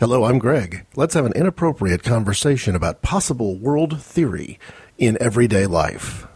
Hello, 0.00 0.26
I'm 0.26 0.38
Greg. 0.38 0.86
Let's 0.94 1.14
have 1.14 1.26
an 1.26 1.32
inappropriate 1.34 2.04
conversation 2.04 2.76
about 2.76 3.02
possible 3.02 3.58
world 3.58 4.00
theory 4.00 4.60
in 4.96 5.18
everyday 5.20 5.66
life. 5.66 6.27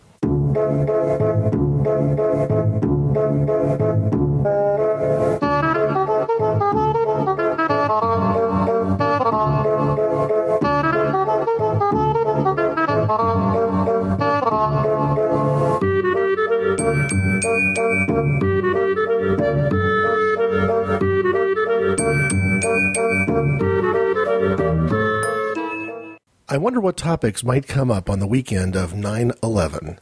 I 26.53 26.59
wonder 26.59 26.81
what 26.81 26.99
topics 26.99 27.43
might 27.43 27.67
come 27.67 27.91
up 27.91 28.11
on 28.11 28.19
the 28.19 28.27
weekend 28.27 28.77
of 28.77 28.93
9 28.93 29.33
11. 29.43 29.99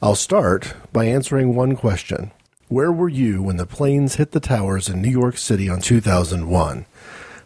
I'll 0.00 0.14
start 0.14 0.74
by 0.92 1.06
answering 1.06 1.56
one 1.56 1.74
question 1.74 2.30
Where 2.68 2.92
were 2.92 3.08
you 3.08 3.42
when 3.42 3.56
the 3.56 3.66
planes 3.66 4.14
hit 4.14 4.30
the 4.30 4.38
towers 4.38 4.88
in 4.88 5.02
New 5.02 5.10
York 5.10 5.36
City 5.36 5.68
on 5.68 5.80
2001? 5.80 6.86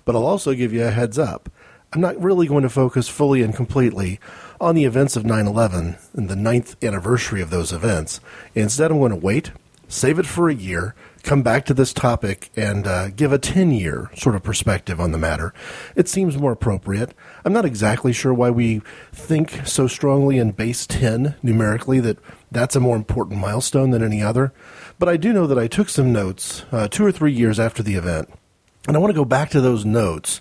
But 0.04 0.14
I'll 0.14 0.26
also 0.26 0.52
give 0.52 0.70
you 0.70 0.84
a 0.84 0.90
heads 0.90 1.18
up. 1.18 1.48
I'm 1.94 2.02
not 2.02 2.22
really 2.22 2.46
going 2.46 2.62
to 2.62 2.68
focus 2.68 3.08
fully 3.08 3.40
and 3.40 3.56
completely 3.56 4.20
on 4.60 4.74
the 4.74 4.84
events 4.84 5.16
of 5.16 5.24
9 5.24 5.46
11 5.46 5.96
and 6.12 6.28
the 6.28 6.36
ninth 6.36 6.76
anniversary 6.84 7.40
of 7.40 7.48
those 7.48 7.72
events. 7.72 8.20
Instead, 8.54 8.90
I'm 8.90 8.98
going 8.98 9.12
to 9.12 9.16
wait, 9.16 9.52
save 9.92 10.18
it 10.18 10.26
for 10.26 10.48
a 10.48 10.54
year, 10.54 10.94
come 11.22 11.42
back 11.42 11.64
to 11.66 11.74
this 11.74 11.92
topic 11.92 12.50
and 12.56 12.86
uh, 12.86 13.10
give 13.10 13.32
a 13.32 13.38
10 13.38 13.72
year 13.72 14.10
sort 14.16 14.34
of 14.34 14.42
perspective 14.42 15.00
on 15.00 15.12
the 15.12 15.18
matter. 15.18 15.52
It 15.94 16.08
seems 16.08 16.38
more 16.38 16.52
appropriate. 16.52 17.14
I'm 17.44 17.52
not 17.52 17.64
exactly 17.64 18.12
sure 18.12 18.32
why 18.32 18.50
we 18.50 18.80
think 19.12 19.66
so 19.66 19.86
strongly 19.86 20.38
in 20.38 20.52
base 20.52 20.86
10 20.86 21.36
numerically 21.42 22.00
that 22.00 22.18
that's 22.50 22.74
a 22.74 22.80
more 22.80 22.96
important 22.96 23.40
milestone 23.40 23.90
than 23.90 24.02
any 24.02 24.22
other. 24.22 24.52
But 24.98 25.08
I 25.08 25.16
do 25.16 25.32
know 25.32 25.46
that 25.46 25.58
I 25.58 25.66
took 25.66 25.88
some 25.88 26.12
notes 26.12 26.64
uh, 26.72 26.88
two 26.88 27.04
or 27.04 27.12
three 27.12 27.32
years 27.32 27.60
after 27.60 27.82
the 27.82 27.94
event. 27.94 28.32
And 28.88 28.96
I 28.96 29.00
want 29.00 29.10
to 29.10 29.18
go 29.18 29.24
back 29.24 29.50
to 29.50 29.60
those 29.60 29.84
notes 29.84 30.40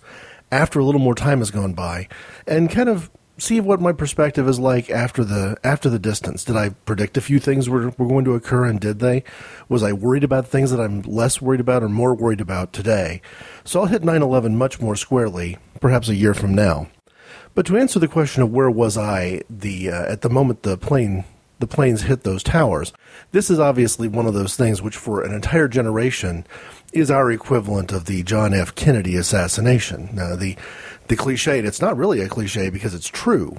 after 0.51 0.79
a 0.79 0.83
little 0.83 1.01
more 1.01 1.15
time 1.15 1.39
has 1.39 1.51
gone 1.51 1.73
by 1.73 2.07
and 2.47 2.69
kind 2.69 2.89
of 2.89 3.09
see 3.41 3.59
what 3.59 3.81
my 3.81 3.91
perspective 3.91 4.47
is 4.47 4.59
like 4.59 4.89
after 4.89 5.23
the 5.23 5.57
after 5.63 5.89
the 5.89 5.99
distance. 5.99 6.43
Did 6.43 6.55
I 6.55 6.69
predict 6.69 7.17
a 7.17 7.21
few 7.21 7.39
things 7.39 7.67
were, 7.67 7.89
were 7.97 8.07
going 8.07 8.25
to 8.25 8.35
occur, 8.35 8.65
and 8.65 8.79
did 8.79 8.99
they? 8.99 9.23
Was 9.67 9.83
I 9.83 9.93
worried 9.93 10.23
about 10.23 10.47
things 10.47 10.71
that 10.71 10.79
I'm 10.79 11.01
less 11.01 11.41
worried 11.41 11.59
about 11.59 11.83
or 11.83 11.89
more 11.89 12.13
worried 12.13 12.41
about 12.41 12.71
today? 12.71 13.21
So 13.63 13.81
I'll 13.81 13.87
hit 13.87 14.03
9/11 14.03 14.53
much 14.55 14.79
more 14.79 14.95
squarely, 14.95 15.57
perhaps 15.79 16.07
a 16.07 16.15
year 16.15 16.33
from 16.33 16.53
now. 16.53 16.87
But 17.53 17.65
to 17.65 17.77
answer 17.77 17.99
the 17.99 18.07
question 18.07 18.43
of 18.43 18.51
where 18.51 18.69
was 18.69 18.97
I 18.97 19.41
the 19.49 19.89
uh, 19.89 20.11
at 20.11 20.21
the 20.21 20.29
moment 20.29 20.63
the 20.63 20.77
plane 20.77 21.25
the 21.61 21.67
planes 21.67 22.03
hit 22.03 22.23
those 22.23 22.43
towers, 22.43 22.91
this 23.31 23.49
is 23.49 23.59
obviously 23.59 24.07
one 24.07 24.27
of 24.27 24.33
those 24.33 24.55
things 24.55 24.81
which, 24.81 24.97
for 24.97 25.23
an 25.23 25.33
entire 25.33 25.67
generation, 25.67 26.45
is 26.91 27.09
our 27.09 27.31
equivalent 27.31 27.91
of 27.91 28.05
the 28.05 28.23
John 28.23 28.53
F. 28.53 28.75
Kennedy 28.75 29.15
assassination. 29.15 30.09
Now, 30.13 30.35
the 30.35 30.57
the 31.07 31.15
cliche, 31.15 31.59
and 31.59 31.67
it's 31.67 31.81
not 31.81 31.97
really 31.97 32.21
a 32.21 32.29
cliche 32.29 32.69
because 32.69 32.93
it's 32.93 33.07
true. 33.07 33.57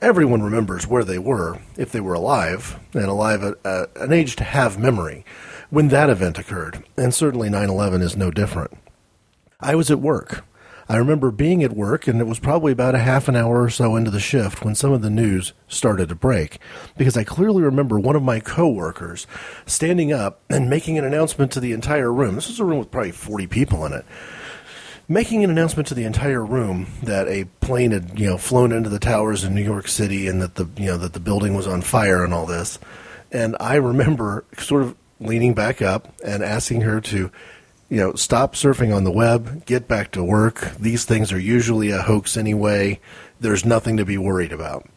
Everyone 0.00 0.42
remembers 0.42 0.86
where 0.86 1.04
they 1.04 1.18
were 1.18 1.58
if 1.76 1.92
they 1.92 2.00
were 2.00 2.14
alive 2.14 2.78
and 2.92 3.04
alive 3.06 3.42
at 3.42 3.54
uh, 3.64 3.86
an 3.96 4.12
age 4.12 4.36
to 4.36 4.44
have 4.44 4.78
memory 4.78 5.24
when 5.70 5.88
that 5.88 6.10
event 6.10 6.38
occurred, 6.38 6.84
and 6.96 7.14
certainly 7.14 7.50
9 7.50 7.68
11 7.68 8.02
is 8.02 8.16
no 8.16 8.30
different. 8.30 8.72
I 9.60 9.74
was 9.74 9.90
at 9.90 10.00
work. 10.00 10.44
I 10.88 10.96
remember 10.96 11.30
being 11.30 11.62
at 11.62 11.76
work, 11.76 12.06
and 12.06 12.20
it 12.20 12.26
was 12.26 12.38
probably 12.38 12.72
about 12.72 12.94
a 12.94 12.98
half 12.98 13.28
an 13.28 13.36
hour 13.36 13.62
or 13.62 13.70
so 13.70 13.96
into 13.96 14.10
the 14.10 14.20
shift 14.20 14.64
when 14.64 14.74
some 14.74 14.92
of 14.92 15.02
the 15.02 15.10
news 15.10 15.52
started 15.66 16.08
to 16.10 16.14
break. 16.14 16.58
Because 16.96 17.16
I 17.16 17.24
clearly 17.24 17.62
remember 17.62 17.98
one 17.98 18.16
of 18.16 18.22
my 18.22 18.40
coworkers 18.40 19.26
standing 19.66 20.12
up 20.12 20.40
and 20.50 20.68
making 20.68 20.98
an 20.98 21.04
announcement 21.04 21.52
to 21.52 21.60
the 21.60 21.72
entire 21.72 22.12
room. 22.12 22.34
This 22.34 22.48
was 22.48 22.60
a 22.60 22.64
room 22.64 22.78
with 22.78 22.90
probably 22.90 23.12
40 23.12 23.46
people 23.46 23.84
in 23.86 23.92
it 23.92 24.04
making 25.08 25.44
an 25.44 25.50
announcement 25.50 25.88
to 25.88 25.94
the 25.94 26.04
entire 26.04 26.44
room 26.44 26.86
that 27.02 27.28
a 27.28 27.44
plane 27.60 27.90
had 27.90 28.18
you 28.18 28.26
know 28.26 28.38
flown 28.38 28.72
into 28.72 28.88
the 28.88 28.98
towers 28.98 29.44
in 29.44 29.54
New 29.54 29.62
York 29.62 29.88
City 29.88 30.26
and 30.26 30.40
that 30.40 30.54
the 30.54 30.66
you 30.76 30.86
know 30.86 30.96
that 30.96 31.12
the 31.12 31.20
building 31.20 31.54
was 31.54 31.66
on 31.66 31.82
fire 31.82 32.24
and 32.24 32.32
all 32.32 32.46
this. 32.46 32.78
And 33.30 33.56
I 33.60 33.74
remember 33.74 34.44
sort 34.58 34.82
of 34.82 34.96
leaning 35.20 35.54
back 35.54 35.82
up 35.82 36.14
and 36.24 36.42
asking 36.42 36.82
her 36.82 37.00
to 37.00 37.30
you 37.88 37.98
know 37.98 38.14
stop 38.14 38.54
surfing 38.54 38.94
on 38.94 39.04
the 39.04 39.12
web, 39.12 39.64
get 39.66 39.88
back 39.88 40.10
to 40.12 40.24
work. 40.24 40.72
These 40.78 41.04
things 41.04 41.32
are 41.32 41.38
usually 41.38 41.90
a 41.90 42.02
hoax 42.02 42.36
anyway. 42.36 43.00
There's 43.40 43.64
nothing 43.64 43.96
to 43.96 44.04
be 44.04 44.18
worried 44.18 44.52
about. 44.52 44.88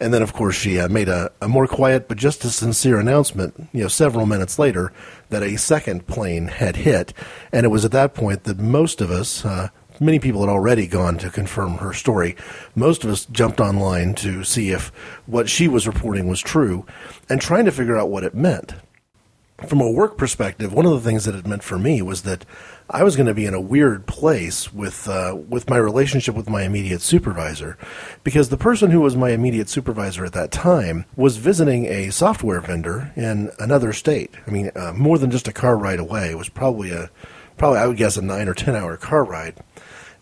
And 0.00 0.14
then, 0.14 0.22
of 0.22 0.32
course, 0.32 0.56
she 0.56 0.80
uh, 0.80 0.88
made 0.88 1.10
a, 1.10 1.30
a 1.42 1.48
more 1.48 1.66
quiet 1.66 2.08
but 2.08 2.16
just 2.16 2.44
as 2.44 2.56
sincere 2.56 2.98
announcement, 2.98 3.68
you 3.72 3.82
know, 3.82 3.88
several 3.88 4.24
minutes 4.24 4.58
later, 4.58 4.92
that 5.28 5.42
a 5.42 5.58
second 5.58 6.06
plane 6.06 6.48
had 6.48 6.76
hit. 6.76 7.12
And 7.52 7.66
it 7.66 7.68
was 7.68 7.84
at 7.84 7.92
that 7.92 8.14
point 8.14 8.44
that 8.44 8.58
most 8.58 9.02
of 9.02 9.10
us, 9.10 9.44
uh, 9.44 9.68
many 10.00 10.18
people 10.18 10.40
had 10.40 10.48
already 10.48 10.86
gone 10.86 11.18
to 11.18 11.28
confirm 11.28 11.74
her 11.78 11.92
story. 11.92 12.34
Most 12.74 13.04
of 13.04 13.10
us 13.10 13.26
jumped 13.26 13.60
online 13.60 14.14
to 14.16 14.42
see 14.42 14.70
if 14.70 14.88
what 15.26 15.50
she 15.50 15.68
was 15.68 15.86
reporting 15.86 16.28
was 16.28 16.40
true 16.40 16.86
and 17.28 17.38
trying 17.38 17.66
to 17.66 17.72
figure 17.72 17.98
out 17.98 18.08
what 18.08 18.24
it 18.24 18.34
meant 18.34 18.74
from 19.66 19.80
a 19.80 19.90
work 19.90 20.16
perspective, 20.16 20.72
one 20.72 20.86
of 20.86 20.92
the 20.92 21.00
things 21.00 21.24
that 21.24 21.34
it 21.34 21.46
meant 21.46 21.62
for 21.62 21.78
me 21.78 22.02
was 22.02 22.22
that 22.22 22.44
I 22.88 23.04
was 23.04 23.16
going 23.16 23.26
to 23.26 23.34
be 23.34 23.46
in 23.46 23.54
a 23.54 23.60
weird 23.60 24.06
place 24.06 24.72
with 24.72 25.08
uh, 25.08 25.36
with 25.48 25.70
my 25.70 25.76
relationship 25.76 26.34
with 26.34 26.48
my 26.48 26.62
immediate 26.62 27.02
supervisor, 27.02 27.78
because 28.24 28.48
the 28.48 28.56
person 28.56 28.90
who 28.90 29.00
was 29.00 29.16
my 29.16 29.30
immediate 29.30 29.68
supervisor 29.68 30.24
at 30.24 30.32
that 30.32 30.50
time 30.50 31.04
was 31.14 31.36
visiting 31.36 31.86
a 31.86 32.10
software 32.10 32.60
vendor 32.60 33.12
in 33.16 33.50
another 33.58 33.92
state. 33.92 34.32
I 34.46 34.50
mean, 34.50 34.70
uh, 34.74 34.92
more 34.92 35.18
than 35.18 35.30
just 35.30 35.48
a 35.48 35.52
car 35.52 35.76
ride 35.76 36.00
away. 36.00 36.30
It 36.30 36.38
was 36.38 36.48
probably 36.48 36.90
a 36.90 37.10
probably 37.56 37.78
I 37.78 37.86
would 37.86 37.96
guess 37.96 38.16
a 38.16 38.22
nine 38.22 38.48
or 38.48 38.54
ten 38.54 38.74
hour 38.74 38.96
car 38.96 39.24
ride, 39.24 39.54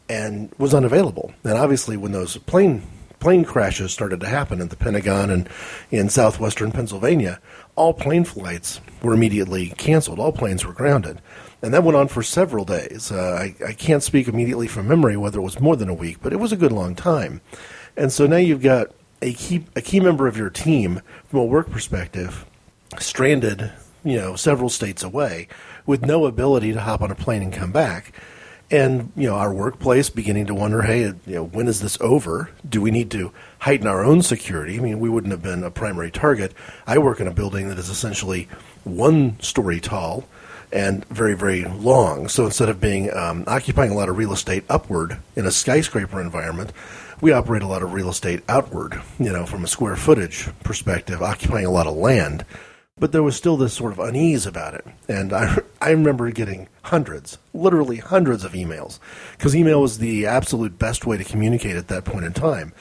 and 0.09 0.53
was 0.59 0.75
unavailable. 0.75 1.32
And 1.44 1.54
obviously, 1.54 1.97
when 1.97 2.12
those 2.12 2.37
plane 2.38 2.82
plane 3.20 3.44
crashes 3.44 3.92
started 3.92 4.20
to 4.20 4.28
happen 4.28 4.60
at 4.60 4.70
the 4.70 4.76
Pentagon 4.76 5.30
and 5.30 5.48
in 5.90 6.08
southwestern 6.08 6.72
Pennsylvania, 6.72 7.40
all 7.76 7.92
plane 7.92 8.24
flights 8.24 8.80
were 9.02 9.14
immediately 9.14 9.70
canceled. 9.70 10.18
All 10.18 10.32
planes 10.32 10.64
were 10.64 10.72
grounded. 10.72 11.20
And 11.62 11.74
that 11.74 11.82
went 11.82 11.96
on 11.96 12.08
for 12.08 12.22
several 12.22 12.64
days. 12.64 13.10
Uh, 13.10 13.38
I, 13.40 13.54
I 13.66 13.72
can't 13.72 14.02
speak 14.02 14.28
immediately 14.28 14.68
from 14.68 14.86
memory 14.86 15.16
whether 15.16 15.40
it 15.40 15.42
was 15.42 15.60
more 15.60 15.76
than 15.76 15.88
a 15.88 15.94
week, 15.94 16.18
but 16.22 16.32
it 16.32 16.40
was 16.40 16.52
a 16.52 16.56
good 16.56 16.72
long 16.72 16.94
time. 16.94 17.40
And 17.96 18.12
so 18.12 18.26
now 18.26 18.36
you've 18.36 18.62
got 18.62 18.88
a 19.20 19.32
key, 19.32 19.64
a 19.74 19.82
key 19.82 19.98
member 19.98 20.28
of 20.28 20.36
your 20.36 20.50
team 20.50 21.00
from 21.26 21.40
a 21.40 21.44
work 21.44 21.70
perspective 21.70 22.44
stranded, 22.98 23.72
you 24.04 24.16
know, 24.16 24.36
several 24.36 24.68
states 24.68 25.02
away 25.02 25.48
with 25.84 26.06
no 26.06 26.26
ability 26.26 26.72
to 26.72 26.80
hop 26.80 27.02
on 27.02 27.10
a 27.10 27.16
plane 27.16 27.42
and 27.42 27.52
come 27.52 27.72
back 27.72 28.12
and 28.70 29.12
you 29.16 29.28
know 29.28 29.34
our 29.34 29.52
workplace 29.52 30.10
beginning 30.10 30.46
to 30.46 30.54
wonder 30.54 30.82
hey 30.82 31.00
you 31.00 31.16
know 31.26 31.44
when 31.44 31.68
is 31.68 31.80
this 31.80 31.98
over? 32.00 32.50
Do 32.68 32.80
we 32.80 32.90
need 32.90 33.10
to 33.12 33.32
heighten 33.60 33.86
our 33.86 34.04
own 34.04 34.22
security? 34.22 34.78
I 34.78 34.80
mean 34.80 35.00
we 35.00 35.08
wouldn't 35.08 35.32
have 35.32 35.42
been 35.42 35.64
a 35.64 35.70
primary 35.70 36.10
target. 36.10 36.52
I 36.86 36.98
work 36.98 37.20
in 37.20 37.26
a 37.26 37.34
building 37.34 37.68
that 37.68 37.78
is 37.78 37.88
essentially 37.88 38.48
one 38.84 39.40
story 39.40 39.80
tall 39.80 40.24
and 40.72 41.04
very 41.06 41.34
very 41.34 41.64
long. 41.64 42.28
So 42.28 42.44
instead 42.44 42.68
of 42.68 42.80
being 42.80 43.14
um, 43.14 43.44
occupying 43.46 43.90
a 43.90 43.94
lot 43.94 44.08
of 44.08 44.18
real 44.18 44.32
estate 44.32 44.64
upward 44.68 45.18
in 45.34 45.46
a 45.46 45.50
skyscraper 45.50 46.20
environment 46.20 46.72
we 47.20 47.32
operate 47.32 47.62
a 47.62 47.66
lot 47.66 47.82
of 47.82 47.92
real 47.92 48.10
estate 48.10 48.42
outward 48.48 49.00
you 49.18 49.32
know 49.32 49.44
from 49.44 49.64
a 49.64 49.66
square 49.66 49.96
footage 49.96 50.48
perspective 50.62 51.22
occupying 51.22 51.66
a 51.66 51.70
lot 51.70 51.86
of 51.86 51.96
land 51.96 52.44
but 52.98 53.12
there 53.12 53.22
was 53.22 53.36
still 53.36 53.56
this 53.56 53.75
sort 53.75 53.92
of 53.92 53.98
unease 53.98 54.47
about 54.47 54.75
it. 54.75 54.84
And 55.09 55.32
I, 55.32 55.59
I 55.81 55.91
remember 55.91 56.31
getting 56.31 56.69
hundreds, 56.82 57.38
literally 57.53 57.98
hundreds 57.98 58.44
of 58.44 58.53
emails, 58.53 58.98
because 59.32 59.54
email 59.54 59.81
was 59.81 59.98
the 59.98 60.26
absolute 60.26 60.78
best 60.78 61.06
way 61.06 61.16
to 61.16 61.24
communicate 61.24 61.77
at 61.77 61.89
that 61.89 62.04
point 62.04 62.24
in 62.24 62.33
time. 62.33 62.72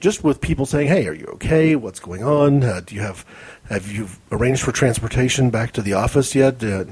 Just 0.00 0.24
with 0.24 0.40
people 0.40 0.66
saying, 0.66 0.88
"Hey, 0.88 1.06
are 1.06 1.14
you 1.14 1.26
okay? 1.34 1.76
What's 1.76 2.00
going 2.00 2.24
on? 2.24 2.64
Uh, 2.64 2.80
do 2.84 2.96
you 2.96 3.02
have 3.02 3.24
have 3.68 3.90
you 3.92 4.08
arranged 4.32 4.62
for 4.62 4.72
transportation 4.72 5.48
back 5.48 5.70
to 5.72 5.82
the 5.82 5.92
office 5.92 6.34
yet? 6.34 6.62
Uh, 6.62 6.84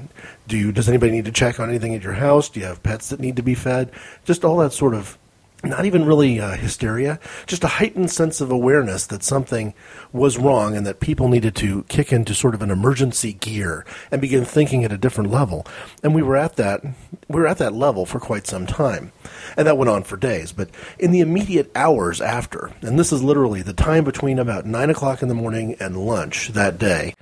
do 0.47 0.57
you 0.57 0.71
does 0.71 0.89
anybody 0.89 1.11
need 1.11 1.25
to 1.25 1.33
check 1.33 1.59
on 1.59 1.69
anything 1.69 1.93
at 1.93 2.05
your 2.05 2.13
house? 2.13 2.49
Do 2.49 2.61
you 2.61 2.67
have 2.67 2.85
pets 2.85 3.09
that 3.09 3.19
need 3.19 3.35
to 3.35 3.43
be 3.43 3.57
fed? 3.57 3.91
Just 4.25 4.45
all 4.45 4.59
that 4.59 4.73
sort 4.73 4.95
of 4.95 5.19
not 5.63 5.85
even 5.85 6.05
really 6.05 6.41
uh, 6.41 6.57
hysteria, 6.57 7.19
just 7.47 7.65
a 7.65 7.69
heightened 7.69 8.11
sense 8.11 8.41
of 8.41 8.51
awareness 8.51 9.07
that 9.07 9.23
something 9.23 9.75
was 10.13 10.39
wrong 10.39 10.77
and 10.77 10.87
that 10.87 11.01
people 11.01 11.29
needed 11.29 11.55
to 11.57 11.83
kick 11.85 12.13
into 12.13 12.35
sort 12.35 12.55
of 12.55 12.63
an 12.63 12.71
emergency 12.71 13.35
gear 13.35 13.85
and 14.11 14.21
begin 14.21 14.45
thinking 14.45 14.85
at 14.85 14.93
a 14.93 14.99
different 14.99 15.31
level. 15.31 15.67
And 16.03 16.15
we 16.15 16.23
were 16.23 16.37
at 16.37 16.57
that 16.57 16.83
we 17.29 17.41
were 17.41 17.47
at 17.47 17.59
that 17.59 17.75
level 17.75 18.07
for 18.07 18.19
quite 18.19 18.47
some 18.47 18.67
time. 18.67 19.13
And 19.57 19.67
that 19.67 19.79
went 19.79 19.91
on 19.91 20.03
for 20.03 20.17
days. 20.17 20.53
But 20.53 20.71
in 20.99 21.11
the 21.13 21.21
immediate 21.21 21.71
hours 21.75 22.21
after, 22.21 22.73
and 22.81 22.99
this 22.99 23.13
is 23.13 23.23
literally 23.23 23.63
the 23.63 23.73
time 23.73 24.05
between 24.05 24.39
about 24.39 24.67
nine 24.67 24.91
o'clock 24.91 25.23
in 25.23 25.29
the 25.29 25.35
morning 25.35 25.77
and 25.79 25.97
lunch 25.97 26.49
that 26.49 26.79
day, 26.79 27.15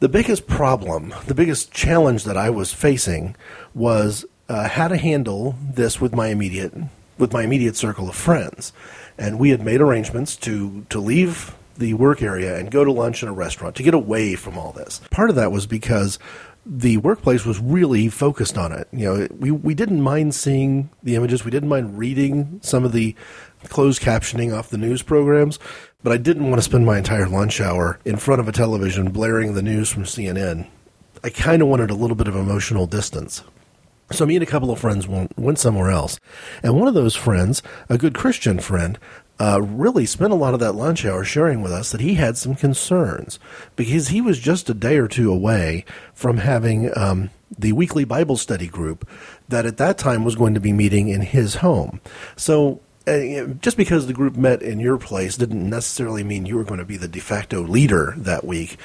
the 0.00 0.08
biggest 0.08 0.46
problem, 0.46 1.14
the 1.26 1.34
biggest 1.34 1.72
challenge 1.72 2.24
that 2.24 2.36
I 2.36 2.50
was 2.50 2.74
facing 2.74 3.36
was 3.74 4.24
uh, 4.48 4.68
how 4.68 4.88
to 4.88 4.96
handle 4.96 5.54
this 5.62 6.00
with 6.00 6.14
my 6.14 6.28
immediate 6.28 6.74
with 7.22 7.32
my 7.32 7.44
immediate 7.44 7.76
circle 7.76 8.10
of 8.10 8.14
friends. 8.14 8.74
And 9.16 9.38
we 9.38 9.48
had 9.50 9.62
made 9.62 9.80
arrangements 9.80 10.36
to, 10.36 10.84
to 10.90 11.00
leave 11.00 11.54
the 11.78 11.94
work 11.94 12.20
area 12.20 12.58
and 12.58 12.70
go 12.70 12.84
to 12.84 12.92
lunch 12.92 13.22
in 13.22 13.28
a 13.28 13.32
restaurant 13.32 13.76
to 13.76 13.82
get 13.82 13.94
away 13.94 14.34
from 14.34 14.58
all 14.58 14.72
this. 14.72 15.00
Part 15.10 15.30
of 15.30 15.36
that 15.36 15.52
was 15.52 15.66
because 15.66 16.18
the 16.66 16.98
workplace 16.98 17.44
was 17.44 17.58
really 17.58 18.08
focused 18.08 18.58
on 18.58 18.72
it. 18.72 18.88
You 18.92 19.04
know, 19.04 19.28
we, 19.38 19.50
we 19.50 19.74
didn't 19.74 20.02
mind 20.02 20.34
seeing 20.34 20.90
the 21.02 21.16
images, 21.16 21.44
we 21.44 21.50
didn't 21.50 21.68
mind 21.68 21.98
reading 21.98 22.60
some 22.62 22.84
of 22.84 22.92
the 22.92 23.16
closed 23.68 24.02
captioning 24.02 24.56
off 24.56 24.68
the 24.68 24.78
news 24.78 25.02
programs, 25.02 25.58
but 26.02 26.12
I 26.12 26.16
didn't 26.16 26.50
want 26.50 26.56
to 26.56 26.62
spend 26.62 26.84
my 26.84 26.98
entire 26.98 27.28
lunch 27.28 27.60
hour 27.60 27.98
in 28.04 28.16
front 28.16 28.40
of 28.40 28.48
a 28.48 28.52
television 28.52 29.10
blaring 29.10 29.54
the 29.54 29.62
news 29.62 29.88
from 29.88 30.04
CNN. 30.04 30.68
I 31.24 31.30
kind 31.30 31.62
of 31.62 31.68
wanted 31.68 31.90
a 31.90 31.94
little 31.94 32.16
bit 32.16 32.28
of 32.28 32.36
emotional 32.36 32.86
distance. 32.86 33.42
So 34.12 34.26
me 34.26 34.36
and 34.36 34.42
a 34.42 34.46
couple 34.46 34.70
of 34.70 34.78
friends 34.78 35.08
went, 35.08 35.36
went 35.38 35.58
somewhere 35.58 35.90
else. 35.90 36.18
And 36.62 36.78
one 36.78 36.88
of 36.88 36.94
those 36.94 37.16
friends, 37.16 37.62
a 37.88 37.98
good 37.98 38.14
Christian 38.14 38.60
friend, 38.60 38.98
uh, 39.38 39.60
really 39.60 40.06
spent 40.06 40.32
a 40.32 40.36
lot 40.36 40.54
of 40.54 40.60
that 40.60 40.74
lunch 40.74 41.04
hour 41.04 41.24
sharing 41.24 41.62
with 41.62 41.72
us 41.72 41.90
that 41.90 42.00
he 42.00 42.14
had 42.14 42.36
some 42.36 42.54
concerns 42.54 43.38
because 43.74 44.08
he 44.08 44.20
was 44.20 44.38
just 44.38 44.70
a 44.70 44.74
day 44.74 44.98
or 44.98 45.08
two 45.08 45.32
away 45.32 45.84
from 46.14 46.36
having 46.36 46.96
um, 46.96 47.30
the 47.58 47.72
weekly 47.72 48.04
Bible 48.04 48.36
study 48.36 48.68
group 48.68 49.08
that 49.48 49.66
at 49.66 49.78
that 49.78 49.98
time 49.98 50.24
was 50.24 50.36
going 50.36 50.54
to 50.54 50.60
be 50.60 50.72
meeting 50.72 51.08
in 51.08 51.22
his 51.22 51.56
home. 51.56 52.00
So 52.36 52.80
just 53.04 53.76
because 53.76 54.06
the 54.06 54.12
group 54.12 54.36
met 54.36 54.62
in 54.62 54.80
your 54.80 54.98
place 54.98 55.36
didn't 55.36 55.68
necessarily 55.68 56.22
mean 56.22 56.46
you 56.46 56.56
were 56.56 56.64
going 56.64 56.80
to 56.80 56.86
be 56.86 56.96
the 56.96 57.08
de 57.08 57.20
facto 57.20 57.62
leader 57.62 58.14
that 58.16 58.44
week. 58.44 58.78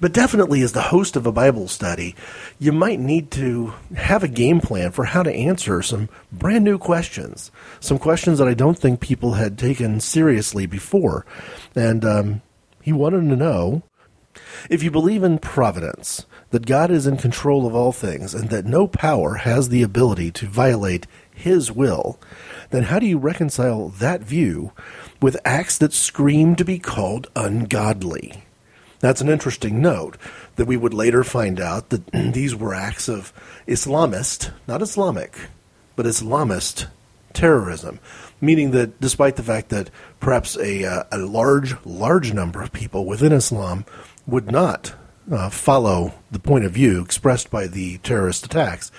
But 0.00 0.12
definitely, 0.12 0.62
as 0.62 0.72
the 0.72 0.82
host 0.82 1.16
of 1.16 1.26
a 1.26 1.32
Bible 1.32 1.66
study, 1.66 2.14
you 2.58 2.70
might 2.70 3.00
need 3.00 3.30
to 3.32 3.74
have 3.96 4.22
a 4.22 4.28
game 4.28 4.60
plan 4.60 4.92
for 4.92 5.06
how 5.06 5.24
to 5.24 5.32
answer 5.32 5.82
some 5.82 6.08
brand 6.30 6.64
new 6.64 6.78
questions. 6.78 7.50
Some 7.80 7.98
questions 7.98 8.38
that 8.38 8.48
I 8.48 8.54
don't 8.54 8.78
think 8.78 9.00
people 9.00 9.32
had 9.32 9.58
taken 9.58 9.98
seriously 9.98 10.66
before. 10.66 11.26
And 11.74 12.04
um, 12.04 12.42
he 12.80 12.92
wanted 12.92 13.28
to 13.28 13.36
know 13.36 13.82
if 14.70 14.82
you 14.82 14.90
believe 14.90 15.22
in 15.24 15.38
providence, 15.38 16.26
that 16.50 16.66
God 16.66 16.90
is 16.90 17.06
in 17.06 17.16
control 17.16 17.66
of 17.66 17.74
all 17.74 17.92
things, 17.92 18.34
and 18.34 18.50
that 18.50 18.64
no 18.64 18.86
power 18.86 19.34
has 19.34 19.68
the 19.68 19.82
ability 19.82 20.30
to 20.32 20.46
violate 20.46 21.06
his 21.38 21.72
will, 21.72 22.18
then 22.70 22.84
how 22.84 22.98
do 22.98 23.06
you 23.06 23.18
reconcile 23.18 23.88
that 23.88 24.20
view 24.20 24.72
with 25.20 25.36
acts 25.44 25.78
that 25.78 25.92
scream 25.92 26.54
to 26.56 26.64
be 26.64 26.78
called 26.78 27.28
ungodly? 27.34 28.44
That's 29.00 29.20
an 29.20 29.28
interesting 29.28 29.80
note 29.80 30.16
that 30.56 30.66
we 30.66 30.76
would 30.76 30.94
later 30.94 31.22
find 31.22 31.60
out 31.60 31.90
that 31.90 32.06
these 32.12 32.54
were 32.54 32.74
acts 32.74 33.08
of 33.08 33.32
Islamist, 33.66 34.50
not 34.66 34.82
Islamic, 34.82 35.38
but 35.96 36.06
Islamist 36.06 36.88
terrorism, 37.32 38.00
meaning 38.40 38.72
that 38.72 39.00
despite 39.00 39.36
the 39.36 39.42
fact 39.42 39.68
that 39.68 39.90
perhaps 40.18 40.56
a, 40.56 40.84
uh, 40.84 41.04
a 41.12 41.18
large, 41.18 41.74
large 41.84 42.32
number 42.32 42.62
of 42.62 42.72
people 42.72 43.06
within 43.06 43.32
Islam 43.32 43.84
would 44.26 44.50
not 44.50 44.94
uh, 45.30 45.48
follow 45.50 46.14
the 46.30 46.38
point 46.38 46.64
of 46.64 46.72
view 46.72 47.00
expressed 47.00 47.50
by 47.50 47.66
the 47.66 47.98
terrorist 47.98 48.44
attacks, 48.46 48.90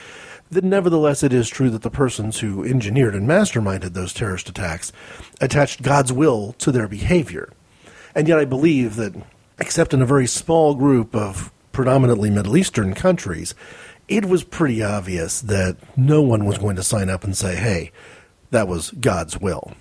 that 0.51 0.63
nevertheless 0.63 1.23
it 1.23 1.33
is 1.33 1.47
true 1.49 1.69
that 1.69 1.83
the 1.83 1.91
persons 1.91 2.39
who 2.39 2.63
engineered 2.63 3.15
and 3.15 3.27
masterminded 3.27 3.93
those 3.93 4.13
terrorist 4.13 4.49
attacks 4.49 4.91
attached 5.39 5.81
God's 5.81 6.11
will 6.11 6.53
to 6.53 6.71
their 6.71 6.87
behavior. 6.87 7.51
And 8.15 8.27
yet 8.27 8.39
I 8.39 8.45
believe 8.45 8.95
that 8.95 9.13
except 9.59 9.93
in 9.93 10.01
a 10.01 10.05
very 10.05 10.25
small 10.27 10.73
group 10.73 11.15
of 11.15 11.51
predominantly 11.71 12.29
Middle 12.29 12.57
Eastern 12.57 12.93
countries, 12.93 13.53
it 14.07 14.25
was 14.25 14.43
pretty 14.43 14.81
obvious 14.83 15.41
that 15.41 15.77
no 15.95 16.21
one 16.21 16.45
was 16.45 16.57
going 16.57 16.75
to 16.77 16.83
sign 16.83 17.09
up 17.09 17.23
and 17.23 17.37
say, 17.37 17.55
hey, 17.55 17.91
that 18.51 18.67
was 18.67 18.91
God's 18.91 19.39
will. 19.39 19.73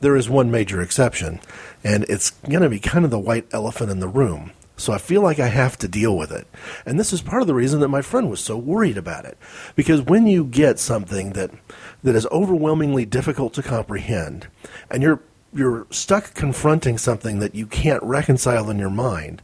There 0.00 0.16
is 0.16 0.28
one 0.28 0.50
major 0.50 0.80
exception, 0.80 1.40
and 1.84 2.04
it's 2.08 2.30
going 2.30 2.62
to 2.62 2.70
be 2.70 2.80
kind 2.80 3.04
of 3.04 3.10
the 3.10 3.18
white 3.18 3.46
elephant 3.52 3.90
in 3.90 4.00
the 4.00 4.08
room. 4.08 4.52
So 4.80 4.92
I 4.92 4.98
feel 4.98 5.22
like 5.22 5.38
I 5.38 5.48
have 5.48 5.76
to 5.78 5.88
deal 5.88 6.16
with 6.16 6.32
it. 6.32 6.46
And 6.86 6.98
this 6.98 7.12
is 7.12 7.22
part 7.22 7.42
of 7.42 7.48
the 7.48 7.54
reason 7.54 7.80
that 7.80 7.88
my 7.88 8.02
friend 8.02 8.30
was 8.30 8.40
so 8.40 8.56
worried 8.56 8.96
about 8.96 9.24
it. 9.24 9.36
Because 9.76 10.02
when 10.02 10.26
you 10.26 10.44
get 10.44 10.78
something 10.78 11.32
that 11.34 11.50
that 12.02 12.14
is 12.14 12.26
overwhelmingly 12.26 13.04
difficult 13.04 13.52
to 13.54 13.62
comprehend 13.62 14.48
and 14.90 15.02
you're 15.02 15.20
you're 15.52 15.86
stuck 15.90 16.34
confronting 16.34 16.96
something 16.96 17.40
that 17.40 17.54
you 17.54 17.66
can't 17.66 18.02
reconcile 18.02 18.70
in 18.70 18.78
your 18.78 18.90
mind, 18.90 19.42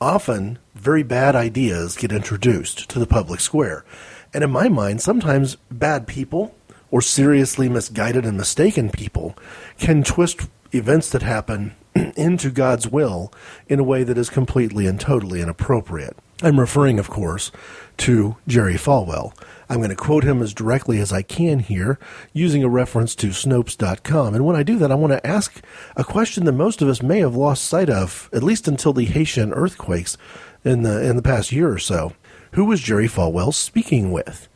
often 0.00 0.58
very 0.74 1.02
bad 1.02 1.36
ideas 1.36 1.96
get 1.96 2.12
introduced 2.12 2.88
to 2.88 2.98
the 2.98 3.06
public 3.06 3.40
square. 3.40 3.84
And 4.32 4.44
in 4.44 4.50
my 4.50 4.68
mind, 4.68 5.02
sometimes 5.02 5.56
bad 5.70 6.06
people 6.06 6.54
or 6.90 7.02
seriously 7.02 7.68
misguided 7.68 8.24
and 8.24 8.36
mistaken 8.36 8.90
people 8.90 9.36
can 9.78 10.02
twist 10.02 10.48
events 10.72 11.10
that 11.10 11.22
happen 11.22 11.74
into 12.16 12.50
God's 12.50 12.88
will 12.88 13.32
in 13.68 13.78
a 13.78 13.84
way 13.84 14.02
that 14.04 14.18
is 14.18 14.30
completely 14.30 14.86
and 14.86 15.00
totally 15.00 15.40
inappropriate. 15.40 16.16
I'm 16.42 16.58
referring, 16.58 16.98
of 16.98 17.10
course, 17.10 17.52
to 17.98 18.36
Jerry 18.48 18.74
Falwell. 18.74 19.34
I'm 19.68 19.76
going 19.76 19.90
to 19.90 19.96
quote 19.96 20.24
him 20.24 20.40
as 20.40 20.54
directly 20.54 20.98
as 20.98 21.12
I 21.12 21.20
can 21.20 21.58
here, 21.58 21.98
using 22.32 22.64
a 22.64 22.68
reference 22.68 23.14
to 23.16 23.28
Snopes.com. 23.28 24.34
And 24.34 24.46
when 24.46 24.56
I 24.56 24.62
do 24.62 24.78
that, 24.78 24.90
I 24.90 24.94
want 24.94 25.12
to 25.12 25.26
ask 25.26 25.62
a 25.96 26.04
question 26.04 26.46
that 26.46 26.52
most 26.52 26.80
of 26.80 26.88
us 26.88 27.02
may 27.02 27.18
have 27.18 27.36
lost 27.36 27.64
sight 27.64 27.90
of, 27.90 28.30
at 28.32 28.42
least 28.42 28.66
until 28.66 28.94
the 28.94 29.04
Haitian 29.04 29.52
earthquakes 29.52 30.16
in 30.64 30.82
the 30.82 31.08
in 31.08 31.16
the 31.16 31.22
past 31.22 31.52
year 31.52 31.70
or 31.70 31.78
so. 31.78 32.14
Who 32.52 32.64
was 32.64 32.80
Jerry 32.80 33.06
Falwell 33.06 33.54
speaking 33.54 34.10
with? 34.10 34.48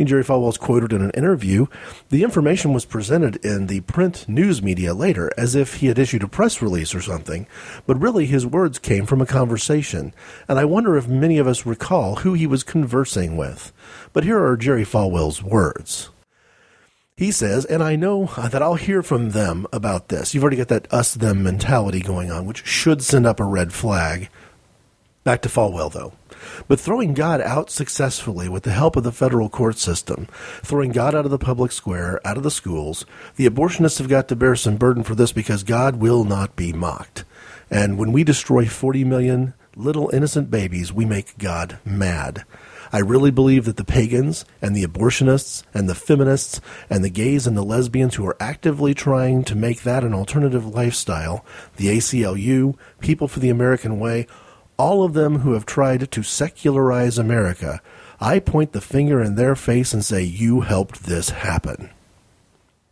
And 0.00 0.08
Jerry 0.08 0.24
Falwell 0.24 0.48
is 0.48 0.56
quoted 0.56 0.94
in 0.94 1.02
an 1.02 1.10
interview. 1.10 1.66
The 2.08 2.22
information 2.22 2.72
was 2.72 2.86
presented 2.86 3.36
in 3.44 3.66
the 3.66 3.80
print 3.82 4.26
news 4.26 4.62
media 4.62 4.94
later, 4.94 5.30
as 5.36 5.54
if 5.54 5.74
he 5.74 5.88
had 5.88 5.98
issued 5.98 6.22
a 6.22 6.28
press 6.28 6.62
release 6.62 6.94
or 6.94 7.02
something, 7.02 7.46
but 7.86 8.00
really 8.00 8.24
his 8.24 8.46
words 8.46 8.78
came 8.78 9.04
from 9.04 9.20
a 9.20 9.26
conversation, 9.26 10.14
and 10.48 10.58
I 10.58 10.64
wonder 10.64 10.96
if 10.96 11.06
many 11.06 11.36
of 11.36 11.46
us 11.46 11.66
recall 11.66 12.16
who 12.16 12.32
he 12.32 12.46
was 12.46 12.64
conversing 12.64 13.36
with. 13.36 13.74
But 14.14 14.24
here 14.24 14.42
are 14.42 14.56
Jerry 14.56 14.86
Falwell's 14.86 15.42
words. 15.42 16.08
He 17.14 17.30
says, 17.30 17.66
and 17.66 17.82
I 17.82 17.94
know 17.94 18.30
that 18.38 18.62
I'll 18.62 18.76
hear 18.76 19.02
from 19.02 19.32
them 19.32 19.66
about 19.70 20.08
this. 20.08 20.32
You've 20.32 20.42
already 20.42 20.56
got 20.56 20.68
that 20.68 20.90
us 20.90 21.12
them 21.12 21.42
mentality 21.42 22.00
going 22.00 22.30
on, 22.30 22.46
which 22.46 22.64
should 22.64 23.02
send 23.02 23.26
up 23.26 23.38
a 23.38 23.44
red 23.44 23.74
flag. 23.74 24.30
Back 25.22 25.42
to 25.42 25.50
Falwell, 25.50 25.92
though. 25.92 26.14
But 26.66 26.80
throwing 26.80 27.12
God 27.12 27.42
out 27.42 27.70
successfully 27.70 28.48
with 28.48 28.62
the 28.62 28.70
help 28.70 28.96
of 28.96 29.04
the 29.04 29.12
federal 29.12 29.50
court 29.50 29.76
system, 29.76 30.26
throwing 30.62 30.92
God 30.92 31.14
out 31.14 31.26
of 31.26 31.30
the 31.30 31.38
public 31.38 31.72
square, 31.72 32.20
out 32.26 32.38
of 32.38 32.42
the 32.42 32.50
schools, 32.50 33.04
the 33.36 33.46
abortionists 33.46 33.98
have 33.98 34.08
got 34.08 34.28
to 34.28 34.36
bear 34.36 34.56
some 34.56 34.78
burden 34.78 35.02
for 35.02 35.14
this 35.14 35.32
because 35.32 35.62
God 35.62 35.96
will 35.96 36.24
not 36.24 36.56
be 36.56 36.72
mocked. 36.72 37.24
And 37.70 37.98
when 37.98 38.12
we 38.12 38.24
destroy 38.24 38.66
40 38.66 39.04
million 39.04 39.54
little 39.76 40.10
innocent 40.10 40.50
babies, 40.50 40.92
we 40.92 41.04
make 41.04 41.36
God 41.36 41.78
mad. 41.84 42.44
I 42.92 42.98
really 42.98 43.30
believe 43.30 43.66
that 43.66 43.76
the 43.76 43.84
pagans 43.84 44.44
and 44.60 44.74
the 44.74 44.84
abortionists 44.84 45.62
and 45.72 45.88
the 45.88 45.94
feminists 45.94 46.60
and 46.88 47.04
the 47.04 47.10
gays 47.10 47.46
and 47.46 47.56
the 47.56 47.62
lesbians 47.62 48.16
who 48.16 48.26
are 48.26 48.36
actively 48.40 48.94
trying 48.94 49.44
to 49.44 49.54
make 49.54 49.82
that 49.82 50.02
an 50.02 50.12
alternative 50.12 50.66
lifestyle, 50.66 51.44
the 51.76 51.86
ACLU, 51.86 52.76
People 52.98 53.28
for 53.28 53.38
the 53.38 53.48
American 53.48 54.00
Way, 54.00 54.26
all 54.80 55.04
of 55.04 55.12
them 55.12 55.40
who 55.40 55.52
have 55.52 55.66
tried 55.66 56.10
to 56.10 56.22
secularize 56.22 57.18
America, 57.18 57.82
I 58.18 58.38
point 58.38 58.72
the 58.72 58.80
finger 58.80 59.22
in 59.22 59.34
their 59.34 59.54
face 59.54 59.92
and 59.92 60.02
say, 60.02 60.22
You 60.22 60.62
helped 60.62 61.04
this 61.04 61.28
happen. 61.28 61.90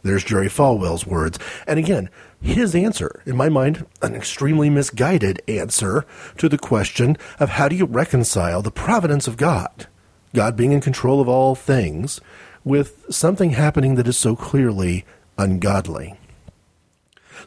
There's 0.02 0.22
Jerry 0.22 0.48
Falwell's 0.48 1.06
words. 1.06 1.38
And 1.66 1.78
again, 1.78 2.10
his 2.42 2.74
answer, 2.74 3.22
in 3.24 3.36
my 3.36 3.48
mind, 3.48 3.86
an 4.02 4.14
extremely 4.14 4.68
misguided 4.68 5.40
answer 5.48 6.04
to 6.36 6.48
the 6.48 6.58
question 6.58 7.16
of 7.40 7.48
how 7.50 7.68
do 7.68 7.76
you 7.76 7.86
reconcile 7.86 8.60
the 8.60 8.70
providence 8.70 9.26
of 9.26 9.38
God, 9.38 9.86
God 10.34 10.56
being 10.56 10.72
in 10.72 10.82
control 10.82 11.22
of 11.22 11.28
all 11.28 11.54
things, 11.54 12.20
with 12.64 13.06
something 13.08 13.50
happening 13.50 13.94
that 13.94 14.06
is 14.06 14.18
so 14.18 14.36
clearly 14.36 15.06
ungodly. 15.38 16.18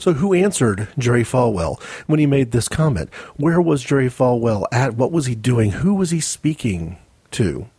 So, 0.01 0.13
who 0.13 0.33
answered 0.33 0.87
Jerry 0.97 1.23
Falwell 1.23 1.79
when 2.07 2.17
he 2.17 2.25
made 2.25 2.49
this 2.49 2.67
comment? 2.67 3.13
Where 3.37 3.61
was 3.61 3.83
Jerry 3.83 4.09
Falwell 4.09 4.65
at? 4.71 4.95
What 4.95 5.11
was 5.11 5.27
he 5.27 5.35
doing? 5.35 5.73
Who 5.73 5.93
was 5.93 6.09
he 6.09 6.19
speaking 6.19 6.97
to? 7.29 7.69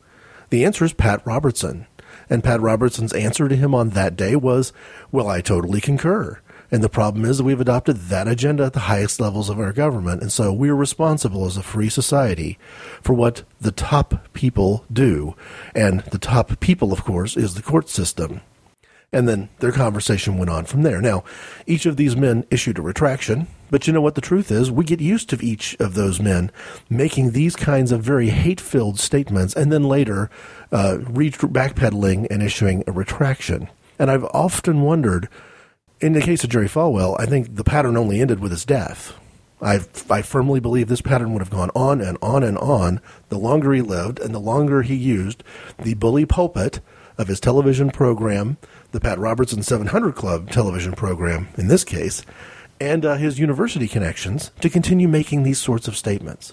The 0.50 0.64
answer 0.64 0.85
is 0.85 0.93
Pat 0.93 1.21
Robertson. 1.26 1.88
And 2.31 2.45
Pat 2.45 2.61
Robertson's 2.61 3.12
answer 3.12 3.49
to 3.49 3.57
him 3.57 3.75
on 3.75 3.91
that 3.91 4.14
day 4.14 4.37
was, 4.37 4.73
Well, 5.11 5.26
I 5.26 5.41
totally 5.41 5.81
concur. 5.81 6.41
And 6.71 6.81
the 6.81 6.88
problem 6.88 7.25
is 7.25 7.38
that 7.38 7.45
we've 7.45 7.61
adopted 7.61 7.97
that 7.97 8.29
agenda 8.29 8.67
at 8.67 8.73
the 8.73 8.81
highest 8.81 9.19
levels 9.19 9.50
of 9.50 9.59
our 9.59 9.73
government. 9.73 10.23
And 10.23 10.31
so 10.31 10.52
we're 10.52 10.76
responsible 10.76 11.45
as 11.45 11.57
a 11.57 11.62
free 11.62 11.88
society 11.88 12.57
for 13.02 13.14
what 13.14 13.43
the 13.61 13.73
top 13.73 14.33
people 14.33 14.85
do. 14.93 15.35
And 15.75 16.02
the 16.02 16.19
top 16.19 16.61
people, 16.61 16.93
of 16.93 17.02
course, 17.02 17.37
is 17.37 17.55
the 17.55 17.62
court 17.62 17.88
system. 17.88 18.43
And 19.12 19.28
then 19.28 19.50
their 19.59 19.73
conversation 19.73 20.38
went 20.38 20.50
on 20.50 20.64
from 20.64 20.83
there. 20.83 21.02
Now, 21.02 21.23
each 21.66 21.85
of 21.85 21.99
these 21.99 22.16
men 22.16 22.47
issued 22.50 22.78
a 22.78 22.83
retraction, 22.83 23.47
but 23.71 23.87
you 23.87 23.92
know 23.92 24.00
what 24.00 24.14
the 24.14 24.23
truth 24.23 24.50
is? 24.50 24.71
We 24.71 24.87
get 24.87 25.00
used 25.00 25.28
to 25.31 25.45
each 25.45 25.76
of 25.78 25.95
those 25.95 26.19
men 26.19 26.50
making 26.88 27.33
these 27.33 27.54
kinds 27.54 27.92
of 27.92 28.02
very 28.02 28.31
hate 28.31 28.61
filled 28.61 28.99
statements 28.99 29.54
and 29.54 29.71
then 29.71 29.85
later 29.85 30.31
uh, 30.73 30.97
backpedaling 30.99 32.26
and 32.31 32.42
issuing 32.42 32.85
a 32.87 32.92
retraction. 32.92 33.69
And 33.99 34.11
I've 34.11 34.25
often 34.33 34.81
wondered, 34.81 35.28
in 36.00 36.14
the 36.14 36.23
case 36.23 36.42
of 36.42 36.50
Jerry 36.50 36.69
Falwell, 36.69 37.14
I 37.21 37.26
think 37.26 37.54
the 37.54 37.64
pattern 37.64 37.99
only 37.99 38.21
ended 38.21 38.40
with 38.40 38.50
his 38.50 38.64
death. 38.64 39.14
I, 39.61 39.81
I 40.11 40.23
firmly 40.23 40.59
believe 40.59 40.88
this 40.88 41.02
pattern 41.02 41.33
would 41.33 41.42
have 41.42 41.50
gone 41.50 41.71
on 41.75 42.00
and 42.00 42.19
on 42.21 42.42
and 42.42 42.59
on 42.59 43.00
the 43.28 43.38
longer 43.38 43.73
he 43.73 43.81
lived 43.81 44.19
and 44.19 44.35
the 44.35 44.40
longer 44.40 44.83
he 44.83 44.97
used 44.97 45.45
the 45.78 45.95
bully 45.95 46.26
pulpit 46.26 46.81
of 47.16 47.28
his 47.28 47.40
television 47.40 47.90
program, 47.90 48.57
the 48.93 49.01
Pat 49.01 49.19
Robertson 49.19 49.63
700 49.63 50.15
Club 50.15 50.51
television 50.51 50.93
program 50.93 51.49
in 51.57 51.69
this 51.69 51.83
case, 51.83 52.23
and 52.81 53.05
uh, 53.05 53.17
his 53.17 53.39
university 53.39 53.89
connections 53.89 54.51
to 54.61 54.71
continue 54.71 55.09
making 55.09 55.43
these 55.43 55.59
sorts 55.59 55.89
of 55.89 55.97
statements. 55.97 56.53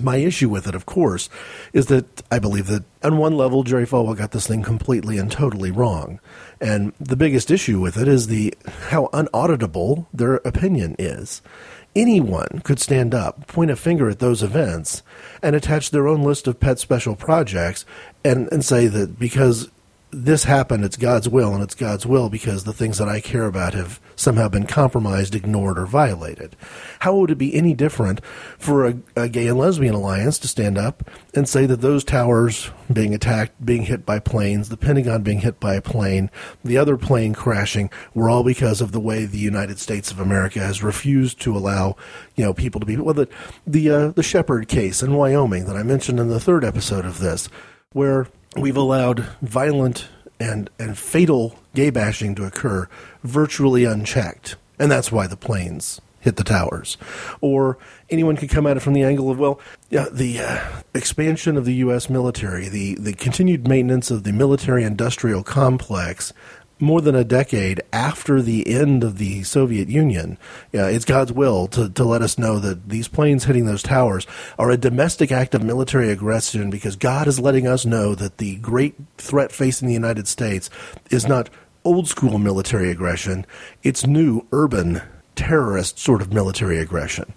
My 0.00 0.16
issue 0.16 0.48
with 0.48 0.66
it, 0.66 0.74
of 0.74 0.86
course, 0.86 1.30
is 1.72 1.86
that 1.86 2.22
I 2.30 2.40
believe 2.40 2.66
that 2.66 2.82
on 3.02 3.16
one 3.16 3.36
level, 3.36 3.62
Jerry 3.62 3.86
Falwell 3.86 4.16
got 4.16 4.32
this 4.32 4.46
thing 4.46 4.62
completely 4.62 5.18
and 5.18 5.30
totally 5.30 5.70
wrong. 5.70 6.18
And 6.60 6.92
the 6.98 7.16
biggest 7.16 7.50
issue 7.50 7.80
with 7.80 7.96
it 7.96 8.08
is 8.08 8.26
the 8.26 8.52
how 8.88 9.08
unauditable 9.12 10.06
their 10.12 10.36
opinion 10.36 10.96
is. 10.98 11.42
Anyone 11.94 12.60
could 12.64 12.80
stand 12.80 13.14
up, 13.14 13.46
point 13.46 13.70
a 13.70 13.76
finger 13.76 14.10
at 14.10 14.18
those 14.18 14.42
events, 14.42 15.04
and 15.40 15.54
attach 15.54 15.90
their 15.90 16.08
own 16.08 16.24
list 16.24 16.48
of 16.48 16.58
pet 16.58 16.80
special 16.80 17.14
projects 17.14 17.84
and, 18.24 18.48
and 18.50 18.64
say 18.64 18.88
that 18.88 19.16
because 19.16 19.70
this 20.14 20.44
happened, 20.44 20.84
it's 20.84 20.96
God's 20.96 21.28
will, 21.28 21.54
and 21.54 21.62
it's 21.62 21.74
God's 21.74 22.06
will 22.06 22.28
because 22.28 22.64
the 22.64 22.72
things 22.72 22.98
that 22.98 23.08
I 23.08 23.20
care 23.20 23.46
about 23.46 23.74
have 23.74 24.00
somehow 24.16 24.48
been 24.48 24.66
compromised, 24.66 25.34
ignored, 25.34 25.78
or 25.78 25.86
violated. 25.86 26.56
How 27.00 27.16
would 27.16 27.30
it 27.30 27.38
be 27.38 27.54
any 27.54 27.74
different 27.74 28.24
for 28.58 28.86
a, 28.86 28.96
a, 29.16 29.28
gay 29.28 29.48
and 29.48 29.58
lesbian 29.58 29.94
alliance 29.94 30.38
to 30.40 30.48
stand 30.48 30.78
up 30.78 31.10
and 31.34 31.48
say 31.48 31.66
that 31.66 31.80
those 31.80 32.04
towers 32.04 32.70
being 32.92 33.14
attacked, 33.14 33.64
being 33.64 33.82
hit 33.82 34.06
by 34.06 34.20
planes, 34.20 34.68
the 34.68 34.76
Pentagon 34.76 35.22
being 35.22 35.40
hit 35.40 35.58
by 35.58 35.74
a 35.74 35.82
plane, 35.82 36.30
the 36.64 36.78
other 36.78 36.96
plane 36.96 37.34
crashing, 37.34 37.90
were 38.14 38.30
all 38.30 38.44
because 38.44 38.80
of 38.80 38.92
the 38.92 39.00
way 39.00 39.24
the 39.24 39.38
United 39.38 39.78
States 39.78 40.10
of 40.10 40.20
America 40.20 40.60
has 40.60 40.82
refused 40.82 41.40
to 41.40 41.56
allow, 41.56 41.96
you 42.36 42.44
know, 42.44 42.54
people 42.54 42.80
to 42.80 42.86
be 42.86 42.96
well 42.96 43.14
the 43.14 43.28
the 43.66 43.90
uh, 43.90 44.08
the 44.08 44.22
Shepard 44.22 44.68
case 44.68 45.02
in 45.02 45.14
Wyoming 45.14 45.64
that 45.66 45.76
I 45.76 45.82
mentioned 45.82 46.20
in 46.20 46.28
the 46.28 46.40
third 46.40 46.64
episode 46.64 47.04
of 47.04 47.18
this, 47.18 47.48
where 47.92 48.28
we've 48.56 48.76
allowed 48.76 49.20
violent 49.42 50.08
and, 50.40 50.70
and 50.78 50.98
fatal 50.98 51.58
gay 51.74 51.90
bashing 51.90 52.34
to 52.34 52.44
occur 52.44 52.88
virtually 53.22 53.84
unchecked. 53.84 54.56
And 54.78 54.90
that's 54.90 55.12
why 55.12 55.26
the 55.26 55.36
planes 55.36 56.00
hit 56.20 56.36
the 56.36 56.44
towers. 56.44 56.96
Or 57.40 57.76
anyone 58.08 58.36
could 58.36 58.48
come 58.48 58.66
at 58.66 58.76
it 58.76 58.80
from 58.80 58.94
the 58.94 59.02
angle 59.02 59.30
of, 59.30 59.38
well, 59.38 59.60
yeah, 59.90 60.06
the 60.10 60.40
uh, 60.40 60.82
expansion 60.94 61.56
of 61.56 61.66
the 61.66 61.74
U.S. 61.74 62.08
military, 62.08 62.68
the, 62.68 62.94
the 62.94 63.12
continued 63.12 63.68
maintenance 63.68 64.10
of 64.10 64.24
the 64.24 64.32
military 64.32 64.84
industrial 64.84 65.42
complex 65.42 66.32
more 66.80 67.00
than 67.00 67.14
a 67.14 67.24
decade 67.24 67.80
after 67.92 68.42
the 68.42 68.68
end 68.68 69.04
of 69.04 69.18
the 69.18 69.42
Soviet 69.42 69.88
Union, 69.88 70.38
yeah, 70.72 70.86
it's 70.86 71.04
God's 71.04 71.32
will 71.32 71.66
to, 71.68 71.88
to 71.88 72.04
let 72.04 72.22
us 72.22 72.38
know 72.38 72.58
that 72.58 72.88
these 72.88 73.08
planes 73.08 73.44
hitting 73.44 73.66
those 73.66 73.82
towers 73.82 74.26
are 74.58 74.70
a 74.70 74.76
domestic 74.76 75.30
act 75.30 75.54
of 75.54 75.62
military 75.62 76.10
aggression 76.10 76.70
because 76.70 76.96
God 76.96 77.28
is 77.28 77.40
letting 77.40 77.66
us 77.66 77.84
know 77.86 78.14
that 78.14 78.38
the 78.38 78.56
great 78.56 78.94
threat 79.18 79.52
facing 79.52 79.88
the 79.88 79.94
United 79.94 80.26
States 80.26 80.68
is 81.10 81.26
not 81.26 81.50
old 81.84 82.08
school 82.08 82.38
military 82.38 82.90
aggression, 82.90 83.46
it's 83.82 84.06
new 84.06 84.46
urban 84.52 85.02
terrorist 85.36 85.98
sort 85.98 86.22
of 86.22 86.32
military 86.32 86.78
aggression. 86.78 87.32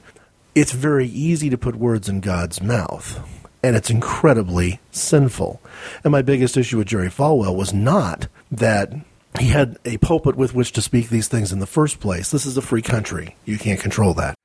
It's 0.55 0.71
very 0.71 1.07
easy 1.07 1.49
to 1.49 1.57
put 1.57 1.75
words 1.75 2.09
in 2.09 2.21
God's 2.21 2.61
mouth 2.61 3.19
and 3.63 3.75
it's 3.75 3.89
incredibly 3.89 4.79
sinful. 4.91 5.61
And 6.03 6.11
my 6.11 6.21
biggest 6.21 6.57
issue 6.57 6.77
with 6.77 6.87
Jerry 6.87 7.09
Falwell 7.09 7.55
was 7.55 7.73
not 7.73 8.27
that 8.51 8.93
he 9.37 9.47
had 9.49 9.77
a 9.85 9.97
pulpit 9.97 10.35
with 10.35 10.53
which 10.53 10.71
to 10.73 10.81
speak 10.81 11.09
these 11.09 11.27
things 11.27 11.51
in 11.51 11.59
the 11.59 11.65
first 11.67 11.99
place. 11.99 12.31
This 12.31 12.45
is 12.45 12.57
a 12.57 12.61
free 12.61 12.81
country. 12.81 13.35
You 13.45 13.57
can't 13.57 13.79
control 13.79 14.13
that. 14.15 14.35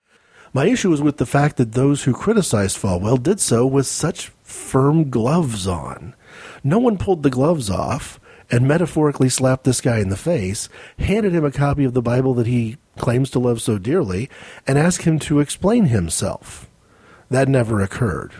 My 0.52 0.66
issue 0.66 0.92
is 0.92 1.00
with 1.00 1.16
the 1.16 1.26
fact 1.26 1.56
that 1.56 1.72
those 1.72 2.04
who 2.04 2.12
criticized 2.12 2.76
Falwell 2.76 3.22
did 3.22 3.40
so 3.40 3.66
with 3.66 3.86
such 3.86 4.32
firm 4.42 5.08
gloves 5.08 5.66
on. 5.66 6.14
No 6.62 6.78
one 6.78 6.98
pulled 6.98 7.22
the 7.22 7.30
gloves 7.30 7.70
off 7.70 8.20
and 8.50 8.68
metaphorically 8.68 9.30
slapped 9.30 9.64
this 9.64 9.80
guy 9.80 9.98
in 9.98 10.10
the 10.10 10.16
face, 10.16 10.68
handed 10.98 11.34
him 11.34 11.44
a 11.44 11.50
copy 11.50 11.84
of 11.84 11.94
the 11.94 12.02
Bible 12.02 12.34
that 12.34 12.46
he 12.46 12.76
claims 12.98 13.30
to 13.30 13.38
love 13.38 13.62
so 13.62 13.78
dearly, 13.78 14.28
and 14.66 14.78
asked 14.78 15.02
him 15.02 15.18
to 15.18 15.40
explain 15.40 15.86
himself. 15.86 16.68
That 17.30 17.48
never 17.48 17.80
occurred. 17.80 18.32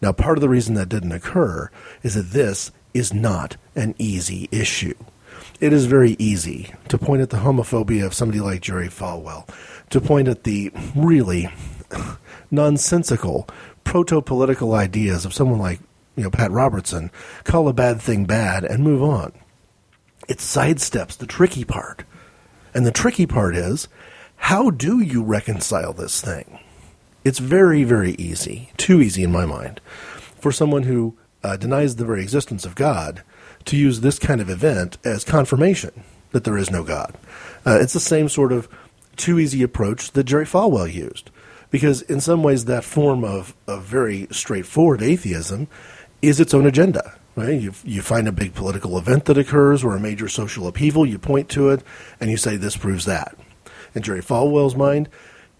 Now, 0.00 0.10
part 0.10 0.36
of 0.36 0.40
the 0.40 0.48
reason 0.48 0.74
that 0.74 0.88
didn't 0.88 1.12
occur 1.12 1.70
is 2.02 2.14
that 2.14 2.32
this 2.32 2.72
is 2.92 3.14
not 3.14 3.56
an 3.76 3.94
easy 3.98 4.48
issue 4.50 4.94
it 5.62 5.72
is 5.72 5.86
very 5.86 6.16
easy 6.18 6.74
to 6.88 6.98
point 6.98 7.22
at 7.22 7.30
the 7.30 7.36
homophobia 7.36 8.04
of 8.04 8.12
somebody 8.12 8.40
like 8.40 8.60
Jerry 8.60 8.88
Falwell, 8.88 9.48
to 9.90 10.00
point 10.00 10.26
at 10.26 10.42
the 10.42 10.72
really 10.96 11.48
nonsensical 12.50 13.48
proto 13.84 14.20
political 14.20 14.74
ideas 14.74 15.24
of 15.24 15.32
someone 15.32 15.60
like 15.60 15.78
you 16.16 16.24
know 16.24 16.30
Pat 16.30 16.50
Robertson, 16.50 17.12
call 17.44 17.68
a 17.68 17.72
bad 17.72 18.02
thing 18.02 18.24
bad 18.24 18.64
and 18.64 18.82
move 18.82 19.04
on. 19.04 19.32
It 20.28 20.38
sidesteps 20.38 21.16
the 21.16 21.26
tricky 21.26 21.64
part. 21.64 22.02
And 22.74 22.84
the 22.84 22.90
tricky 22.90 23.26
part 23.26 23.54
is 23.54 23.86
how 24.36 24.70
do 24.70 24.98
you 24.98 25.22
reconcile 25.22 25.92
this 25.92 26.20
thing? 26.20 26.58
It's 27.22 27.38
very, 27.38 27.84
very 27.84 28.14
easy, 28.14 28.72
too 28.76 29.00
easy 29.00 29.22
in 29.22 29.30
my 29.30 29.46
mind, 29.46 29.80
for 30.40 30.50
someone 30.50 30.82
who 30.82 31.16
uh, 31.44 31.56
denies 31.56 31.94
the 31.94 32.04
very 32.04 32.22
existence 32.22 32.66
of 32.66 32.74
God 32.74 33.22
to 33.66 33.76
use 33.76 34.00
this 34.00 34.18
kind 34.18 34.40
of 34.40 34.50
event 34.50 34.98
as 35.04 35.24
confirmation 35.24 36.04
that 36.32 36.44
there 36.44 36.58
is 36.58 36.70
no 36.70 36.82
God. 36.82 37.14
Uh, 37.66 37.78
it's 37.80 37.92
the 37.92 38.00
same 38.00 38.28
sort 38.28 38.52
of 38.52 38.68
too 39.16 39.38
easy 39.38 39.62
approach 39.62 40.12
that 40.12 40.24
Jerry 40.24 40.46
Falwell 40.46 40.92
used. 40.92 41.30
Because 41.70 42.02
in 42.02 42.20
some 42.20 42.42
ways, 42.42 42.66
that 42.66 42.84
form 42.84 43.24
of, 43.24 43.54
of 43.66 43.84
very 43.84 44.26
straightforward 44.30 45.02
atheism 45.02 45.68
is 46.20 46.38
its 46.38 46.52
own 46.52 46.66
agenda. 46.66 47.18
Right? 47.34 47.60
You, 47.60 47.72
you 47.82 48.02
find 48.02 48.28
a 48.28 48.32
big 48.32 48.54
political 48.54 48.98
event 48.98 49.24
that 49.24 49.38
occurs 49.38 49.82
or 49.82 49.96
a 49.96 50.00
major 50.00 50.28
social 50.28 50.66
upheaval, 50.66 51.06
you 51.06 51.18
point 51.18 51.48
to 51.50 51.70
it, 51.70 51.82
and 52.20 52.30
you 52.30 52.36
say, 52.36 52.56
this 52.56 52.76
proves 52.76 53.06
that. 53.06 53.34
In 53.94 54.02
Jerry 54.02 54.20
Falwell's 54.20 54.76
mind, 54.76 55.08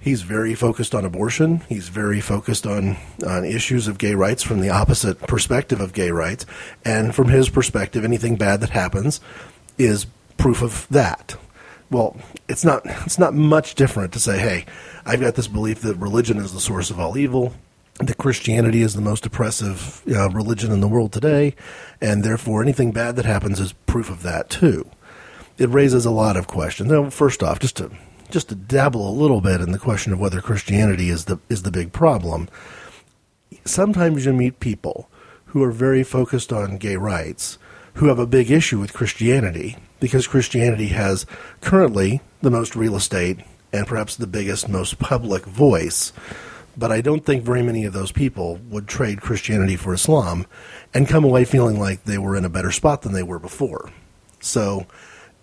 he's 0.03 0.23
very 0.23 0.55
focused 0.55 0.95
on 0.95 1.05
abortion. 1.05 1.63
He's 1.69 1.89
very 1.89 2.21
focused 2.21 2.67
on, 2.67 2.97
on 3.27 3.45
issues 3.45 3.89
of 3.89 3.99
gay 3.99 4.15
rights 4.15 4.43
from 4.43 4.61
the 4.61 4.71
opposite 4.71 5.19
perspective 5.21 5.81
of 5.81 5.93
gay 5.93 6.11
rights. 6.11 6.45
And 6.85 7.15
from 7.15 7.29
his 7.29 7.49
perspective, 7.49 8.05
anything 8.05 8.37
bad 8.37 8.61
that 8.61 8.71
happens 8.71 9.21
is 9.79 10.07
proof 10.37 10.61
of 10.61 10.87
that. 10.91 11.37
Well, 11.91 12.17
it's 12.49 12.65
not, 12.65 12.83
it's 13.07 13.19
not 13.19 13.35
much 13.35 13.75
different 13.75 14.13
to 14.13 14.19
say, 14.19 14.39
hey, 14.39 14.67
I've 15.07 15.21
got 15.21 15.35
this 15.35 15.49
belief 15.49 15.83
that 15.83 15.97
religion 15.97 16.39
is 16.39 16.53
the 16.53 16.61
source 16.61 16.91
of 16.91 16.99
all 16.99 17.17
evil, 17.17 17.55
that 17.99 18.19
Christianity 18.19 18.83
is 18.83 18.95
the 18.95 19.03
most 19.03 19.27
oppressive 19.27 20.03
uh, 20.09 20.31
religion 20.31 20.73
in 20.73 20.81
the 20.81 20.89
world 20.89 21.13
today, 21.13 21.55
and 22.01 22.25
therefore 22.25 22.63
anything 22.63 22.93
bad 22.93 23.17
that 23.17 23.27
happens 23.27 23.61
is 23.61 23.73
proof 23.87 24.11
of 24.11 24.23
that 24.23 24.49
too. 24.49 24.91
It 25.59 25.69
raises 25.69 26.07
a 26.07 26.11
lot 26.11 26.37
of 26.37 26.47
questions. 26.47 26.91
Now, 26.91 27.11
first 27.11 27.43
off, 27.43 27.61
just 27.61 27.77
to 27.77 27.91
just 28.33 28.49
to 28.49 28.55
dabble 28.55 29.09
a 29.09 29.13
little 29.13 29.41
bit 29.41 29.61
in 29.61 29.71
the 29.73 29.79
question 29.79 30.13
of 30.13 30.19
whether 30.19 30.41
Christianity 30.41 31.11
is 31.11 31.27
the 31.27 31.39
is 31.49 31.63
the 31.63 31.71
big 31.71 31.93
problem. 31.93 32.49
Sometimes 33.65 34.25
you 34.25 34.33
meet 34.33 34.59
people 34.59 35.09
who 35.47 35.63
are 35.63 35.71
very 35.71 36.03
focused 36.03 36.53
on 36.53 36.79
gay 36.79 36.97
rights 36.97 37.59
who 37.95 38.07
have 38.07 38.19
a 38.19 38.27
big 38.27 38.51
issue 38.51 38.81
with 38.81 38.95
Christianity 38.95 39.77
because 40.01 40.27
Christianity 40.27 40.89
has 40.89 41.27
currently 41.61 42.23
the 42.41 42.51
most 42.51 42.75
real 42.75 42.97
estate 42.97 43.41
and 43.71 43.87
perhaps 43.87 44.17
the 44.17 44.27
biggest, 44.27 44.69
most 44.69 44.99
public 44.99 45.45
voice. 45.45 46.13
But 46.75 46.91
I 46.91 47.03
don't 47.03 47.25
think 47.25 47.45
very 47.45 47.63
many 47.63 47.85
of 47.85 47.93
those 47.93 48.13
people 48.13 48.57
would 48.71 48.89
trade 48.89 49.21
Christianity 49.21 49.77
for 49.77 49.93
Islam 49.93 50.47
and 50.95 51.07
come 51.07 51.23
away 51.23 51.45
feeling 51.45 51.79
like 51.79 52.05
they 52.05 52.17
were 52.17 52.35
in 52.35 52.47
a 52.47 52.51
better 52.51 52.71
spot 52.71 53.03
than 53.03 53.13
they 53.13 53.23
were 53.23 53.39
before. 53.39 53.91
So 54.41 54.87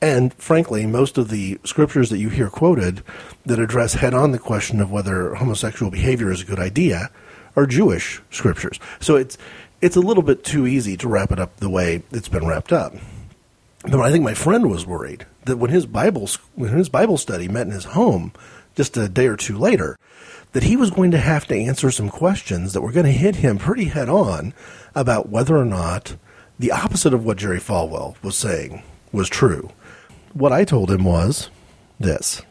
and 0.01 0.33
frankly, 0.35 0.85
most 0.85 1.17
of 1.17 1.29
the 1.29 1.59
scriptures 1.63 2.09
that 2.09 2.19
you 2.19 2.29
hear 2.29 2.49
quoted 2.49 3.03
that 3.45 3.59
address 3.59 3.95
head 3.95 4.13
on 4.13 4.31
the 4.31 4.39
question 4.39 4.79
of 4.79 4.91
whether 4.91 5.35
homosexual 5.35 5.91
behavior 5.91 6.31
is 6.31 6.41
a 6.41 6.45
good 6.45 6.59
idea 6.59 7.09
are 7.55 7.65
Jewish 7.65 8.21
scriptures. 8.31 8.79
So 8.99 9.15
it's 9.15 9.37
it's 9.81 9.95
a 9.95 10.01
little 10.01 10.23
bit 10.23 10.43
too 10.43 10.67
easy 10.67 10.97
to 10.97 11.07
wrap 11.07 11.31
it 11.31 11.39
up 11.39 11.57
the 11.57 11.69
way 11.69 12.03
it's 12.11 12.29
been 12.29 12.47
wrapped 12.47 12.71
up. 12.71 12.93
But 13.83 13.99
I 14.01 14.11
think 14.11 14.23
my 14.23 14.33
friend 14.33 14.69
was 14.69 14.85
worried 14.85 15.25
that 15.45 15.57
when 15.57 15.71
his 15.71 15.85
Bible 15.85 16.29
when 16.55 16.69
his 16.69 16.89
Bible 16.89 17.17
study 17.17 17.47
met 17.47 17.67
in 17.67 17.73
his 17.73 17.85
home 17.85 18.31
just 18.75 18.95
a 18.95 19.09
day 19.09 19.27
or 19.27 19.35
two 19.35 19.57
later, 19.57 19.97
that 20.53 20.63
he 20.63 20.77
was 20.77 20.91
going 20.91 21.11
to 21.11 21.17
have 21.17 21.45
to 21.47 21.55
answer 21.55 21.91
some 21.91 22.09
questions 22.09 22.71
that 22.73 22.81
were 22.81 22.91
going 22.91 23.05
to 23.05 23.11
hit 23.11 23.37
him 23.37 23.57
pretty 23.57 23.85
head 23.85 24.07
on 24.07 24.53
about 24.95 25.29
whether 25.29 25.57
or 25.57 25.65
not 25.65 26.15
the 26.57 26.71
opposite 26.71 27.13
of 27.13 27.25
what 27.25 27.37
Jerry 27.37 27.59
Falwell 27.59 28.21
was 28.23 28.37
saying 28.37 28.83
was 29.11 29.27
true 29.27 29.71
what 30.33 30.51
I 30.51 30.63
told 30.63 30.91
him 30.91 31.03
was 31.03 31.49
this. 31.99 32.41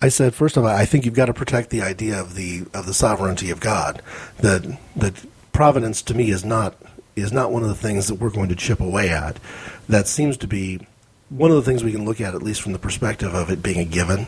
I 0.00 0.08
said, 0.08 0.34
first 0.34 0.56
of 0.56 0.64
all, 0.64 0.70
I 0.70 0.84
think 0.84 1.04
you've 1.04 1.14
got 1.14 1.26
to 1.26 1.34
protect 1.34 1.70
the 1.70 1.82
idea 1.82 2.20
of 2.20 2.34
the 2.34 2.66
of 2.72 2.86
the 2.86 2.94
sovereignty 2.94 3.50
of 3.50 3.60
God. 3.60 4.00
That 4.38 4.78
that 4.96 5.14
providence 5.52 6.02
to 6.02 6.14
me 6.14 6.30
is 6.30 6.44
not 6.44 6.76
is 7.16 7.32
not 7.32 7.50
one 7.50 7.62
of 7.62 7.68
the 7.68 7.74
things 7.74 8.06
that 8.06 8.16
we're 8.16 8.30
going 8.30 8.48
to 8.48 8.54
chip 8.54 8.80
away 8.80 9.10
at. 9.10 9.38
That 9.88 10.06
seems 10.06 10.36
to 10.38 10.46
be 10.46 10.86
one 11.30 11.50
of 11.50 11.56
the 11.56 11.62
things 11.62 11.84
we 11.84 11.92
can 11.92 12.04
look 12.04 12.20
at, 12.20 12.34
at 12.34 12.42
least 12.42 12.62
from 12.62 12.72
the 12.72 12.78
perspective 12.78 13.34
of 13.34 13.50
it 13.50 13.62
being 13.62 13.80
a 13.80 13.84
given, 13.84 14.26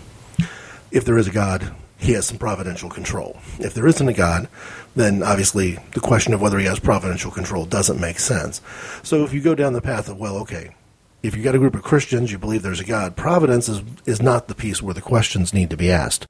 if 0.90 1.04
there 1.04 1.19
is 1.19 1.28
a 1.28 1.33
God, 1.33 1.75
he 1.99 2.12
has 2.12 2.26
some 2.26 2.38
providential 2.38 2.90
control. 2.90 3.38
If 3.59 3.75
there 3.75 3.87
isn't 3.87 4.09
a 4.09 4.12
God, 4.12 4.49
then 4.97 5.23
obviously 5.23 5.78
the 5.95 6.00
question 6.00 6.35
of 6.35 6.40
whether 6.40 6.59
he 6.59 6.66
has 6.66 6.80
providential 6.80 7.30
control 7.30 7.64
doesn't 7.64 8.00
make 8.00 8.19
sense. 8.19 8.61
So 9.02 9.25
if 9.25 9.33
you 9.33 9.40
go 9.40 9.54
down 9.54 9.73
the 9.73 9.80
path 9.80 10.09
of, 10.09 10.19
well, 10.19 10.37
okay, 10.38 10.75
if 11.22 11.34
you've 11.34 11.44
got 11.44 11.54
a 11.54 11.58
group 11.58 11.74
of 11.74 11.82
Christians, 11.82 12.32
you 12.32 12.38
believe 12.38 12.62
there's 12.62 12.80
a 12.80 12.84
God, 12.84 13.16
providence 13.16 13.68
is, 13.68 13.82
is 14.06 14.22
not 14.22 14.48
the 14.48 14.54
piece 14.54 14.82
where 14.82 14.94
the 14.94 15.00
questions 15.00 15.52
need 15.52 15.70
to 15.70 15.76
be 15.76 15.90
asked. 15.90 16.26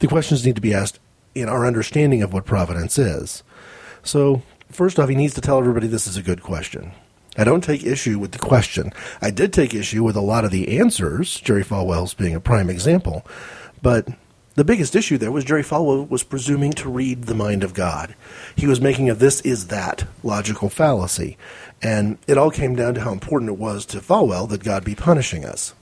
The 0.00 0.08
questions 0.08 0.44
need 0.44 0.56
to 0.56 0.60
be 0.60 0.74
asked 0.74 0.98
in 1.34 1.48
our 1.48 1.66
understanding 1.66 2.22
of 2.22 2.32
what 2.32 2.44
providence 2.44 2.98
is. 2.98 3.42
So, 4.02 4.42
first 4.70 4.98
off, 4.98 5.08
he 5.08 5.14
needs 5.14 5.34
to 5.34 5.40
tell 5.40 5.58
everybody 5.58 5.86
this 5.86 6.06
is 6.06 6.16
a 6.16 6.22
good 6.22 6.42
question. 6.42 6.92
I 7.36 7.44
don't 7.44 7.64
take 7.64 7.84
issue 7.84 8.18
with 8.18 8.32
the 8.32 8.38
question. 8.38 8.92
I 9.22 9.30
did 9.30 9.52
take 9.52 9.74
issue 9.74 10.02
with 10.02 10.16
a 10.16 10.20
lot 10.20 10.44
of 10.44 10.50
the 10.50 10.78
answers, 10.78 11.40
Jerry 11.40 11.64
Falwell's 11.64 12.12
being 12.12 12.34
a 12.34 12.40
prime 12.40 12.68
example, 12.68 13.24
but 13.80 14.08
the 14.54 14.64
biggest 14.64 14.94
issue 14.94 15.16
there 15.16 15.32
was 15.32 15.44
Jerry 15.44 15.62
Falwell 15.62 16.08
was 16.08 16.22
presuming 16.22 16.72
to 16.74 16.90
read 16.90 17.22
the 17.24 17.34
mind 17.34 17.64
of 17.64 17.74
God. 17.74 18.14
He 18.54 18.66
was 18.66 18.80
making 18.80 19.08
a 19.08 19.14
this 19.14 19.40
is 19.40 19.68
that 19.68 20.04
logical 20.22 20.68
fallacy. 20.68 21.38
And 21.80 22.18
it 22.26 22.36
all 22.36 22.50
came 22.50 22.76
down 22.76 22.94
to 22.94 23.00
how 23.00 23.12
important 23.12 23.50
it 23.50 23.58
was 23.58 23.86
to 23.86 24.00
Falwell 24.00 24.48
that 24.50 24.62
God 24.62 24.84
be 24.84 24.94
punishing 24.94 25.44
us. 25.44 25.74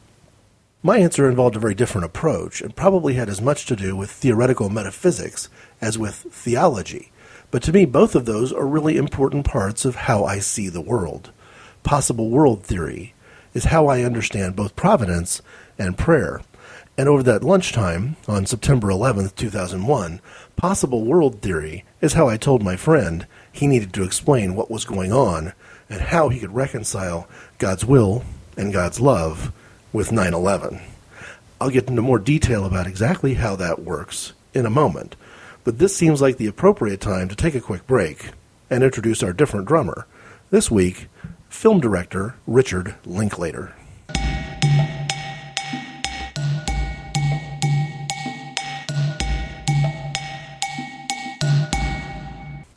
My 0.83 0.99
answer 0.99 1.29
involved 1.29 1.57
a 1.57 1.61
very 1.61 1.75
different 1.75 2.07
approach 2.07 2.63
and 2.63 2.75
probably 2.75 3.15
had 3.15 3.29
as 3.29 3.43
much 3.43 3.67
to 3.67 3.77
do 3.77 3.97
with 3.97 4.11
theoretical 4.11 4.71
metaphysics 4.71 5.49
as 5.81 5.99
with 5.99 6.15
theology. 6.15 7.11
But 7.51 7.63
to 7.65 7.73
me, 7.73 7.85
both 7.85 8.15
of 8.15 8.25
those 8.25 8.53
are 8.53 8.67
really 8.67 8.97
important 8.97 9.45
parts 9.45 9.85
of 9.85 9.97
how 9.97 10.25
I 10.25 10.39
see 10.39 10.69
the 10.69 10.81
world. 10.81 11.33
Possible 11.83 12.31
world 12.31 12.63
theory 12.63 13.15
is 13.53 13.65
how 13.65 13.89
I 13.89 14.03
understand 14.03 14.57
both 14.57 14.77
providence 14.77 15.43
and 15.79 15.99
prayer. 15.99 16.41
And 17.01 17.09
over 17.09 17.23
that 17.23 17.43
lunchtime 17.43 18.17
on 18.29 18.45
September 18.45 18.89
11th, 18.89 19.35
2001, 19.35 20.21
possible 20.57 21.03
world 21.03 21.41
theory 21.41 21.87
is 22.03 22.13
how 22.13 22.29
I 22.29 22.37
told 22.37 22.63
my 22.63 22.77
friend 22.77 23.27
he 23.51 23.67
needed 23.67 23.95
to 23.95 24.03
explain 24.03 24.55
what 24.55 24.71
was 24.71 24.85
going 24.85 25.11
on 25.11 25.55
and 25.89 26.03
how 26.03 26.29
he 26.29 26.39
could 26.39 26.55
reconcile 26.55 27.27
God's 27.57 27.87
will 27.87 28.23
and 28.55 28.71
God's 28.71 29.01
love 29.01 29.51
with 29.95 30.13
9 30.13 30.35
11. 30.35 30.79
I'll 31.59 31.71
get 31.71 31.89
into 31.89 32.03
more 32.03 32.19
detail 32.19 32.67
about 32.67 32.87
exactly 32.87 33.33
how 33.33 33.57
that 33.57 33.79
works 33.79 34.35
in 34.53 34.67
a 34.67 34.69
moment, 34.69 35.17
but 35.65 35.79
this 35.79 35.97
seems 35.97 36.21
like 36.21 36.37
the 36.37 36.49
appropriate 36.49 37.01
time 37.01 37.31
to 37.31 37.35
take 37.35 37.55
a 37.55 37.63
quick 37.63 37.87
break 37.87 38.33
and 38.69 38.85
introduce 38.85 39.23
our 39.23 39.33
different 39.33 39.67
drummer. 39.67 40.07
This 40.51 40.71
week, 40.71 41.07
film 41.49 41.81
director 41.81 42.35
Richard 42.47 42.95
Linklater. 43.07 43.75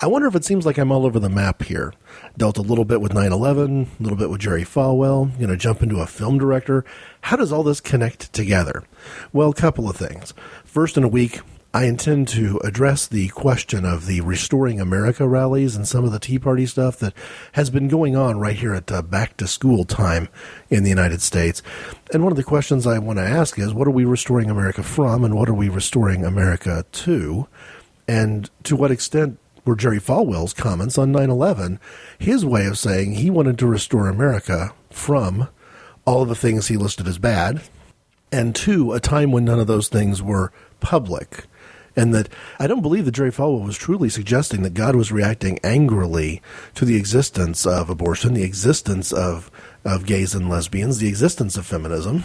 I 0.03 0.07
wonder 0.07 0.27
if 0.27 0.35
it 0.35 0.43
seems 0.43 0.65
like 0.65 0.77
I'm 0.77 0.91
all 0.91 1.05
over 1.05 1.17
the 1.17 1.29
map 1.29 1.63
here. 1.63 1.93
Dealt 2.37 2.57
a 2.57 2.61
little 2.61 2.83
bit 2.83 2.99
with 2.99 3.13
9 3.13 3.31
11, 3.31 3.89
a 3.97 4.03
little 4.03 4.17
bit 4.17 4.29
with 4.29 4.41
Jerry 4.41 4.65
Falwell, 4.65 5.31
you 5.39 5.47
know, 5.47 5.55
jump 5.55 5.81
into 5.81 6.01
a 6.01 6.05
film 6.05 6.37
director. 6.37 6.83
How 7.21 7.37
does 7.37 7.53
all 7.53 7.63
this 7.63 7.79
connect 7.79 8.33
together? 8.33 8.83
Well, 9.31 9.51
a 9.51 9.53
couple 9.53 9.89
of 9.89 9.95
things. 9.95 10.33
First, 10.65 10.97
in 10.97 11.05
a 11.05 11.07
week, 11.07 11.39
I 11.73 11.85
intend 11.85 12.27
to 12.29 12.59
address 12.65 13.07
the 13.07 13.29
question 13.29 13.85
of 13.85 14.05
the 14.05 14.19
Restoring 14.19 14.81
America 14.81 15.25
rallies 15.25 15.73
and 15.77 15.87
some 15.87 16.03
of 16.03 16.11
the 16.11 16.19
Tea 16.19 16.37
Party 16.37 16.65
stuff 16.65 16.99
that 16.99 17.13
has 17.53 17.69
been 17.69 17.87
going 17.87 18.17
on 18.17 18.41
right 18.41 18.57
here 18.57 18.73
at 18.73 18.91
uh, 18.91 19.03
back 19.03 19.37
to 19.37 19.47
school 19.47 19.85
time 19.85 20.27
in 20.69 20.83
the 20.83 20.89
United 20.89 21.21
States. 21.21 21.63
And 22.11 22.23
one 22.23 22.33
of 22.33 22.37
the 22.37 22.43
questions 22.43 22.85
I 22.85 22.99
want 22.99 23.19
to 23.19 23.23
ask 23.23 23.57
is 23.57 23.73
what 23.73 23.87
are 23.87 23.91
we 23.91 24.03
restoring 24.03 24.49
America 24.49 24.83
from 24.83 25.23
and 25.23 25.33
what 25.33 25.47
are 25.47 25.53
we 25.53 25.69
restoring 25.69 26.25
America 26.25 26.85
to? 26.91 27.47
And 28.05 28.49
to 28.65 28.75
what 28.75 28.91
extent 28.91 29.39
were 29.65 29.75
Jerry 29.75 29.99
Falwell's 29.99 30.53
comments 30.53 30.97
on 30.97 31.11
9 31.11 31.29
11, 31.29 31.79
his 32.17 32.45
way 32.45 32.65
of 32.65 32.77
saying 32.77 33.13
he 33.13 33.29
wanted 33.29 33.57
to 33.59 33.67
restore 33.67 34.07
America 34.07 34.73
from 34.89 35.47
all 36.05 36.21
of 36.21 36.29
the 36.29 36.35
things 36.35 36.67
he 36.67 36.77
listed 36.77 37.07
as 37.07 37.17
bad, 37.17 37.61
and 38.31 38.55
to 38.55 38.93
a 38.93 38.99
time 38.99 39.31
when 39.31 39.45
none 39.45 39.59
of 39.59 39.67
those 39.67 39.87
things 39.87 40.21
were 40.21 40.51
public. 40.79 41.45
And 41.95 42.13
that 42.13 42.27
I 42.59 42.65
don't 42.65 42.81
believe 42.81 43.05
that 43.05 43.11
Jerry 43.11 43.31
Falwell 43.31 43.65
was 43.65 43.77
truly 43.77 44.09
suggesting 44.09 44.63
that 44.63 44.73
God 44.73 44.95
was 44.95 45.11
reacting 45.11 45.59
angrily 45.63 46.41
to 46.73 46.85
the 46.85 46.95
existence 46.95 47.67
of 47.67 47.89
abortion, 47.89 48.33
the 48.33 48.43
existence 48.43 49.13
of, 49.13 49.51
of 49.85 50.07
gays 50.07 50.33
and 50.33 50.49
lesbians, 50.49 50.97
the 50.97 51.07
existence 51.07 51.55
of 51.55 51.67
feminism. 51.67 52.23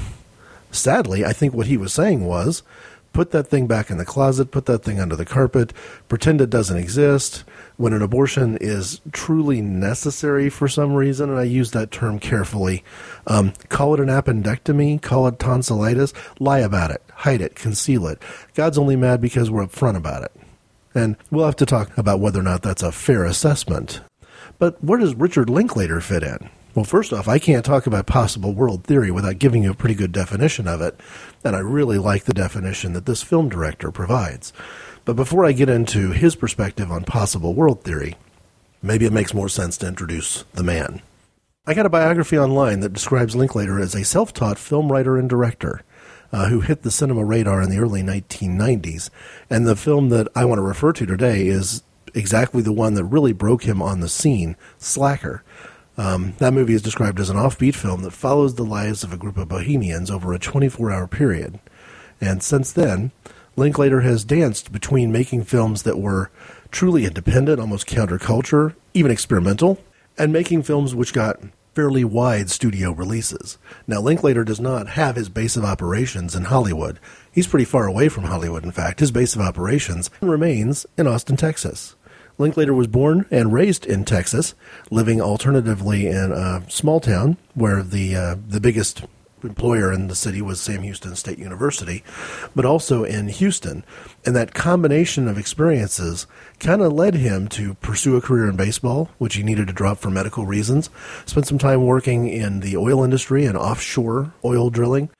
Sadly, 0.70 1.24
I 1.24 1.34
think 1.34 1.52
what 1.52 1.66
he 1.66 1.76
was 1.76 1.92
saying 1.92 2.24
was 2.24 2.62
put 3.12 3.30
that 3.32 3.48
thing 3.48 3.66
back 3.66 3.90
in 3.90 3.98
the 3.98 4.04
closet, 4.04 4.50
put 4.50 4.66
that 4.66 4.84
thing 4.84 5.00
under 5.00 5.16
the 5.16 5.24
carpet, 5.24 5.72
pretend 6.08 6.40
it 6.40 6.50
doesn't 6.50 6.76
exist. 6.76 7.44
When 7.76 7.92
an 7.92 8.02
abortion 8.02 8.58
is 8.60 9.00
truly 9.12 9.60
necessary 9.60 10.50
for 10.50 10.68
some 10.68 10.94
reason, 10.94 11.30
and 11.30 11.38
I 11.38 11.44
use 11.44 11.70
that 11.72 11.90
term 11.90 12.18
carefully, 12.18 12.84
um, 13.26 13.52
call 13.68 13.94
it 13.94 14.00
an 14.00 14.08
appendectomy, 14.08 15.00
call 15.00 15.26
it 15.26 15.38
tonsillitis, 15.38 16.12
lie 16.38 16.60
about 16.60 16.90
it, 16.90 17.02
hide 17.14 17.40
it, 17.40 17.54
conceal 17.54 18.06
it. 18.06 18.22
God's 18.54 18.78
only 18.78 18.96
mad 18.96 19.20
because 19.20 19.50
we're 19.50 19.66
upfront 19.66 19.96
about 19.96 20.24
it. 20.24 20.32
And 20.94 21.16
we'll 21.30 21.46
have 21.46 21.56
to 21.56 21.66
talk 21.66 21.96
about 21.96 22.20
whether 22.20 22.40
or 22.40 22.44
not 22.44 22.62
that's 22.62 22.82
a 22.82 22.92
fair 22.92 23.24
assessment. 23.24 24.00
But 24.58 24.82
where 24.82 24.98
does 24.98 25.14
Richard 25.14 25.48
Linklater 25.48 26.00
fit 26.00 26.22
in? 26.22 26.50
Well, 26.74 26.84
first 26.84 27.12
off, 27.12 27.28
I 27.28 27.38
can't 27.38 27.64
talk 27.64 27.86
about 27.86 28.06
possible 28.06 28.52
world 28.52 28.84
theory 28.84 29.10
without 29.10 29.38
giving 29.38 29.64
you 29.64 29.70
a 29.72 29.74
pretty 29.74 29.94
good 29.94 30.12
definition 30.12 30.68
of 30.68 30.80
it, 30.80 31.00
and 31.44 31.54
I 31.54 31.60
really 31.60 31.98
like 31.98 32.24
the 32.24 32.34
definition 32.34 32.92
that 32.92 33.06
this 33.06 33.22
film 33.22 33.48
director 33.48 33.90
provides. 33.90 34.52
But 35.04 35.16
before 35.16 35.44
I 35.44 35.52
get 35.52 35.68
into 35.68 36.10
his 36.10 36.36
perspective 36.36 36.92
on 36.92 37.04
possible 37.04 37.54
world 37.54 37.82
theory, 37.82 38.16
maybe 38.82 39.06
it 39.06 39.12
makes 39.12 39.34
more 39.34 39.48
sense 39.48 39.76
to 39.78 39.88
introduce 39.88 40.44
the 40.52 40.62
man. 40.62 41.02
I 41.66 41.74
got 41.74 41.86
a 41.86 41.90
biography 41.90 42.38
online 42.38 42.80
that 42.80 42.92
describes 42.92 43.36
Linklater 43.36 43.78
as 43.78 43.94
a 43.94 44.04
self 44.04 44.32
taught 44.32 44.58
film 44.58 44.90
writer 44.90 45.16
and 45.18 45.28
director. 45.28 45.82
Uh, 46.30 46.50
who 46.50 46.60
hit 46.60 46.82
the 46.82 46.90
cinema 46.90 47.24
radar 47.24 47.62
in 47.62 47.70
the 47.70 47.78
early 47.78 48.02
1990s. 48.02 49.08
And 49.48 49.66
the 49.66 49.74
film 49.74 50.10
that 50.10 50.28
I 50.36 50.44
want 50.44 50.58
to 50.58 50.62
refer 50.62 50.92
to 50.92 51.06
today 51.06 51.46
is 51.46 51.82
exactly 52.14 52.60
the 52.60 52.72
one 52.72 52.92
that 52.94 53.04
really 53.04 53.32
broke 53.32 53.62
him 53.62 53.80
on 53.80 54.00
the 54.00 54.10
scene 54.10 54.54
Slacker. 54.76 55.42
Um, 55.98 56.34
that 56.38 56.54
movie 56.54 56.74
is 56.74 56.82
described 56.82 57.18
as 57.18 57.28
an 57.28 57.36
offbeat 57.36 57.74
film 57.74 58.02
that 58.02 58.12
follows 58.12 58.54
the 58.54 58.64
lives 58.64 59.02
of 59.02 59.12
a 59.12 59.16
group 59.16 59.36
of 59.36 59.48
bohemians 59.48 60.10
over 60.10 60.32
a 60.32 60.38
24 60.38 60.92
hour 60.92 61.08
period. 61.08 61.58
And 62.20 62.42
since 62.42 62.72
then, 62.72 63.10
Linklater 63.56 64.02
has 64.02 64.24
danced 64.24 64.70
between 64.70 65.10
making 65.10 65.44
films 65.44 65.82
that 65.82 65.98
were 65.98 66.30
truly 66.70 67.04
independent, 67.04 67.60
almost 67.60 67.88
counterculture, 67.88 68.74
even 68.94 69.10
experimental, 69.10 69.82
and 70.16 70.32
making 70.32 70.62
films 70.62 70.94
which 70.94 71.12
got 71.12 71.40
fairly 71.74 72.04
wide 72.04 72.50
studio 72.50 72.92
releases. 72.92 73.58
Now, 73.86 74.00
Linklater 74.00 74.44
does 74.44 74.60
not 74.60 74.90
have 74.90 75.16
his 75.16 75.28
base 75.28 75.56
of 75.56 75.64
operations 75.64 76.34
in 76.34 76.44
Hollywood. 76.44 76.98
He's 77.30 77.46
pretty 77.46 77.64
far 77.64 77.86
away 77.86 78.08
from 78.08 78.24
Hollywood, 78.24 78.64
in 78.64 78.72
fact. 78.72 79.00
His 79.00 79.12
base 79.12 79.34
of 79.34 79.40
operations 79.40 80.10
remains 80.20 80.86
in 80.96 81.06
Austin, 81.06 81.36
Texas. 81.36 81.94
Linklater 82.38 82.72
was 82.72 82.86
born 82.86 83.26
and 83.30 83.52
raised 83.52 83.84
in 83.84 84.04
Texas, 84.04 84.54
living 84.90 85.20
alternatively 85.20 86.06
in 86.06 86.32
a 86.32 86.62
small 86.68 87.00
town 87.00 87.36
where 87.54 87.82
the 87.82 88.14
uh, 88.14 88.36
the 88.46 88.60
biggest 88.60 89.02
employer 89.44 89.92
in 89.92 90.08
the 90.08 90.14
city 90.14 90.42
was 90.42 90.60
Sam 90.60 90.82
Houston 90.82 91.14
State 91.16 91.38
University, 91.38 92.02
but 92.54 92.64
also 92.64 93.04
in 93.04 93.28
Houston. 93.28 93.84
And 94.24 94.34
that 94.36 94.54
combination 94.54 95.28
of 95.28 95.38
experiences 95.38 96.26
kind 96.58 96.82
of 96.82 96.92
led 96.92 97.14
him 97.14 97.48
to 97.48 97.74
pursue 97.74 98.16
a 98.16 98.20
career 98.20 98.48
in 98.48 98.56
baseball, 98.56 99.10
which 99.18 99.34
he 99.34 99.42
needed 99.42 99.68
to 99.68 99.72
drop 99.72 99.98
for 99.98 100.10
medical 100.10 100.46
reasons. 100.46 100.90
Spent 101.26 101.46
some 101.46 101.58
time 101.58 101.84
working 101.84 102.28
in 102.28 102.60
the 102.60 102.76
oil 102.76 103.04
industry 103.04 103.44
and 103.44 103.56
offshore 103.56 104.32
oil 104.44 104.70
drilling, 104.70 105.10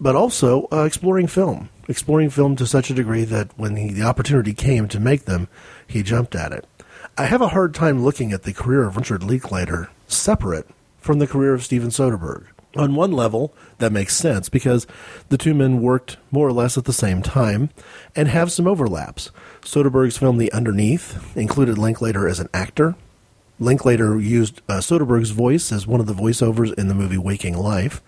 but 0.00 0.16
also 0.16 0.68
uh, 0.72 0.84
exploring 0.84 1.26
film. 1.26 1.68
Exploring 1.88 2.30
film 2.30 2.56
to 2.56 2.66
such 2.66 2.90
a 2.90 2.94
degree 2.94 3.24
that 3.24 3.50
when 3.58 3.76
he, 3.76 3.92
the 3.92 4.02
opportunity 4.02 4.54
came 4.54 4.88
to 4.88 5.00
make 5.00 5.24
them, 5.24 5.48
he 5.86 6.02
jumped 6.02 6.34
at 6.34 6.52
it. 6.52 6.66
I 7.18 7.24
have 7.24 7.42
a 7.42 7.48
hard 7.48 7.74
time 7.74 8.02
looking 8.02 8.32
at 8.32 8.44
the 8.44 8.52
career 8.52 8.84
of 8.84 8.96
Richard 8.96 9.22
Linklater 9.22 9.90
separate 10.06 10.68
from 10.98 11.18
the 11.18 11.26
career 11.26 11.54
of 11.54 11.64
Steven 11.64 11.90
Soderbergh. 11.90 12.46
On 12.74 12.94
one 12.94 13.12
level, 13.12 13.52
that 13.78 13.92
makes 13.92 14.16
sense 14.16 14.48
because 14.48 14.86
the 15.28 15.36
two 15.36 15.52
men 15.52 15.82
worked 15.82 16.16
more 16.30 16.48
or 16.48 16.52
less 16.52 16.78
at 16.78 16.84
the 16.84 16.92
same 16.92 17.20
time 17.20 17.68
and 18.16 18.28
have 18.28 18.50
some 18.50 18.66
overlaps. 18.66 19.30
Soderbergh's 19.60 20.16
film 20.16 20.38
The 20.38 20.52
Underneath 20.52 21.36
included 21.36 21.76
Linklater 21.76 22.26
as 22.26 22.40
an 22.40 22.48
actor. 22.54 22.94
Linklater 23.60 24.18
used 24.18 24.62
uh, 24.68 24.78
Soderbergh's 24.78 25.30
voice 25.30 25.70
as 25.70 25.86
one 25.86 26.00
of 26.00 26.06
the 26.06 26.14
voiceovers 26.14 26.72
in 26.74 26.88
the 26.88 26.94
movie 26.94 27.18
Waking 27.18 27.58
Life, 27.58 28.00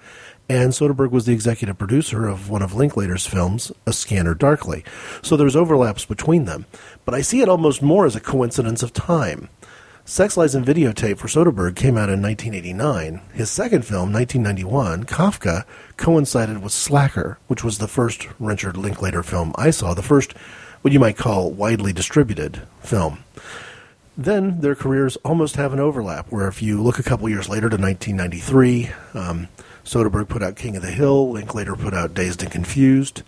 and 0.48 0.72
Soderbergh 0.72 1.10
was 1.10 1.26
the 1.26 1.32
executive 1.32 1.78
producer 1.78 2.26
of 2.26 2.50
one 2.50 2.62
of 2.62 2.74
Linklater's 2.74 3.26
films, 3.26 3.72
A 3.86 3.92
Scanner 3.92 4.34
Darkly. 4.34 4.84
So 5.22 5.36
there's 5.36 5.56
overlaps 5.56 6.04
between 6.04 6.44
them, 6.44 6.66
but 7.04 7.14
I 7.14 7.22
see 7.22 7.40
it 7.40 7.48
almost 7.48 7.82
more 7.82 8.06
as 8.06 8.16
a 8.16 8.20
coincidence 8.20 8.82
of 8.82 8.92
time. 8.92 9.48
Sex 10.06 10.36
Lies 10.36 10.54
and 10.54 10.66
Videotape 10.66 11.16
for 11.16 11.28
Soderbergh 11.28 11.74
came 11.74 11.96
out 11.96 12.10
in 12.10 12.20
1989. 12.20 13.22
His 13.32 13.50
second 13.50 13.86
film, 13.86 14.12
1991, 14.12 15.04
Kafka, 15.04 15.64
coincided 15.96 16.62
with 16.62 16.72
Slacker, 16.72 17.38
which 17.46 17.64
was 17.64 17.78
the 17.78 17.88
first 17.88 18.28
Richard 18.38 18.76
Linklater 18.76 19.22
film 19.22 19.54
I 19.56 19.70
saw, 19.70 19.94
the 19.94 20.02
first 20.02 20.34
what 20.82 20.92
you 20.92 21.00
might 21.00 21.16
call 21.16 21.50
widely 21.50 21.94
distributed 21.94 22.60
film. 22.82 23.24
Then 24.14 24.60
their 24.60 24.74
careers 24.74 25.16
almost 25.24 25.56
have 25.56 25.72
an 25.72 25.80
overlap, 25.80 26.30
where 26.30 26.48
if 26.48 26.60
you 26.60 26.82
look 26.82 26.98
a 26.98 27.02
couple 27.02 27.26
years 27.30 27.48
later 27.48 27.70
to 27.70 27.78
1993, 27.78 28.90
um, 29.14 29.48
Soderbergh 29.84 30.28
put 30.28 30.42
out 30.42 30.56
King 30.56 30.76
of 30.76 30.82
the 30.82 30.90
Hill, 30.90 31.30
Linklater 31.30 31.76
put 31.76 31.94
out 31.94 32.14
Dazed 32.14 32.42
and 32.42 32.50
Confused. 32.50 33.22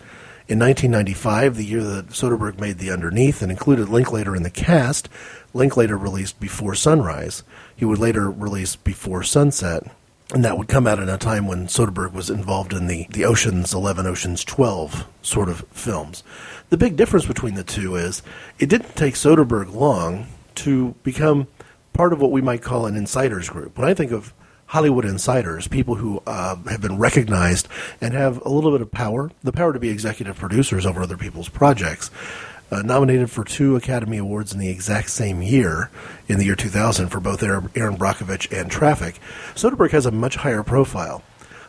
In 0.47 0.59
1995, 0.59 1.55
the 1.55 1.65
year 1.65 1.83
that 1.83 2.09
Soderbergh 2.09 2.59
made 2.59 2.77
The 2.77 2.89
Underneath 2.89 3.41
and 3.41 3.51
included 3.51 3.89
Linklater 3.89 4.35
in 4.35 4.43
the 4.43 4.49
cast, 4.49 5.09
Linklater 5.53 5.97
released 5.97 6.39
Before 6.39 6.73
Sunrise. 6.73 7.43
He 7.75 7.85
would 7.85 7.99
later 7.99 8.31
release 8.31 8.75
Before 8.75 9.23
Sunset, 9.23 9.83
and 10.33 10.43
that 10.45 10.57
would 10.57 10.67
come 10.67 10.87
out 10.87 10.99
in 10.99 11.09
a 11.09 11.17
time 11.17 11.47
when 11.47 11.67
Soderbergh 11.67 12.13
was 12.13 12.29
involved 12.29 12.73
in 12.73 12.87
the, 12.87 13.07
the 13.11 13.25
Ocean's 13.25 13.73
11, 13.73 14.07
Ocean's 14.07 14.43
12 14.43 15.05
sort 15.21 15.49
of 15.49 15.65
films. 15.71 16.23
The 16.69 16.77
big 16.77 16.95
difference 16.95 17.25
between 17.25 17.55
the 17.55 17.63
two 17.63 17.95
is 17.95 18.23
it 18.57 18.69
didn't 18.69 18.95
take 18.95 19.15
Soderbergh 19.15 19.73
long 19.73 20.27
to 20.55 20.95
become 21.03 21.47
part 21.93 22.13
of 22.13 22.21
what 22.21 22.31
we 22.31 22.41
might 22.41 22.61
call 22.61 22.85
an 22.85 22.95
insiders 22.95 23.49
group. 23.49 23.77
When 23.77 23.87
I 23.87 23.93
think 23.93 24.11
of 24.11 24.33
Hollywood 24.67 25.05
insiders, 25.05 25.67
people 25.67 25.95
who 25.95 26.21
uh, 26.27 26.55
have 26.69 26.81
been 26.81 26.97
recognized 26.97 27.67
and 28.01 28.13
have 28.13 28.43
a 28.45 28.49
little 28.49 28.71
bit 28.71 28.81
of 28.81 28.91
power, 28.91 29.31
the 29.43 29.53
power 29.53 29.73
to 29.73 29.79
be 29.79 29.89
executive 29.89 30.37
producers 30.37 30.85
over 30.85 31.01
other 31.01 31.17
people's 31.17 31.49
projects. 31.49 32.11
Uh, 32.69 32.81
nominated 32.81 33.31
for 33.31 33.45
two 33.45 33.77
Academy 33.77 34.17
Awards 34.17 34.51
in 34.51 34.59
the 34.59 34.67
exact 34.67 35.09
same 35.09 35.41
year, 35.41 35.89
in 36.27 36.37
the 36.37 36.43
year 36.43 36.55
2000, 36.55 37.07
for 37.07 37.21
both 37.21 37.41
Erin 37.41 37.95
Brockovich 37.95 38.51
and 38.51 38.69
Traffic, 38.69 39.21
Soderbergh 39.55 39.91
has 39.91 40.05
a 40.05 40.11
much 40.11 40.35
higher 40.35 40.63
profile. 40.63 41.23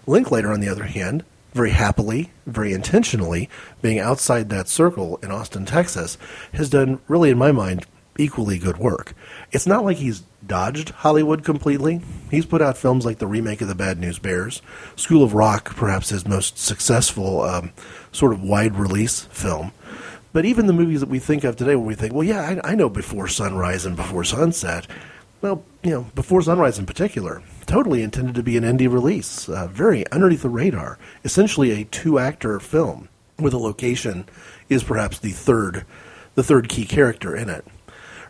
Linklater, 0.09 0.51
on 0.51 0.59
the 0.59 0.69
other 0.69 0.85
hand, 0.85 1.25
very 1.55 1.71
happily, 1.71 2.31
very 2.47 2.73
intentionally, 2.73 3.49
being 3.81 4.01
outside 4.01 4.49
that 4.49 4.69
circle 4.69 5.19
in 5.23 5.31
Austin, 5.31 5.65
Texas, 5.65 6.19
has 6.55 6.69
done 6.69 7.01
really, 7.07 7.31
in 7.31 7.39
my 7.39 7.53
mind, 7.53 7.87
equally 8.19 8.59
good 8.59 8.77
work. 8.77 9.15
It's 9.53 9.67
not 9.67 9.85
like 9.85 9.97
he's 9.97 10.25
dodged 10.47 10.91
Hollywood 10.91 11.45
completely. 11.45 12.03
He's 12.31 12.47
put 12.47 12.61
out 12.61 12.77
films 12.77 13.07
like 13.07 13.19
the 13.19 13.27
remake 13.27 13.61
of 13.61 13.69
The 13.69 13.75
Bad 13.75 13.99
News 13.99 14.19
Bears, 14.19 14.61
School 14.97 15.23
of 15.23 15.35
Rock, 15.35 15.77
perhaps 15.77 16.11
his 16.11 16.27
most 16.27 16.59
successful 16.59 17.43
um, 17.43 17.73
sort 18.13 18.33
of 18.33 18.43
wide 18.43 18.77
release 18.77 19.23
film. 19.27 19.73
But 20.33 20.45
even 20.45 20.67
the 20.67 20.73
movies 20.73 21.01
that 21.01 21.09
we 21.09 21.19
think 21.19 21.45
of 21.45 21.57
today, 21.57 21.75
when 21.75 21.87
we 21.87 21.95
think, 21.95 22.13
well, 22.13 22.25
yeah, 22.25 22.61
I, 22.65 22.73
I 22.73 22.75
know 22.75 22.89
Before 22.89 23.29
Sunrise 23.29 23.87
and 23.87 23.97
Before 23.97 24.25
Sunset, 24.25 24.87
well, 25.41 25.65
you 25.83 25.91
know, 25.91 26.07
Before 26.15 26.43
Sunrise 26.43 26.79
in 26.79 26.87
particular, 26.87 27.43
totally 27.67 28.03
intended 28.03 28.35
to 28.35 28.43
be 28.43 28.57
an 28.57 28.65
indie 28.65 28.93
release, 28.93 29.49
uh, 29.49 29.69
very 29.69 30.09
underneath 30.11 30.43
the 30.43 30.49
radar, 30.49 30.99
essentially 31.25 31.71
a 31.71 31.85
two-actor 31.85 32.61
film 32.61 33.09
with 33.39 33.55
a 33.55 33.59
location 33.59 34.27
is 34.69 34.83
perhaps 34.83 35.19
the 35.19 35.31
third, 35.31 35.85
the 36.35 36.43
third 36.43 36.69
key 36.69 36.85
character 36.85 37.37
in 37.37 37.49
it. 37.49 37.65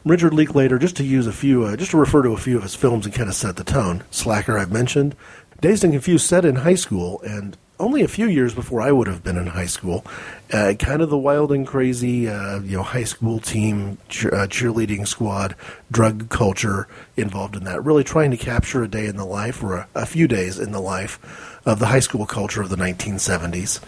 Richard 0.04 0.34
Linklater, 0.34 0.78
just 0.78 0.96
to 0.96 1.04
use 1.04 1.26
a 1.26 1.32
few, 1.32 1.64
uh, 1.64 1.76
just 1.76 1.90
to 1.90 1.96
refer 1.96 2.22
to 2.22 2.30
a 2.30 2.36
few 2.36 2.56
of 2.56 2.62
his 2.62 2.74
films 2.74 3.04
and 3.06 3.14
kind 3.14 3.28
of 3.28 3.34
set 3.34 3.56
the 3.56 3.64
tone. 3.64 4.04
Slacker, 4.10 4.58
I've 4.58 4.72
mentioned. 4.72 5.14
Dazed 5.60 5.84
and 5.84 5.92
Confused, 5.92 6.26
set 6.26 6.44
in 6.44 6.56
high 6.56 6.76
school, 6.76 7.20
and 7.22 7.56
only 7.80 8.02
a 8.02 8.08
few 8.08 8.26
years 8.26 8.54
before 8.54 8.80
I 8.80 8.92
would 8.92 9.06
have 9.06 9.22
been 9.22 9.36
in 9.36 9.48
high 9.48 9.66
school. 9.66 10.04
Uh, 10.52 10.74
kind 10.78 11.02
of 11.02 11.10
the 11.10 11.18
wild 11.18 11.52
and 11.52 11.66
crazy, 11.66 12.28
uh, 12.28 12.60
you 12.60 12.76
know, 12.76 12.82
high 12.82 13.04
school 13.04 13.38
team 13.38 13.98
cheer- 14.08 14.34
uh, 14.34 14.46
cheerleading 14.46 15.06
squad, 15.06 15.54
drug 15.90 16.28
culture 16.28 16.88
involved 17.16 17.56
in 17.56 17.64
that. 17.64 17.84
Really 17.84 18.04
trying 18.04 18.30
to 18.30 18.36
capture 18.36 18.82
a 18.82 18.88
day 18.88 19.06
in 19.06 19.16
the 19.16 19.24
life 19.24 19.62
or 19.62 19.76
a, 19.76 19.88
a 19.94 20.06
few 20.06 20.26
days 20.26 20.58
in 20.58 20.72
the 20.72 20.80
life 20.80 21.60
of 21.66 21.78
the 21.78 21.86
high 21.86 22.00
school 22.00 22.26
culture 22.26 22.62
of 22.62 22.68
the 22.68 22.76
1970s. 22.76 23.80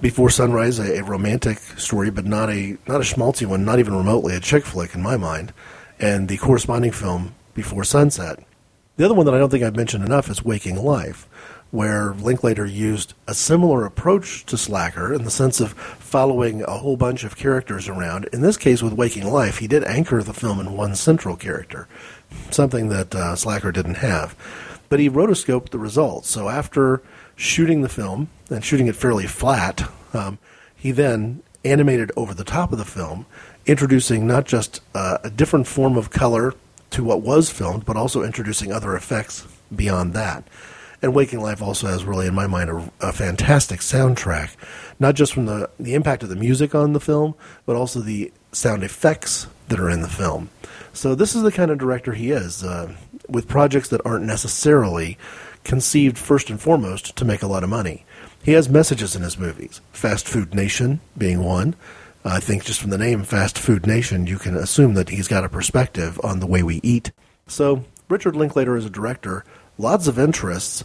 Before 0.00 0.28
Sunrise, 0.28 0.78
a, 0.78 0.98
a, 0.98 1.02
romantic 1.02 1.58
story, 1.58 2.10
but 2.10 2.26
not 2.26 2.50
a 2.50 2.76
not 2.86 3.00
a 3.00 3.04
schmaltzy 3.04 3.46
one, 3.46 3.64
not 3.64 3.78
even 3.78 3.96
remotely 3.96 4.36
a 4.36 4.40
chick 4.40 4.66
flick 4.66 4.94
in 4.94 5.02
my 5.02 5.16
mind, 5.16 5.54
and 5.98 6.28
the 6.28 6.36
corresponding 6.36 6.92
film 6.92 7.34
Before 7.54 7.82
Sunset. 7.82 8.44
The 8.98 9.06
other 9.06 9.14
one 9.14 9.24
that 9.24 9.34
I 9.34 9.38
don't 9.38 9.48
think 9.48 9.64
I've 9.64 9.74
mentioned 9.74 10.04
enough 10.04 10.28
is 10.28 10.44
Waking 10.44 10.76
Life, 10.76 11.26
where 11.70 12.12
Linklater 12.12 12.66
used 12.66 13.14
a 13.26 13.34
similar 13.34 13.86
approach 13.86 14.44
to 14.46 14.58
Slacker 14.58 15.14
in 15.14 15.24
the 15.24 15.30
sense 15.30 15.60
of 15.60 15.72
following 15.72 16.62
a 16.62 16.76
whole 16.78 16.98
bunch 16.98 17.24
of 17.24 17.36
characters 17.36 17.88
around. 17.88 18.26
In 18.34 18.42
this 18.42 18.58
case, 18.58 18.82
with 18.82 18.92
Waking 18.92 19.26
Life, 19.26 19.58
he 19.58 19.66
did 19.66 19.82
anchor 19.84 20.22
the 20.22 20.34
film 20.34 20.60
in 20.60 20.76
one 20.76 20.94
central 20.94 21.36
character, 21.36 21.88
something 22.50 22.90
that 22.90 23.14
uh, 23.14 23.34
Slacker 23.34 23.72
didn't 23.72 23.96
have. 23.96 24.36
But 24.90 25.00
he 25.00 25.08
rotoscoped 25.08 25.70
the 25.70 25.78
results. 25.78 26.30
So 26.30 26.50
after 26.50 27.02
shooting 27.36 27.82
the 27.82 27.88
film 27.88 28.28
and 28.50 28.64
shooting 28.64 28.88
it 28.88 28.96
fairly 28.96 29.26
flat, 29.26 29.88
um, 30.12 30.38
he 30.74 30.90
then 30.90 31.42
animated 31.64 32.10
over 32.16 32.34
the 32.34 32.44
top 32.44 32.72
of 32.72 32.78
the 32.78 32.84
film, 32.84 33.26
introducing 33.66 34.26
not 34.26 34.46
just 34.46 34.80
uh, 34.94 35.18
a 35.22 35.30
different 35.30 35.66
form 35.66 35.96
of 35.96 36.10
color 36.10 36.54
to 36.90 37.04
what 37.04 37.20
was 37.20 37.50
filmed, 37.50 37.84
but 37.84 37.96
also 37.96 38.22
introducing 38.22 38.72
other 38.72 38.96
effects 38.96 39.46
beyond 39.74 40.14
that. 40.14 40.44
And 41.02 41.14
Waking 41.14 41.40
Life 41.40 41.60
also 41.60 41.88
has 41.88 42.04
really, 42.04 42.26
in 42.26 42.34
my 42.34 42.46
mind, 42.46 42.70
a, 42.70 42.90
a, 43.08 43.12
fantastic 43.12 43.80
soundtrack, 43.80 44.50
not 44.98 45.14
just 45.14 45.34
from 45.34 45.46
the, 45.46 45.68
the 45.78 45.94
impact 45.94 46.22
of 46.22 46.30
the 46.30 46.36
music 46.36 46.74
on 46.74 46.94
the 46.94 47.00
film, 47.00 47.34
but 47.66 47.76
also 47.76 48.00
the 48.00 48.32
sound 48.52 48.82
effects 48.82 49.46
that 49.68 49.78
are 49.78 49.90
in 49.90 50.00
the 50.00 50.08
film. 50.08 50.48
So 50.94 51.14
this 51.14 51.34
is 51.34 51.42
the 51.42 51.52
kind 51.52 51.70
of 51.70 51.78
director 51.78 52.14
he 52.14 52.30
is, 52.30 52.64
uh, 52.64 52.94
with 53.28 53.46
projects 53.46 53.88
that 53.88 54.00
aren't 54.06 54.24
necessarily 54.24 55.18
conceived 55.66 56.16
first 56.16 56.48
and 56.48 56.60
foremost 56.60 57.16
to 57.16 57.24
make 57.24 57.42
a 57.42 57.46
lot 57.46 57.64
of 57.64 57.68
money. 57.68 58.04
He 58.42 58.52
has 58.52 58.68
messages 58.68 59.16
in 59.16 59.22
his 59.22 59.36
movies, 59.36 59.80
Fast 59.92 60.28
Food 60.28 60.54
Nation 60.54 61.00
being 61.18 61.42
one. 61.42 61.74
I 62.24 62.40
think 62.40 62.64
just 62.64 62.80
from 62.80 62.90
the 62.90 62.98
name 62.98 63.24
Fast 63.24 63.58
Food 63.58 63.86
Nation, 63.86 64.26
you 64.26 64.38
can 64.38 64.56
assume 64.56 64.94
that 64.94 65.08
he's 65.08 65.28
got 65.28 65.44
a 65.44 65.48
perspective 65.48 66.20
on 66.22 66.38
the 66.38 66.46
way 66.46 66.62
we 66.62 66.80
eat. 66.82 67.10
So, 67.48 67.84
Richard 68.08 68.36
Linklater, 68.36 68.76
as 68.76 68.84
a 68.84 68.90
director, 68.90 69.44
lots 69.78 70.06
of 70.06 70.18
interests, 70.18 70.84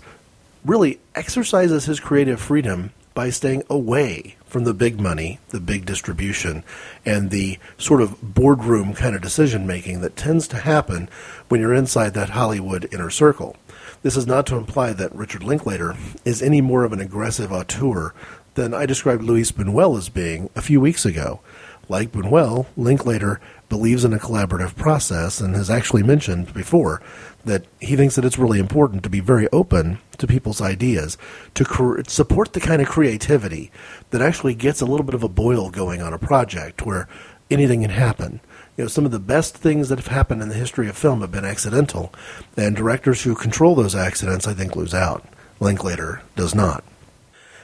really 0.66 1.00
exercises 1.14 1.86
his 1.86 2.00
creative 2.00 2.42
freedom 2.42 2.92
by 3.14 3.30
staying 3.30 3.64
away 3.70 4.38
from 4.46 4.64
the 4.64 4.74
big 4.74 5.00
money, 5.00 5.40
the 5.50 5.60
big 5.60 5.86
distribution, 5.86 6.64
and 7.06 7.30
the 7.30 7.60
sort 7.78 8.02
of 8.02 8.22
boardroom 8.22 8.94
kind 8.94 9.16
of 9.16 9.22
decision 9.22 9.68
making 9.68 10.02
that 10.02 10.16
tends 10.16 10.48
to 10.48 10.58
happen 10.58 11.10
when 11.50 11.62
you're 11.62 11.74
inside 11.74 12.14
that 12.14 12.32
Hollywood 12.32 12.88
inner 12.92 13.10
circle. 13.10 13.56
This 14.04 14.18
is 14.18 14.26
not 14.26 14.48
to 14.48 14.56
imply 14.56 14.94
that 14.94 15.14
Richard 15.14 15.44
Linklater 15.44 15.96
is 16.26 16.42
any 16.42 16.60
more 16.60 16.84
of 16.84 16.92
an 16.92 17.00
aggressive 17.00 17.52
auteur 17.52 18.16
than 18.56 18.74
I 18.74 18.88
described 18.88 19.22
Luis 19.22 19.52
Buñuel 19.52 19.96
as 19.96 20.10
being 20.10 20.50
a 20.56 20.62
few 20.62 20.82
weeks 20.82 21.06
ago. 21.06 21.40
Like 21.88 22.12
Buñuel, 22.12 22.66
Linklater 22.76 23.40
believes 23.70 24.04
in 24.04 24.12
a 24.12 24.18
collaborative 24.18 24.76
process 24.76 25.40
and 25.40 25.56
has 25.56 25.70
actually 25.70 26.02
mentioned 26.02 26.52
before 26.52 27.00
that 27.46 27.66
he 27.80 27.96
thinks 27.96 28.16
that 28.16 28.26
it's 28.26 28.40
really 28.40 28.60
important 28.60 29.04
to 29.04 29.10
be 29.10 29.20
very 29.20 29.48
open 29.54 30.00
to 30.18 30.26
people's 30.26 30.62
ideas, 30.62 31.16
to 31.54 32.04
support 32.08 32.54
the 32.54 32.60
kind 32.60 32.82
of 32.82 32.88
creativity 32.88 33.72
that 34.10 34.22
actually 34.22 34.56
gets 34.56 34.82
a 34.82 34.86
little 34.86 35.06
bit 35.06 35.16
of 35.16 35.24
a 35.24 35.30
boil 35.30 35.70
going 35.70 36.02
on 36.02 36.12
a 36.12 36.18
project 36.18 36.88
where 36.88 37.08
anything 37.52 37.82
can 37.82 37.92
happen 37.92 38.40
you 38.78 38.86
know, 38.86 38.88
some 38.88 39.06
of 39.06 39.12
the 39.12 39.20
best 39.20 39.58
things 39.58 39.90
that 39.90 40.00
have 40.00 40.08
happened 40.08 40.42
in 40.42 40.50
the 40.50 40.56
history 40.56 40.88
of 40.88 40.98
film 40.98 41.22
have 41.22 41.32
been 41.32 41.46
accidental, 41.46 42.14
and 42.56 42.76
directors 42.76 43.24
who 43.24 43.36
control 43.36 43.76
those 43.76 43.96
accidents, 43.96 44.48
I 44.48 44.54
think, 44.54 44.76
lose 44.76 44.94
out. 44.94 45.26
Linklater 45.60 46.22
does 46.36 46.56
not. 46.56 46.84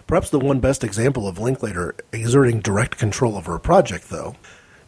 Perhaps 0.05 0.29
the 0.29 0.39
one 0.39 0.59
best 0.59 0.83
example 0.83 1.27
of 1.27 1.39
Linklater 1.39 1.95
exerting 2.13 2.59
direct 2.59 2.97
control 2.97 3.35
over 3.35 3.55
a 3.55 3.59
project, 3.59 4.09
though, 4.09 4.35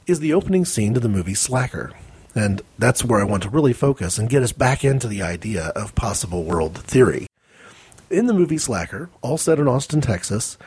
is 0.07 0.19
the 0.19 0.33
opening 0.33 0.65
scene 0.65 0.93
to 0.93 0.99
the 0.99 1.09
movie 1.09 1.33
Slacker. 1.33 1.91
And 2.35 2.61
that's 2.77 3.03
where 3.03 3.19
I 3.19 3.25
want 3.25 3.43
to 3.43 3.49
really 3.49 3.73
focus 3.73 4.17
and 4.17 4.29
get 4.29 4.43
us 4.43 4.51
back 4.51 4.85
into 4.85 5.07
the 5.07 5.21
idea 5.21 5.67
of 5.75 5.95
possible 5.95 6.43
world 6.43 6.77
theory. 6.77 7.27
In 8.09 8.27
the 8.27 8.33
movie 8.33 8.57
Slacker, 8.57 9.09
all 9.21 9.37
set 9.37 9.59
in 9.59 9.67
Austin, 9.67 10.01
Texas, 10.01 10.57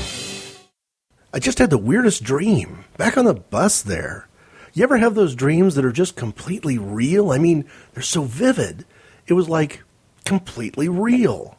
I 1.31 1.37
just 1.37 1.59
had 1.59 1.69
the 1.69 1.77
weirdest 1.77 2.23
dream 2.23 2.85
back 2.97 3.15
on 3.17 3.25
the 3.25 3.35
bus 3.35 3.83
there. 3.83 4.28
You 4.73 4.83
ever 4.83 4.97
have 4.97 5.15
those 5.15 5.35
dreams 5.35 5.75
that 5.75 5.85
are 5.85 5.91
just 5.91 6.15
completely 6.15 6.77
real? 6.77 7.31
I 7.31 7.37
mean, 7.37 7.65
they're 7.93 8.03
so 8.03 8.23
vivid. 8.23 8.85
It 9.27 9.33
was 9.33 9.49
like 9.49 9.83
completely 10.25 10.89
real. 10.89 11.57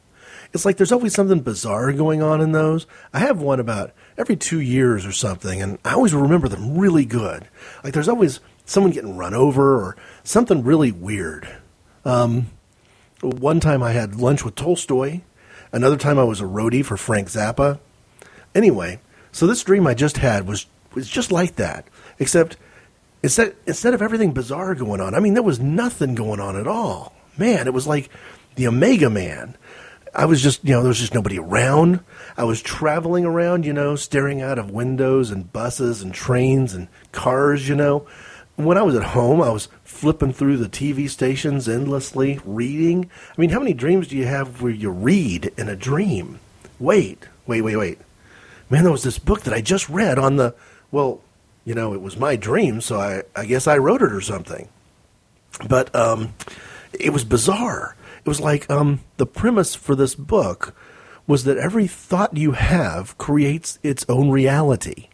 It's 0.53 0.65
like 0.65 0.77
there's 0.77 0.93
always 0.93 1.15
something 1.15 1.41
bizarre 1.41 1.93
going 1.93 2.23
on 2.23 2.41
in 2.41 2.53
those. 2.53 2.87
I 3.13 3.21
have 3.21 3.41
one 3.41 3.61
about 3.61 3.93
every 4.19 4.37
two 4.37 4.61
years 4.61 5.07
or 5.07 5.13
something, 5.13 5.63
and 5.63 5.79
I 5.85 5.95
always 5.95 6.15
remember 6.15 6.49
them 6.49 6.77
really 6.77 7.05
good. 7.05 7.49
Like 7.85 7.95
there's 7.95 8.09
always 8.09 8.41
someone 8.65 8.93
getting 8.93 9.17
run 9.17 9.35
over 9.35 9.77
or 9.77 9.97
something 10.25 10.63
really 10.65 10.91
weird. 10.91 11.49
Um, 12.05 12.47
one 13.21 13.61
time 13.61 13.83
I 13.83 13.93
had 13.93 14.17
lunch 14.17 14.45
with 14.45 14.55
Tolstoy. 14.55 15.21
Another 15.73 15.97
time 15.97 16.19
I 16.19 16.25
was 16.25 16.41
a 16.41 16.45
roadie 16.45 16.85
for 16.85 16.97
Frank 16.97 17.29
Zappa. 17.29 17.79
Anyway, 18.55 19.01
so 19.31 19.47
this 19.47 19.63
dream 19.63 19.87
I 19.87 19.95
just 19.95 20.17
had 20.17 20.47
was 20.49 20.67
was 20.95 21.09
just 21.09 21.31
like 21.31 21.55
that, 21.57 21.87
except 22.19 22.57
instead 23.23 23.57
instead 23.67 23.95
of 23.95 24.03
everything 24.03 24.33
bizarre 24.33 24.75
going 24.75 25.01
on, 25.01 25.15
I 25.15 25.21
mean 25.21 25.35
there 25.35 25.43
was 25.43 25.61
nothing 25.61 26.15
going 26.15 26.41
on 26.41 26.57
at 26.57 26.67
all. 26.67 27.15
Man, 27.37 27.67
it 27.67 27.75
was 27.75 27.87
like 27.87 28.11
the 28.57 28.67
Omega 28.67 29.11
Man. 29.11 29.57
I 30.15 30.25
was 30.25 30.43
just, 30.43 30.65
you 30.65 30.73
know, 30.73 30.83
there 30.83 30.89
was 30.89 30.99
just 30.99 31.15
nobody 31.15 31.39
around. 31.39 32.01
I 32.37 32.45
was 32.45 32.61
traveling 32.61 33.25
around, 33.25 33.65
you 33.65 33.73
know, 33.73 33.95
staring 33.95 34.43
out 34.43 34.59
of 34.59 34.71
windows 34.71 35.31
and 35.31 35.53
buses 35.53 36.03
and 36.03 36.13
trains 36.13 36.75
and 36.75 36.89
cars, 37.13 37.69
you 37.69 37.77
know. 37.77 38.07
When 38.57 38.77
I 38.77 38.83
was 38.83 38.97
at 38.97 39.05
home, 39.05 39.41
I 39.41 39.51
was 39.51 39.69
flipping 39.85 40.33
through 40.33 40.57
the 40.57 40.69
TV 40.69 41.09
stations 41.09 41.69
endlessly, 41.69 42.41
reading. 42.45 43.09
I 43.37 43.41
mean, 43.41 43.51
how 43.51 43.61
many 43.61 43.73
dreams 43.73 44.09
do 44.09 44.17
you 44.17 44.27
have 44.27 44.61
where 44.61 44.73
you 44.73 44.91
read 44.91 45.53
in 45.57 45.69
a 45.69 45.77
dream? 45.77 46.41
Wait, 46.79 47.29
wait, 47.47 47.63
wait, 47.63 47.77
wait. 47.77 47.99
Man, 48.69 48.83
there 48.83 48.93
was 48.93 49.05
this 49.05 49.19
book 49.19 49.43
that 49.43 49.55
I 49.55 49.61
just 49.61 49.89
read 49.89 50.19
on 50.19 50.37
the, 50.37 50.55
well, 50.91 51.23
you 51.65 51.75
know, 51.75 51.93
it 51.95 52.03
was 52.03 52.17
my 52.17 52.37
dream, 52.37 52.81
so 52.81 52.99
I, 53.01 53.23
I 53.37 53.45
guess 53.45 53.67
I 53.67 53.79
wrote 53.79 54.03
it 54.03 54.13
or 54.13 54.21
something. 54.21 54.69
But 55.69 55.95
um, 55.95 56.35
it 56.93 57.13
was 57.13 57.25
bizarre. 57.25 57.97
It 58.25 58.29
was 58.29 58.41
like 58.41 58.71
um, 58.71 59.01
the 59.17 59.27
premise 59.27 59.75
for 59.75 59.95
this 59.95 60.15
book 60.15 60.75
was 61.27 61.45
that 61.45 61.59
every 61.59 61.87
thought 61.87 62.37
you 62.37 62.53
have 62.53 63.17
creates 63.19 63.79
its 63.83 64.05
own 64.09 64.31
reality. 64.31 65.09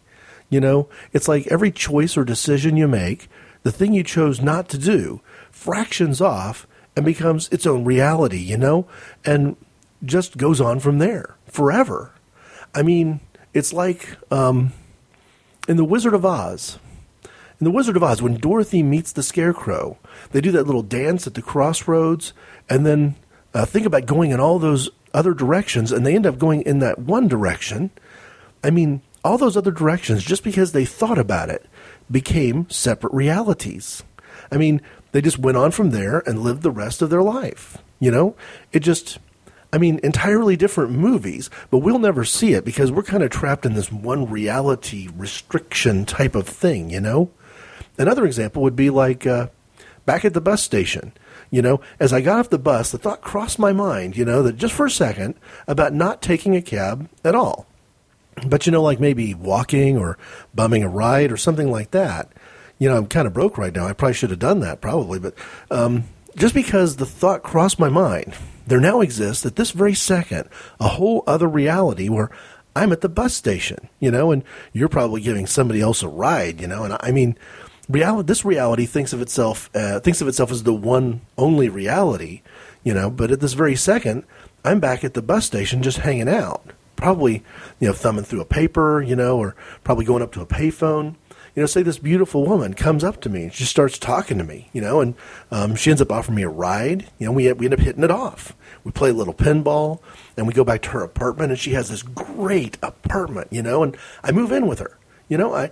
You 0.49 0.61
know, 0.61 0.89
it's 1.13 1.27
like 1.27 1.47
every 1.47 1.71
choice 1.71 2.17
or 2.17 2.23
decision 2.23 2.77
you 2.77 2.87
make, 2.87 3.29
the 3.63 3.71
thing 3.71 3.93
you 3.93 4.03
chose 4.03 4.41
not 4.41 4.69
to 4.69 4.77
do 4.77 5.21
fractions 5.51 6.21
off 6.21 6.65
and 6.95 7.05
becomes 7.05 7.49
its 7.49 7.65
own 7.65 7.83
reality, 7.83 8.39
you 8.39 8.57
know, 8.57 8.87
and 9.25 9.57
just 10.03 10.37
goes 10.37 10.61
on 10.61 10.79
from 10.79 10.99
there 10.99 11.35
forever. 11.45 12.11
I 12.73 12.81
mean, 12.81 13.19
it's 13.53 13.73
like 13.73 14.17
um, 14.31 14.73
in 15.67 15.77
The 15.77 15.85
Wizard 15.85 16.13
of 16.13 16.25
Oz. 16.25 16.79
In 17.59 17.65
The 17.65 17.71
Wizard 17.71 17.97
of 17.97 18.03
Oz, 18.03 18.21
when 18.21 18.37
Dorothy 18.37 18.83
meets 18.83 19.11
the 19.11 19.23
Scarecrow, 19.23 19.97
they 20.31 20.41
do 20.41 20.51
that 20.51 20.65
little 20.65 20.83
dance 20.83 21.27
at 21.27 21.33
the 21.33 21.41
crossroads, 21.41 22.33
and 22.69 22.85
then 22.85 23.15
uh, 23.53 23.65
think 23.65 23.85
about 23.85 24.05
going 24.05 24.31
in 24.31 24.39
all 24.39 24.59
those 24.59 24.89
other 25.13 25.33
directions, 25.33 25.91
and 25.91 26.05
they 26.05 26.15
end 26.15 26.25
up 26.25 26.37
going 26.37 26.61
in 26.61 26.79
that 26.79 26.99
one 26.99 27.27
direction. 27.27 27.91
I 28.63 28.69
mean, 28.69 29.01
all 29.23 29.37
those 29.37 29.57
other 29.57 29.71
directions, 29.71 30.23
just 30.23 30.43
because 30.43 30.71
they 30.71 30.85
thought 30.85 31.17
about 31.17 31.49
it, 31.49 31.65
became 32.09 32.69
separate 32.69 33.13
realities. 33.13 34.03
I 34.51 34.57
mean, 34.57 34.81
they 35.11 35.21
just 35.21 35.39
went 35.39 35.57
on 35.57 35.71
from 35.71 35.89
there 35.89 36.19
and 36.19 36.39
lived 36.39 36.61
the 36.61 36.71
rest 36.71 37.01
of 37.01 37.09
their 37.09 37.23
life. 37.23 37.79
You 37.99 38.11
know, 38.11 38.35
it 38.71 38.81
just, 38.81 39.17
I 39.71 39.77
mean, 39.77 39.99
entirely 40.01 40.55
different 40.55 40.91
movies, 40.91 41.49
but 41.69 41.79
we'll 41.79 41.99
never 41.99 42.23
see 42.23 42.53
it 42.53 42.63
because 42.63 42.91
we're 42.91 43.03
kind 43.03 43.23
of 43.23 43.29
trapped 43.29 43.65
in 43.65 43.73
this 43.73 43.91
one 43.91 44.29
reality 44.29 45.09
restriction 45.15 46.05
type 46.05 46.35
of 46.35 46.47
thing, 46.47 46.89
you 46.89 47.01
know? 47.01 47.29
Another 47.97 48.25
example 48.25 48.61
would 48.61 48.75
be 48.75 48.89
like 48.89 49.27
uh, 49.27 49.47
back 50.05 50.23
at 50.23 50.33
the 50.33 50.41
bus 50.41 50.63
station. 50.63 51.11
You 51.49 51.61
know, 51.61 51.79
as 51.99 52.11
I 52.11 52.19
got 52.19 52.39
off 52.39 52.49
the 52.49 52.59
bus, 52.59 52.91
the 52.91 52.97
thought 52.97 53.21
crossed 53.21 53.57
my 53.57 53.71
mind, 53.71 54.17
you 54.17 54.25
know, 54.25 54.43
that 54.43 54.57
just 54.57 54.73
for 54.73 54.85
a 54.85 54.91
second 54.91 55.35
about 55.65 55.93
not 55.93 56.21
taking 56.21 56.55
a 56.55 56.61
cab 56.61 57.09
at 57.23 57.35
all. 57.35 57.67
But, 58.45 58.65
you 58.65 58.71
know, 58.71 58.83
like 58.83 58.99
maybe 58.99 59.33
walking 59.33 59.97
or 59.97 60.17
bumming 60.53 60.83
a 60.83 60.89
ride 60.89 61.31
or 61.31 61.37
something 61.37 61.71
like 61.71 61.91
that. 61.91 62.31
You 62.79 62.89
know, 62.89 62.97
I'm 62.97 63.07
kind 63.07 63.27
of 63.27 63.33
broke 63.33 63.57
right 63.57 63.73
now. 63.73 63.87
I 63.87 63.93
probably 63.93 64.13
should 64.13 64.29
have 64.29 64.39
done 64.39 64.59
that, 64.59 64.81
probably. 64.81 65.19
But 65.19 65.33
um, 65.71 66.03
just 66.37 66.53
because 66.53 66.95
the 66.95 67.05
thought 67.05 67.43
crossed 67.43 67.79
my 67.79 67.89
mind, 67.89 68.33
there 68.65 68.79
now 68.79 69.01
exists 69.01 69.45
at 69.45 69.55
this 69.55 69.71
very 69.71 69.93
second 69.93 70.47
a 70.79 70.87
whole 70.87 71.23
other 71.27 71.47
reality 71.47 72.09
where 72.09 72.29
I'm 72.75 72.91
at 72.91 73.01
the 73.01 73.09
bus 73.09 73.33
station, 73.33 73.89
you 73.99 74.11
know, 74.11 74.31
and 74.31 74.43
you're 74.71 74.87
probably 74.87 75.19
giving 75.21 75.47
somebody 75.47 75.81
else 75.81 76.03
a 76.03 76.07
ride, 76.07 76.61
you 76.61 76.67
know. 76.67 76.83
And 76.83 76.95
I 77.01 77.11
mean, 77.11 77.37
reality 77.89 78.27
this 78.27 78.45
reality 78.45 78.85
thinks 78.85 79.13
of 79.13 79.21
itself 79.21 79.69
uh, 79.73 79.99
thinks 79.99 80.21
of 80.21 80.27
itself 80.27 80.51
as 80.51 80.63
the 80.63 80.73
one 80.73 81.21
only 81.37 81.69
reality 81.69 82.41
you 82.83 82.93
know 82.93 83.09
but 83.09 83.31
at 83.31 83.39
this 83.39 83.53
very 83.53 83.75
second 83.75 84.23
i'm 84.65 84.79
back 84.79 85.03
at 85.03 85.13
the 85.13 85.21
bus 85.21 85.45
station 85.45 85.81
just 85.81 85.99
hanging 85.99 86.27
out 86.27 86.71
probably 86.95 87.43
you 87.79 87.87
know 87.87 87.93
thumbing 87.93 88.25
through 88.25 88.41
a 88.41 88.45
paper 88.45 89.01
you 89.01 89.15
know 89.15 89.37
or 89.37 89.55
probably 89.83 90.03
going 90.03 90.21
up 90.21 90.31
to 90.33 90.41
a 90.41 90.45
payphone 90.45 91.15
you 91.57 91.63
know 91.63 91.67
say 91.67 91.81
this 91.81 91.97
beautiful 91.97 92.45
woman 92.45 92.75
comes 92.75 93.03
up 93.03 93.19
to 93.19 93.29
me 93.29 93.45
and 93.45 93.53
she 93.53 93.63
starts 93.63 93.97
talking 93.97 94.37
to 94.37 94.43
me 94.43 94.69
you 94.73 94.79
know 94.79 95.01
and 95.01 95.15
um, 95.49 95.75
she 95.75 95.89
ends 95.89 96.01
up 96.01 96.11
offering 96.11 96.35
me 96.35 96.43
a 96.43 96.49
ride. 96.49 97.09
You 97.17 97.25
know 97.25 97.31
we, 97.31 97.51
we 97.53 97.65
end 97.65 97.73
up 97.73 97.79
hitting 97.79 98.03
it 98.03 98.11
off. 98.11 98.55
We 98.83 98.91
play 98.91 99.09
a 99.09 99.13
little 99.13 99.33
pinball 99.33 99.99
and 100.37 100.45
we 100.45 100.53
go 100.53 100.63
back 100.63 100.83
to 100.83 100.89
her 100.91 101.01
apartment 101.01 101.49
and 101.49 101.59
she 101.59 101.71
has 101.71 101.89
this 101.89 102.03
great 102.03 102.77
apartment 102.83 103.47
you 103.51 103.63
know 103.63 103.81
and 103.81 103.97
i 104.23 104.31
move 104.31 104.51
in 104.51 104.67
with 104.67 104.77
her. 104.79 104.99
You 105.27 105.39
know 105.39 105.53
i 105.55 105.71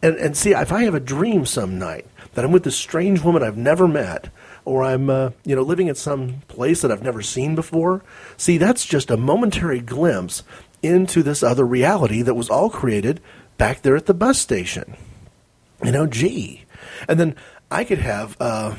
and, 0.00 0.14
and 0.16 0.36
see, 0.36 0.52
if 0.52 0.70
I 0.70 0.84
have 0.84 0.94
a 0.94 1.00
dream 1.00 1.44
some 1.44 1.76
night 1.76 2.06
that 2.34 2.44
I'm 2.44 2.52
with 2.52 2.62
this 2.62 2.76
strange 2.76 3.20
woman 3.22 3.42
I've 3.42 3.56
never 3.56 3.88
met, 3.88 4.28
or 4.64 4.84
I'm, 4.84 5.10
uh, 5.10 5.30
you 5.44 5.56
know, 5.56 5.62
living 5.62 5.88
at 5.88 5.96
some 5.96 6.42
place 6.46 6.82
that 6.82 6.92
I've 6.92 7.02
never 7.02 7.20
seen 7.20 7.56
before, 7.56 8.04
see, 8.36 8.58
that's 8.58 8.84
just 8.84 9.10
a 9.10 9.16
momentary 9.16 9.80
glimpse 9.80 10.44
into 10.84 11.24
this 11.24 11.42
other 11.42 11.66
reality 11.66 12.22
that 12.22 12.34
was 12.34 12.48
all 12.48 12.70
created 12.70 13.20
back 13.56 13.82
there 13.82 13.96
at 13.96 14.06
the 14.06 14.14
bus 14.14 14.38
station. 14.38 14.96
You 15.84 15.92
know, 15.92 16.06
gee. 16.06 16.64
And 17.08 17.18
then 17.18 17.36
I 17.70 17.84
could 17.84 17.98
have 17.98 18.36
uh, 18.40 18.74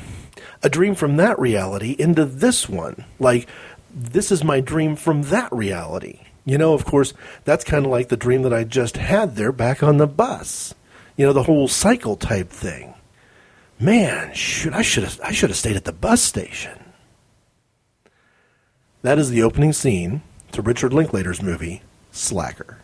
a 0.62 0.68
dream 0.68 0.94
from 0.94 1.16
that 1.16 1.38
reality 1.38 1.96
into 1.98 2.24
this 2.24 2.68
one. 2.68 3.04
Like, 3.18 3.48
this 3.92 4.30
is 4.30 4.44
my 4.44 4.60
dream 4.60 4.96
from 4.96 5.22
that 5.22 5.50
reality. 5.52 6.20
You 6.44 6.58
know, 6.58 6.74
of 6.74 6.84
course, 6.84 7.12
that's 7.44 7.64
kind 7.64 7.84
of 7.84 7.90
like 7.90 8.08
the 8.08 8.16
dream 8.16 8.42
that 8.42 8.52
I 8.52 8.64
just 8.64 8.96
had 8.96 9.36
there 9.36 9.52
back 9.52 9.82
on 9.82 9.98
the 9.98 10.06
bus 10.06 10.74
you 11.20 11.26
know, 11.26 11.34
the 11.34 11.42
whole 11.42 11.68
cycle 11.68 12.16
type 12.16 12.48
thing. 12.48 12.94
Man, 13.78 14.32
should 14.32 14.72
I 14.72 14.80
should 14.80 15.04
have 15.04 15.20
I 15.22 15.32
should 15.32 15.50
have 15.50 15.58
stayed 15.58 15.76
at 15.76 15.84
the 15.84 15.92
bus 15.92 16.22
station. 16.22 16.82
That 19.02 19.18
is 19.18 19.28
the 19.28 19.42
opening 19.42 19.74
scene 19.74 20.22
to 20.52 20.62
Richard 20.62 20.94
Linklater's 20.94 21.42
movie 21.42 21.82
Slacker. 22.10 22.78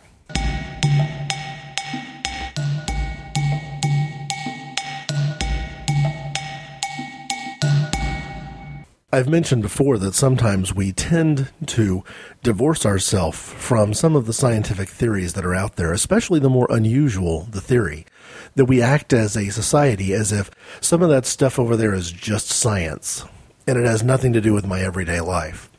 I've 9.17 9.27
mentioned 9.27 9.63
before 9.63 9.97
that 9.97 10.13
sometimes 10.13 10.75
we 10.75 10.91
tend 10.91 11.51
to 11.65 12.03
divorce 12.43 12.85
ourselves 12.85 13.39
from 13.39 13.95
some 13.95 14.15
of 14.15 14.27
the 14.27 14.31
scientific 14.31 14.89
theories 14.89 15.33
that 15.33 15.43
are 15.43 15.55
out 15.55 15.75
there, 15.75 15.91
especially 15.91 16.39
the 16.39 16.51
more 16.51 16.67
unusual 16.69 17.47
the 17.49 17.59
theory. 17.59 18.05
That 18.53 18.65
we 18.65 18.79
act 18.79 19.13
as 19.13 19.35
a 19.35 19.49
society 19.49 20.13
as 20.13 20.31
if 20.31 20.51
some 20.81 21.01
of 21.01 21.09
that 21.09 21.25
stuff 21.25 21.57
over 21.57 21.75
there 21.75 21.95
is 21.95 22.11
just 22.11 22.49
science 22.49 23.25
and 23.65 23.75
it 23.75 23.87
has 23.87 24.03
nothing 24.03 24.33
to 24.33 24.41
do 24.41 24.53
with 24.53 24.67
my 24.67 24.81
everyday 24.81 25.19
life. 25.19 25.71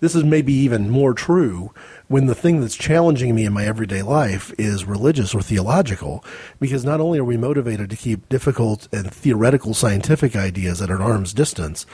This 0.00 0.16
is 0.16 0.24
maybe 0.24 0.52
even 0.52 0.90
more 0.90 1.14
true 1.14 1.72
when 2.06 2.26
the 2.26 2.34
thing 2.34 2.60
that's 2.60 2.76
challenging 2.76 3.34
me 3.34 3.46
in 3.46 3.52
my 3.52 3.64
everyday 3.64 4.02
life 4.02 4.52
is 4.58 4.84
religious 4.84 5.34
or 5.34 5.40
theological, 5.40 6.22
because 6.60 6.84
not 6.84 7.00
only 7.00 7.18
are 7.18 7.24
we 7.24 7.38
motivated 7.38 7.88
to 7.88 7.96
keep 7.96 8.28
difficult 8.28 8.88
and 8.92 9.10
theoretical 9.10 9.72
scientific 9.72 10.36
ideas 10.36 10.82
at 10.82 10.90
an 10.90 11.00
arm's 11.00 11.32
distance, 11.32 11.86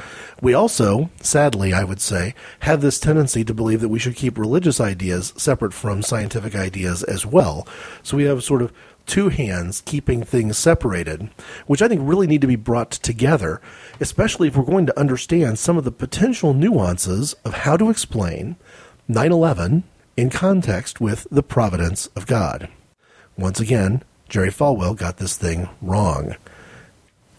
we 0.43 0.53
also, 0.53 1.11
sadly, 1.21 1.73
I 1.73 1.85
would 1.85 2.01
say, 2.01 2.35
have 2.61 2.81
this 2.81 2.99
tendency 2.99 3.45
to 3.45 3.55
believe 3.55 3.81
that 3.83 3.89
we 3.89 4.01
should 4.01 4.17
keep 4.17 4.37
religious 4.37 4.81
ideas 4.81 5.33
separate 5.37 5.73
from 5.73 6.03
scientific 6.03 6.57
ideas 6.57 7.05
as 7.05 7.25
well. 7.25 7.67
So 8.03 8.17
we 8.17 8.25
have 8.25 8.43
sort 8.43 8.63
of 8.63 8.73
two 9.07 9.29
hands 9.29 9.81
keeping 9.81 10.25
things 10.25 10.59
separated, 10.59 11.31
which 11.67 11.83
I 11.83 11.89
think 11.89 12.01
really 12.03 12.27
need 12.27 12.41
to 12.41 12.47
be 12.49 12.57
brought 12.57 12.91
together, 12.91 13.61
especially 14.01 14.49
if 14.49 14.57
we're 14.57 14.65
going 14.65 14.87
to 14.87 14.99
understand 14.99 15.61
some 15.61 15.79
of 15.79 15.85
the 15.85 15.93
potential 15.93 16.53
nuances 16.53 17.35
of 17.45 17.55
how 17.55 17.77
to 17.77 17.91
explain 17.91 18.57
9 19.09 19.31
11 19.31 19.85
in 20.21 20.29
context 20.29 21.01
with 21.01 21.27
the 21.31 21.43
providence 21.43 22.07
of 22.09 22.27
God. 22.27 22.69
Once 23.39 23.59
again, 23.59 24.03
Jerry 24.29 24.51
Falwell 24.51 24.95
got 24.95 25.17
this 25.17 25.35
thing 25.35 25.67
wrong. 25.81 26.37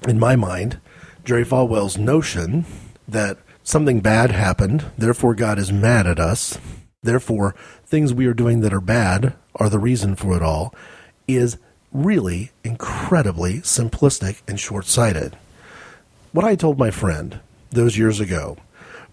In 0.08 0.18
my 0.18 0.36
mind, 0.36 0.80
Jerry 1.24 1.46
Falwell's 1.46 2.00
notion 2.00 2.66
that 3.08 3.38
something 3.62 4.00
bad 4.00 4.32
happened, 4.32 4.84
therefore 4.98 5.36
God 5.36 5.60
is 5.60 5.72
mad 5.72 6.08
at 6.08 6.20
us, 6.20 6.58
therefore 7.04 7.54
things 7.86 8.16
we 8.16 8.26
are 8.26 8.34
doing 8.34 8.62
that 8.62 8.74
are 8.74 8.82
bad 8.82 9.36
are 9.58 9.70
the 9.70 9.78
reason 9.78 10.16
for 10.16 10.36
it 10.36 10.42
all, 10.42 10.74
is 11.28 11.60
really 11.94 12.50
incredibly 12.64 13.60
simplistic 13.60 14.42
and 14.48 14.60
short 14.60 14.86
sighted. 14.86 15.38
What 16.32 16.46
I 16.46 16.56
told 16.56 16.80
my 16.80 16.90
friend 16.90 17.42
those 17.70 17.96
years 17.96 18.20
ago 18.20 18.58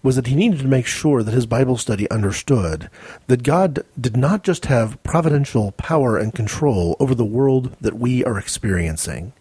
was 0.01 0.15
that 0.15 0.27
he 0.27 0.35
needed 0.35 0.59
to 0.59 0.67
make 0.67 0.85
sure 0.85 1.23
that 1.23 1.33
his 1.33 1.45
Bible 1.45 1.77
study 1.77 2.09
understood 2.09 2.89
that 3.27 3.43
God 3.43 3.83
did 3.99 4.15
not 4.15 4.43
just 4.43 4.65
have 4.67 5.01
providential 5.03 5.71
power 5.73 6.17
and 6.17 6.33
control 6.33 6.95
over 6.99 7.13
the 7.13 7.25
world 7.25 7.75
that 7.81 7.99
we 7.99 8.23
are 8.23 8.37
experiencing. 8.37 9.33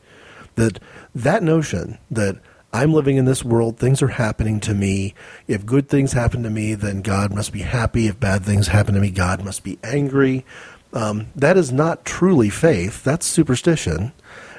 That 0.57 0.81
that 1.15 1.43
notion 1.43 1.99
that 2.11 2.37
I'm 2.73 2.93
living 2.93 3.17
in 3.17 3.25
this 3.25 3.45
world, 3.45 3.79
things 3.79 4.03
are 4.03 4.09
happening 4.09 4.61
to 4.61 4.75
me. 4.75 5.15
If 5.47 5.65
good 5.65 5.89
things 5.89 6.13
happen 6.13 6.43
to 6.43 6.51
me, 6.51 6.75
then 6.75 7.01
God 7.01 7.33
must 7.33 7.53
be 7.53 7.61
happy. 7.61 8.09
If 8.09 8.21
bad 8.21 8.45
things 8.45 8.69
happen 8.69 8.95
to 8.95 9.01
me, 9.01 9.11
God 9.11 9.45
must 9.45 9.65
be 9.65 9.79
angry. 9.83 10.45
Um, 10.93 11.29
that 11.35 11.57
is 11.57 11.73
not 11.73 12.05
truly 12.05 12.51
faith, 12.51 13.05
that's 13.05 13.27
superstition. 13.27 14.13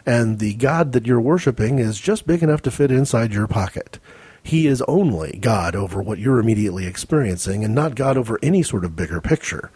And 0.05 0.39
the 0.39 0.55
God 0.55 0.93
that 0.93 1.05
you're 1.05 1.21
worshiping 1.21 1.77
is 1.79 1.99
just 1.99 2.25
big 2.25 2.41
enough 2.41 2.61
to 2.63 2.71
fit 2.71 2.91
inside 2.91 3.33
your 3.33 3.47
pocket. 3.47 3.99
He 4.41 4.67
is 4.67 4.81
only 4.83 5.37
God 5.41 5.75
over 5.75 6.01
what 6.01 6.19
you're 6.19 6.39
immediately 6.39 6.85
experiencing 6.85 7.63
and 7.63 7.75
not 7.75 7.95
God 7.95 8.17
over 8.17 8.39
any 8.41 8.63
sort 8.63 8.85
of 8.85 8.95
bigger 8.95 9.21
picture. 9.21 9.71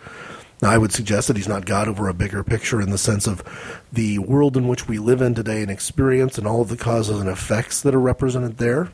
Now, 0.62 0.71
I 0.71 0.78
would 0.78 0.93
suggest 0.93 1.28
that 1.28 1.36
he's 1.36 1.47
not 1.47 1.65
God 1.65 1.88
over 1.88 2.08
a 2.08 2.13
bigger 2.13 2.43
picture 2.43 2.82
in 2.82 2.89
the 2.89 2.97
sense 2.97 3.28
of 3.28 3.43
the 3.91 4.19
world 4.19 4.56
in 4.56 4.67
which 4.67 4.88
we 4.88 4.97
live 4.97 5.21
in 5.21 5.36
today 5.36 5.62
and 5.62 5.69
experience 5.69 6.38
and 6.38 6.47
all 6.47 6.62
of 6.62 6.69
the 6.69 6.78
causes 6.78 7.19
and 7.19 7.30
effects 7.30 7.82
that 7.82 7.93
are 7.93 7.99
represented 7.99 8.58
there. 8.58 8.89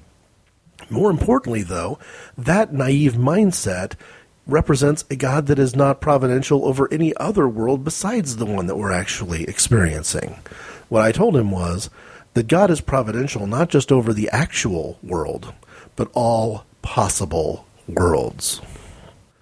More 0.90 1.12
importantly, 1.12 1.62
though, 1.62 2.00
that 2.38 2.74
naive 2.74 3.14
mindset 3.14 3.94
represents 4.48 5.06
a 5.12 5.16
God 5.16 5.46
that 5.46 5.60
is 5.60 5.76
not 5.76 6.02
providential 6.02 6.66
over 6.66 6.92
any 6.92 7.16
other 7.18 7.48
world 7.48 7.84
besides 7.84 8.38
the 8.38 8.46
one 8.46 8.66
that 8.66 8.78
we're 8.78 8.92
actually 8.92 9.44
experiencing. 9.44 10.40
What 10.88 11.04
I 11.04 11.12
told 11.12 11.36
him 11.36 11.52
was 11.52 11.92
that 12.34 12.48
God 12.48 12.70
is 12.70 12.82
providential 12.82 13.48
not 13.48 13.70
just 13.70 13.92
over 13.92 14.14
the 14.14 14.30
actual 14.30 15.00
world, 15.04 15.54
but 15.96 16.10
all 16.14 16.66
possible 16.82 17.66
worlds. 17.88 18.62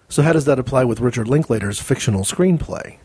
So, 0.09 0.23
how 0.23 0.33
does 0.33 0.45
that 0.45 0.59
apply 0.59 0.85
with 0.85 1.01
Richard 1.01 1.27
Linklater's 1.27 1.81
fictional 1.81 2.23
screenplay? 2.23 2.97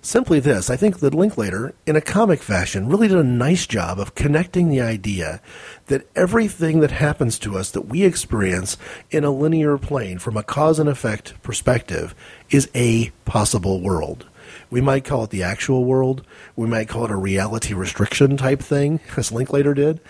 Simply 0.00 0.38
this 0.38 0.70
I 0.70 0.76
think 0.76 1.00
that 1.00 1.14
Linklater, 1.14 1.74
in 1.84 1.96
a 1.96 2.00
comic 2.00 2.40
fashion, 2.40 2.88
really 2.88 3.08
did 3.08 3.16
a 3.18 3.24
nice 3.24 3.66
job 3.66 3.98
of 3.98 4.14
connecting 4.14 4.68
the 4.68 4.80
idea 4.80 5.40
that 5.86 6.06
everything 6.14 6.80
that 6.80 6.92
happens 6.92 7.38
to 7.40 7.58
us 7.58 7.70
that 7.72 7.88
we 7.88 8.04
experience 8.04 8.76
in 9.10 9.24
a 9.24 9.30
linear 9.30 9.76
plane 9.78 10.18
from 10.18 10.36
a 10.36 10.42
cause 10.42 10.78
and 10.78 10.88
effect 10.88 11.34
perspective 11.42 12.14
is 12.50 12.70
a 12.74 13.10
possible 13.24 13.80
world. 13.80 14.26
We 14.70 14.80
might 14.80 15.04
call 15.04 15.24
it 15.24 15.30
the 15.30 15.42
actual 15.42 15.84
world. 15.84 16.26
We 16.54 16.66
might 16.66 16.88
call 16.88 17.04
it 17.04 17.10
a 17.10 17.16
reality 17.16 17.74
restriction 17.74 18.36
type 18.36 18.60
thing, 18.60 19.00
as 19.16 19.32
Linklater 19.32 19.74
did. 19.74 20.00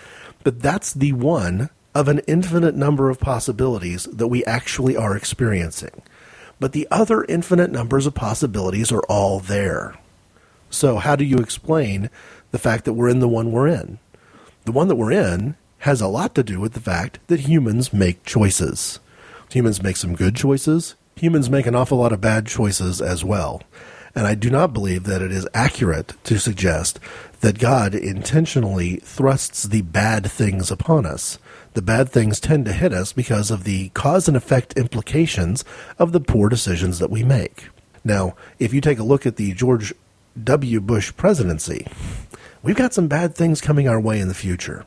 But 0.43 0.61
that's 0.61 0.93
the 0.93 1.13
one 1.13 1.69
of 1.93 2.07
an 2.07 2.19
infinite 2.27 2.75
number 2.75 3.09
of 3.09 3.19
possibilities 3.19 4.05
that 4.05 4.27
we 4.27 4.45
actually 4.45 4.95
are 4.95 5.15
experiencing 5.15 6.03
but 6.59 6.71
the 6.71 6.87
other 6.89 7.23
infinite 7.25 7.71
numbers 7.71 8.05
of 8.05 8.15
possibilities 8.15 8.91
are 8.91 9.03
all 9.03 9.39
there. 9.39 9.95
So, 10.69 10.97
how 10.97 11.15
do 11.15 11.23
you 11.23 11.37
explain 11.37 12.09
the 12.51 12.59
fact 12.59 12.85
that 12.85 12.93
we're 12.93 13.09
in 13.09 13.19
the 13.19 13.27
one 13.27 13.51
we're 13.51 13.67
in? 13.67 13.99
The 14.65 14.71
one 14.71 14.87
that 14.87 14.95
we're 14.95 15.11
in 15.11 15.55
has 15.79 16.01
a 16.01 16.07
lot 16.07 16.35
to 16.35 16.43
do 16.43 16.59
with 16.59 16.73
the 16.73 16.79
fact 16.79 17.19
that 17.27 17.41
humans 17.41 17.93
make 17.93 18.25
choices. 18.25 18.99
Humans 19.51 19.81
make 19.81 19.95
some 19.95 20.15
good 20.15 20.35
choices, 20.35 20.95
humans 21.15 21.49
make 21.49 21.67
an 21.67 21.75
awful 21.75 21.99
lot 21.99 22.11
of 22.11 22.19
bad 22.19 22.47
choices 22.47 23.01
as 23.01 23.23
well. 23.23 23.61
And 24.17 24.25
I 24.25 24.33
do 24.35 24.49
not 24.49 24.73
believe 24.73 25.03
that 25.03 25.21
it 25.21 25.31
is 25.31 25.47
accurate 25.53 26.15
to 26.25 26.39
suggest 26.39 26.99
that 27.39 27.59
God 27.59 27.93
intentionally 27.93 28.97
thrusts 28.97 29.63
the 29.63 29.83
bad 29.83 30.29
things 30.29 30.71
upon 30.71 31.05
us 31.05 31.37
the 31.77 31.81
bad 31.83 32.09
things 32.09 32.39
tend 32.39 32.65
to 32.65 32.73
hit 32.73 32.91
us 32.91 33.13
because 33.13 33.51
of 33.51 33.63
the 33.63 33.89
cause 33.89 34.27
and 34.27 34.35
effect 34.35 34.73
implications 34.73 35.63
of 35.99 36.11
the 36.11 36.19
poor 36.19 36.49
decisions 36.49 36.97
that 36.97 37.11
we 37.11 37.23
make. 37.23 37.69
Now, 38.03 38.35
if 38.57 38.73
you 38.73 38.81
take 38.81 38.97
a 38.97 39.03
look 39.03 39.27
at 39.27 39.35
the 39.35 39.53
George 39.53 39.93
W. 40.43 40.81
Bush 40.81 41.15
presidency, 41.15 41.85
we've 42.63 42.75
got 42.75 42.95
some 42.95 43.07
bad 43.07 43.35
things 43.35 43.61
coming 43.61 43.87
our 43.87 44.01
way 44.01 44.19
in 44.19 44.27
the 44.27 44.33
future. 44.33 44.85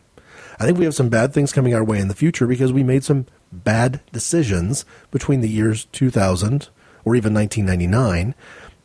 I 0.58 0.64
think 0.64 0.78
we 0.78 0.84
have 0.84 0.96
some 0.96 1.10
bad 1.10 1.32
things 1.32 1.52
coming 1.52 1.74
our 1.74 1.84
way 1.84 2.00
in 2.00 2.08
the 2.08 2.14
future 2.16 2.48
because 2.48 2.72
we 2.72 2.82
made 2.82 3.04
some 3.04 3.26
bad 3.52 4.00
decisions 4.10 4.84
between 5.12 5.42
the 5.42 5.48
years 5.48 5.84
2000 5.92 6.70
or 7.04 7.14
even 7.14 7.32
1999 7.32 8.34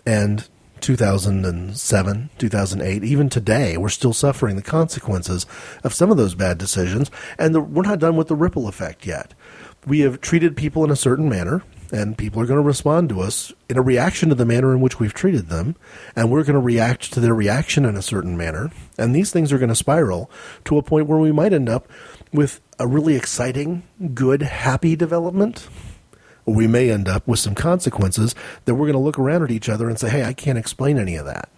and 0.06 0.48
2007, 0.82 2.30
2008, 2.38 3.04
even 3.04 3.30
today, 3.30 3.78
we're 3.78 3.90
still 3.90 4.14
suffering 4.14 4.56
the 4.56 4.62
consequences 4.62 5.46
of 5.84 5.94
some 5.94 6.12
of 6.12 6.18
those 6.18 6.36
bad 6.36 6.58
decisions, 6.58 7.10
and 7.40 7.56
the, 7.56 7.62
we're 7.62 7.84
not 7.84 8.00
done 8.00 8.16
with 8.16 8.28
the 8.28 8.36
ripple 8.36 8.68
effect 8.68 9.06
yet. 9.06 9.34
We 9.88 10.02
have 10.02 10.22
treated 10.22 10.56
people 10.56 10.84
in 10.84 10.92
a 10.92 10.96
certain 10.96 11.30
manner, 11.30 11.64
and 11.92 12.18
people 12.18 12.42
are 12.42 12.46
going 12.46 12.60
to 12.60 12.66
respond 12.66 13.10
to 13.10 13.22
us 13.22 13.54
in 13.70 13.78
a 13.78 13.82
reaction 13.82 14.30
to 14.30 14.36
the 14.36 14.46
manner 14.46 14.74
in 14.74 14.82
which 14.82 15.00
we've 15.00 15.14
treated 15.14 15.50
them, 15.50 15.76
and 16.16 16.30
we're 16.30 16.44
going 16.44 16.54
to 16.56 16.60
react 16.60 17.14
to 17.14 17.20
their 17.20 17.36
reaction 17.36 17.86
in 17.86 17.96
a 17.96 18.02
certain 18.02 18.38
manner, 18.38 18.72
and 18.98 19.16
these 19.16 19.32
things 19.32 19.52
are 19.52 19.58
going 19.58 19.70
to 19.70 19.76
spiral 19.76 20.30
to 20.66 20.78
a 20.78 20.84
point 20.84 21.08
where 21.08 21.20
we 21.20 21.32
might 21.32 21.54
end 21.54 21.70
up 21.70 21.88
with 22.34 22.62
a 22.80 22.88
really 22.88 23.16
exciting, 23.16 23.84
good, 24.14 24.42
happy 24.42 24.96
development 24.96 25.68
or 26.46 26.54
we 26.54 26.68
may 26.68 26.90
end 26.92 27.08
up 27.08 27.28
with 27.28 27.40
some 27.40 27.56
consequences 27.56 28.36
that 28.66 28.76
we're 28.76 28.88
going 28.88 28.94
to 28.94 29.00
look 29.00 29.20
around 29.20 29.44
at 29.44 29.52
each 29.52 29.70
other 29.70 29.90
and 29.90 30.00
say, 30.00 30.10
hey, 30.10 30.24
I 30.24 30.34
can't 30.34 30.58
explain 30.58 30.98
any 30.98 31.16
of 31.16 31.26
that. 31.26 31.50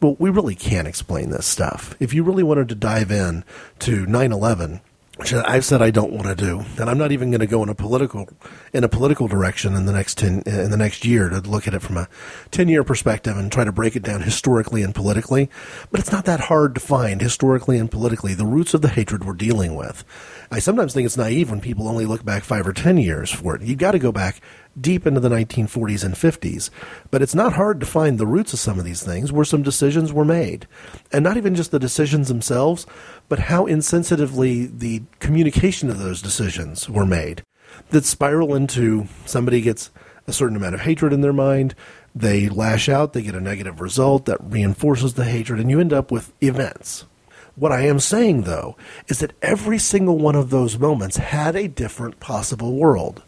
Well, 0.00 0.16
we 0.18 0.30
really 0.30 0.54
can't 0.54 0.88
explain 0.88 1.30
this 1.30 1.46
stuff. 1.46 1.94
If 2.00 2.14
you 2.14 2.24
really 2.24 2.42
wanted 2.42 2.68
to 2.70 2.74
dive 2.74 3.10
in 3.10 3.44
to 3.80 4.06
9 4.06 4.32
11, 4.32 4.80
which 5.20 5.34
I've 5.34 5.66
said 5.66 5.82
I 5.82 5.90
don't 5.90 6.12
want 6.12 6.28
to 6.28 6.34
do, 6.34 6.64
and 6.78 6.88
I'm 6.88 6.96
not 6.96 7.12
even 7.12 7.30
going 7.30 7.42
to 7.42 7.46
go 7.46 7.62
in 7.62 7.68
a 7.68 7.74
political 7.74 8.26
in 8.72 8.84
a 8.84 8.88
political 8.88 9.28
direction 9.28 9.74
in 9.74 9.84
the 9.84 9.92
next 9.92 10.16
ten 10.16 10.42
in 10.46 10.70
the 10.70 10.78
next 10.78 11.04
year 11.04 11.28
to 11.28 11.40
look 11.40 11.68
at 11.68 11.74
it 11.74 11.82
from 11.82 11.98
a 11.98 12.08
ten 12.50 12.68
year 12.68 12.82
perspective 12.82 13.36
and 13.36 13.52
try 13.52 13.62
to 13.62 13.70
break 13.70 13.94
it 13.94 14.02
down 14.02 14.22
historically 14.22 14.82
and 14.82 14.94
politically. 14.94 15.50
But 15.90 16.00
it's 16.00 16.10
not 16.10 16.24
that 16.24 16.40
hard 16.40 16.74
to 16.74 16.80
find 16.80 17.20
historically 17.20 17.76
and 17.76 17.90
politically 17.90 18.32
the 18.32 18.46
roots 18.46 18.72
of 18.72 18.80
the 18.80 18.88
hatred 18.88 19.24
we're 19.24 19.34
dealing 19.34 19.74
with. 19.74 20.04
I 20.50 20.58
sometimes 20.58 20.94
think 20.94 21.04
it's 21.04 21.18
naive 21.18 21.50
when 21.50 21.60
people 21.60 21.86
only 21.86 22.06
look 22.06 22.24
back 22.24 22.42
five 22.42 22.66
or 22.66 22.72
ten 22.72 22.96
years 22.96 23.30
for 23.30 23.54
it. 23.54 23.60
You've 23.60 23.76
got 23.76 23.92
to 23.92 23.98
go 23.98 24.12
back 24.12 24.40
deep 24.78 25.06
into 25.06 25.20
the 25.20 25.28
1940s 25.28 26.04
and 26.04 26.14
50s. 26.14 26.70
But 27.10 27.22
it's 27.22 27.34
not 27.34 27.54
hard 27.54 27.80
to 27.80 27.86
find 27.86 28.18
the 28.18 28.26
roots 28.26 28.52
of 28.52 28.58
some 28.58 28.78
of 28.78 28.84
these 28.84 29.02
things 29.02 29.32
where 29.32 29.44
some 29.44 29.62
decisions 29.62 30.12
were 30.12 30.24
made. 30.24 30.66
And 31.12 31.24
not 31.24 31.36
even 31.36 31.54
just 31.54 31.70
the 31.70 31.78
decisions 31.78 32.28
themselves, 32.28 32.86
but 33.30 33.38
how 33.38 33.64
insensitively 33.64 34.78
the 34.78 35.00
communication 35.20 35.88
of 35.88 35.98
those 35.98 36.20
decisions 36.20 36.90
were 36.90 37.06
made 37.06 37.42
that 37.90 38.04
spiral 38.04 38.54
into 38.54 39.06
somebody 39.24 39.60
gets 39.60 39.90
a 40.26 40.32
certain 40.32 40.56
amount 40.56 40.74
of 40.74 40.80
hatred 40.80 41.12
in 41.12 41.20
their 41.20 41.32
mind, 41.32 41.74
they 42.14 42.48
lash 42.48 42.88
out, 42.88 43.12
they 43.12 43.22
get 43.22 43.34
a 43.34 43.40
negative 43.40 43.80
result 43.80 44.26
that 44.26 44.42
reinforces 44.42 45.14
the 45.14 45.24
hatred, 45.24 45.60
and 45.60 45.70
you 45.70 45.80
end 45.80 45.92
up 45.92 46.10
with 46.10 46.32
events. 46.42 47.06
What 47.54 47.72
I 47.72 47.82
am 47.82 48.00
saying, 48.00 48.42
though, 48.42 48.76
is 49.08 49.20
that 49.20 49.32
every 49.42 49.78
single 49.78 50.18
one 50.18 50.34
of 50.34 50.50
those 50.50 50.78
moments 50.78 51.16
had 51.16 51.56
a 51.56 51.68
different 51.68 52.20
possible 52.20 52.74
world. 52.74 53.22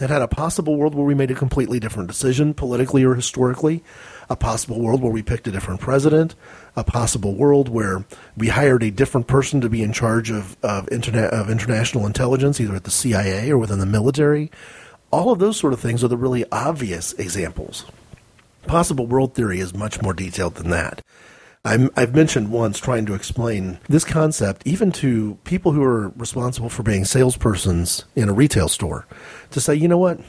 It 0.00 0.10
had 0.10 0.22
a 0.22 0.28
possible 0.28 0.76
world 0.76 0.94
where 0.94 1.06
we 1.06 1.14
made 1.14 1.30
a 1.30 1.34
completely 1.34 1.80
different 1.80 2.08
decision, 2.08 2.54
politically 2.54 3.04
or 3.04 3.14
historically, 3.14 3.82
a 4.28 4.36
possible 4.36 4.80
world 4.80 5.02
where 5.02 5.12
we 5.12 5.22
picked 5.22 5.46
a 5.46 5.52
different 5.52 5.80
president, 5.80 6.34
a 6.76 6.84
possible 6.84 7.34
world 7.34 7.68
where 7.68 8.04
we 8.36 8.48
hired 8.48 8.82
a 8.82 8.90
different 8.90 9.26
person 9.26 9.60
to 9.60 9.68
be 9.68 9.82
in 9.82 9.92
charge 9.92 10.30
of, 10.30 10.56
of, 10.62 10.88
internet, 10.90 11.32
of 11.32 11.50
international 11.50 12.06
intelligence, 12.06 12.60
either 12.60 12.74
at 12.74 12.84
the 12.84 12.90
CIA 12.90 13.50
or 13.50 13.58
within 13.58 13.78
the 13.78 13.86
military. 13.86 14.50
All 15.10 15.30
of 15.30 15.38
those 15.38 15.56
sort 15.56 15.72
of 15.72 15.80
things 15.80 16.02
are 16.02 16.08
the 16.08 16.16
really 16.16 16.44
obvious 16.50 17.12
examples. 17.14 17.84
Possible 18.66 19.06
world 19.06 19.34
theory 19.34 19.60
is 19.60 19.74
much 19.74 20.00
more 20.00 20.14
detailed 20.14 20.54
than 20.54 20.70
that. 20.70 21.02
i 21.64 21.88
have 21.96 22.14
mentioned 22.14 22.50
once 22.50 22.78
trying 22.78 23.06
to 23.06 23.14
explain 23.14 23.78
this 23.88 24.04
concept 24.04 24.62
even 24.64 24.90
to 24.90 25.36
people 25.44 25.72
who 25.72 25.82
are 25.82 26.08
responsible 26.10 26.68
for 26.68 26.82
being 26.82 27.02
salespersons 27.02 28.04
in 28.16 28.28
a 28.28 28.32
retail 28.32 28.68
store 28.68 29.06
to 29.50 29.60
say, 29.60 29.74
you 29.74 29.88
know 29.88 29.98
what? 29.98 30.20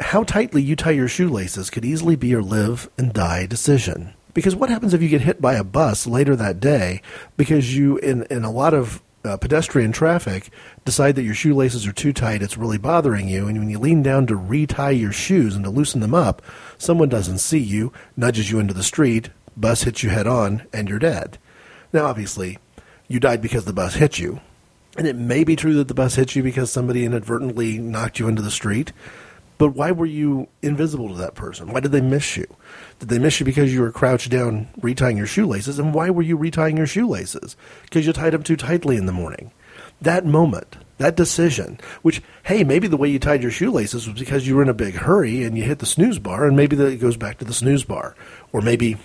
How 0.00 0.24
tightly 0.24 0.62
you 0.62 0.76
tie 0.76 0.90
your 0.92 1.08
shoelaces 1.08 1.70
could 1.70 1.84
easily 1.84 2.16
be 2.16 2.28
your 2.28 2.42
live 2.42 2.90
and 2.96 3.12
die 3.12 3.46
decision. 3.46 4.14
Because 4.32 4.56
what 4.56 4.70
happens 4.70 4.94
if 4.94 5.02
you 5.02 5.08
get 5.08 5.20
hit 5.20 5.40
by 5.40 5.54
a 5.54 5.64
bus 5.64 6.06
later 6.06 6.34
that 6.36 6.60
day 6.60 7.02
because 7.36 7.76
you, 7.76 7.98
in, 7.98 8.22
in 8.24 8.44
a 8.44 8.50
lot 8.50 8.74
of 8.74 9.02
uh, 9.24 9.36
pedestrian 9.36 9.92
traffic, 9.92 10.50
decide 10.84 11.16
that 11.16 11.24
your 11.24 11.34
shoelaces 11.34 11.86
are 11.86 11.92
too 11.92 12.12
tight, 12.12 12.42
it's 12.42 12.56
really 12.56 12.78
bothering 12.78 13.28
you, 13.28 13.46
and 13.46 13.58
when 13.58 13.68
you 13.68 13.78
lean 13.78 14.02
down 14.02 14.26
to 14.26 14.36
retie 14.36 14.92
your 14.92 15.12
shoes 15.12 15.54
and 15.54 15.64
to 15.64 15.70
loosen 15.70 16.00
them 16.00 16.14
up, 16.14 16.40
someone 16.78 17.08
doesn't 17.08 17.38
see 17.38 17.58
you, 17.58 17.92
nudges 18.16 18.50
you 18.50 18.58
into 18.58 18.72
the 18.72 18.82
street, 18.82 19.28
bus 19.56 19.82
hits 19.82 20.02
you 20.02 20.10
head 20.10 20.26
on, 20.26 20.62
and 20.72 20.88
you're 20.88 20.98
dead. 20.98 21.36
Now, 21.92 22.06
obviously, 22.06 22.58
you 23.08 23.20
died 23.20 23.42
because 23.42 23.64
the 23.64 23.72
bus 23.72 23.94
hit 23.94 24.18
you. 24.18 24.40
And 24.96 25.06
it 25.06 25.16
may 25.16 25.44
be 25.44 25.56
true 25.56 25.74
that 25.74 25.88
the 25.88 25.94
bus 25.94 26.14
hit 26.14 26.34
you 26.34 26.42
because 26.42 26.70
somebody 26.70 27.04
inadvertently 27.04 27.78
knocked 27.78 28.18
you 28.18 28.28
into 28.28 28.42
the 28.42 28.50
street. 28.50 28.92
But 29.60 29.74
why 29.74 29.92
were 29.92 30.06
you 30.06 30.48
invisible 30.62 31.10
to 31.10 31.14
that 31.16 31.34
person? 31.34 31.70
Why 31.70 31.80
did 31.80 31.92
they 31.92 32.00
miss 32.00 32.34
you? 32.34 32.46
Did 32.98 33.10
they 33.10 33.18
miss 33.18 33.40
you 33.40 33.44
because 33.44 33.74
you 33.74 33.82
were 33.82 33.92
crouched 33.92 34.30
down 34.30 34.68
retying 34.80 35.18
your 35.18 35.26
shoelaces? 35.26 35.78
And 35.78 35.92
why 35.92 36.08
were 36.08 36.22
you 36.22 36.38
retying 36.38 36.78
your 36.78 36.86
shoelaces? 36.86 37.56
Because 37.82 38.06
you 38.06 38.14
tied 38.14 38.32
them 38.32 38.42
too 38.42 38.56
tightly 38.56 38.96
in 38.96 39.04
the 39.04 39.12
morning. 39.12 39.52
That 40.00 40.24
moment, 40.24 40.78
that 40.96 41.14
decision, 41.14 41.78
which, 42.00 42.22
hey, 42.44 42.64
maybe 42.64 42.88
the 42.88 42.96
way 42.96 43.10
you 43.10 43.18
tied 43.18 43.42
your 43.42 43.50
shoelaces 43.50 44.08
was 44.08 44.18
because 44.18 44.48
you 44.48 44.56
were 44.56 44.62
in 44.62 44.70
a 44.70 44.74
big 44.74 44.94
hurry 44.94 45.44
and 45.44 45.58
you 45.58 45.64
hit 45.64 45.80
the 45.80 45.84
snooze 45.84 46.18
bar, 46.18 46.46
and 46.46 46.56
maybe 46.56 46.74
that 46.76 46.98
goes 46.98 47.18
back 47.18 47.36
to 47.36 47.44
the 47.44 47.52
snooze 47.52 47.84
bar. 47.84 48.16
Or 48.54 48.62
maybe 48.62 48.96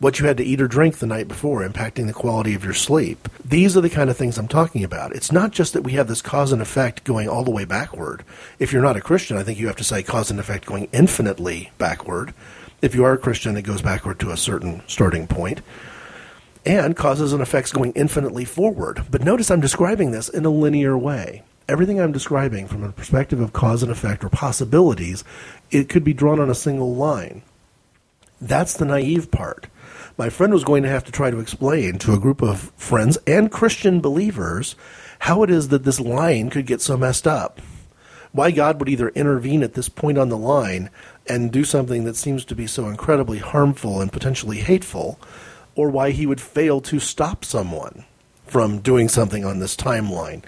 what 0.00 0.20
you 0.20 0.26
had 0.26 0.36
to 0.36 0.44
eat 0.44 0.60
or 0.60 0.68
drink 0.68 0.98
the 0.98 1.06
night 1.06 1.26
before, 1.26 1.66
impacting 1.66 2.06
the 2.06 2.12
quality 2.12 2.54
of 2.54 2.64
your 2.64 2.74
sleep. 2.74 3.28
These 3.44 3.76
are 3.76 3.80
the 3.80 3.90
kind 3.90 4.08
of 4.08 4.16
things 4.16 4.38
I'm 4.38 4.48
talking 4.48 4.84
about. 4.84 5.12
It's 5.12 5.32
not 5.32 5.50
just 5.50 5.72
that 5.72 5.82
we 5.82 5.92
have 5.92 6.06
this 6.06 6.22
cause 6.22 6.52
and 6.52 6.62
effect 6.62 7.02
going 7.02 7.28
all 7.28 7.42
the 7.42 7.50
way 7.50 7.64
backward. 7.64 8.24
If 8.60 8.72
you're 8.72 8.82
not 8.82 8.96
a 8.96 9.00
Christian, 9.00 9.36
I 9.36 9.42
think 9.42 9.58
you 9.58 9.66
have 9.66 9.76
to 9.76 9.84
say 9.84 10.02
cause 10.04 10.30
and 10.30 10.38
effect 10.38 10.66
going 10.66 10.88
infinitely 10.92 11.72
backward. 11.78 12.32
If 12.80 12.94
you 12.94 13.04
are 13.04 13.14
a 13.14 13.18
Christian, 13.18 13.56
it 13.56 13.62
goes 13.62 13.82
backward 13.82 14.20
to 14.20 14.30
a 14.30 14.36
certain 14.36 14.82
starting 14.86 15.26
point. 15.26 15.62
And 16.64 16.96
causes 16.96 17.32
and 17.32 17.42
effects 17.42 17.72
going 17.72 17.92
infinitely 17.92 18.44
forward. 18.44 19.04
But 19.10 19.24
notice 19.24 19.50
I'm 19.50 19.60
describing 19.60 20.12
this 20.12 20.28
in 20.28 20.44
a 20.44 20.50
linear 20.50 20.96
way. 20.96 21.42
Everything 21.68 22.00
I'm 22.00 22.12
describing 22.12 22.68
from 22.68 22.84
a 22.84 22.92
perspective 22.92 23.40
of 23.40 23.52
cause 23.52 23.82
and 23.82 23.90
effect 23.90 24.22
or 24.22 24.28
possibilities, 24.28 25.24
it 25.70 25.88
could 25.88 26.04
be 26.04 26.12
drawn 26.12 26.40
on 26.40 26.50
a 26.50 26.54
single 26.54 26.94
line. 26.94 27.42
That's 28.40 28.74
the 28.74 28.84
naive 28.84 29.32
part 29.32 29.66
my 30.18 30.28
friend 30.28 30.52
was 30.52 30.64
going 30.64 30.82
to 30.82 30.88
have 30.88 31.04
to 31.04 31.12
try 31.12 31.30
to 31.30 31.38
explain 31.38 31.96
to 31.98 32.12
a 32.12 32.18
group 32.18 32.42
of 32.42 32.72
friends 32.76 33.16
and 33.24 33.52
Christian 33.52 34.00
believers 34.00 34.74
how 35.20 35.44
it 35.44 35.50
is 35.50 35.68
that 35.68 35.84
this 35.84 36.00
line 36.00 36.50
could 36.50 36.66
get 36.66 36.80
so 36.80 36.96
messed 36.96 37.26
up. 37.26 37.60
Why 38.32 38.50
God 38.50 38.80
would 38.80 38.88
either 38.88 39.10
intervene 39.10 39.62
at 39.62 39.74
this 39.74 39.88
point 39.88 40.18
on 40.18 40.28
the 40.28 40.36
line 40.36 40.90
and 41.28 41.52
do 41.52 41.62
something 41.62 42.02
that 42.04 42.16
seems 42.16 42.44
to 42.46 42.56
be 42.56 42.66
so 42.66 42.88
incredibly 42.88 43.38
harmful 43.38 44.00
and 44.00 44.12
potentially 44.12 44.58
hateful, 44.58 45.20
or 45.76 45.88
why 45.88 46.10
he 46.10 46.26
would 46.26 46.40
fail 46.40 46.80
to 46.82 46.98
stop 46.98 47.44
someone 47.44 48.04
from 48.44 48.80
doing 48.80 49.08
something 49.08 49.44
on 49.44 49.60
this 49.60 49.76
timeline. 49.76 50.42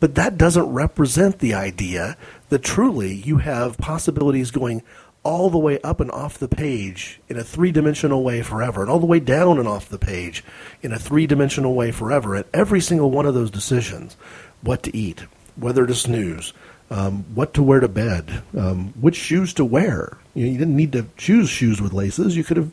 But 0.00 0.14
that 0.14 0.38
doesn't 0.38 0.72
represent 0.72 1.38
the 1.38 1.54
idea 1.54 2.16
that 2.48 2.64
truly 2.64 3.14
you 3.14 3.36
have 3.36 3.78
possibilities 3.78 4.50
going 4.50 4.82
all 5.24 5.50
the 5.50 5.58
way 5.58 5.80
up 5.82 6.00
and 6.00 6.10
off 6.10 6.38
the 6.38 6.48
page 6.48 7.20
in 7.28 7.36
a 7.36 7.44
three 7.44 7.70
dimensional 7.70 8.22
way 8.22 8.42
forever, 8.42 8.82
and 8.82 8.90
all 8.90 8.98
the 8.98 9.06
way 9.06 9.20
down 9.20 9.58
and 9.58 9.68
off 9.68 9.88
the 9.88 9.98
page 9.98 10.42
in 10.82 10.92
a 10.92 10.98
three 10.98 11.26
dimensional 11.26 11.74
way 11.74 11.92
forever. 11.92 12.34
At 12.34 12.46
every 12.52 12.80
single 12.80 13.10
one 13.10 13.26
of 13.26 13.34
those 13.34 13.50
decisions 13.50 14.16
what 14.62 14.82
to 14.84 14.96
eat, 14.96 15.24
whether 15.56 15.86
to 15.86 15.94
snooze, 15.94 16.52
um, 16.90 17.24
what 17.34 17.54
to 17.54 17.62
wear 17.62 17.80
to 17.80 17.88
bed, 17.88 18.42
um, 18.56 18.92
which 19.00 19.16
shoes 19.16 19.54
to 19.54 19.64
wear. 19.64 20.18
You, 20.34 20.46
know, 20.46 20.52
you, 20.52 20.58
didn't 20.58 20.76
need 20.76 20.92
to 20.92 21.06
choose 21.16 21.48
shoes 21.48 21.80
with 21.80 21.92
laces. 21.92 22.36
You 22.36 22.44
could 22.44 22.56
have 22.56 22.72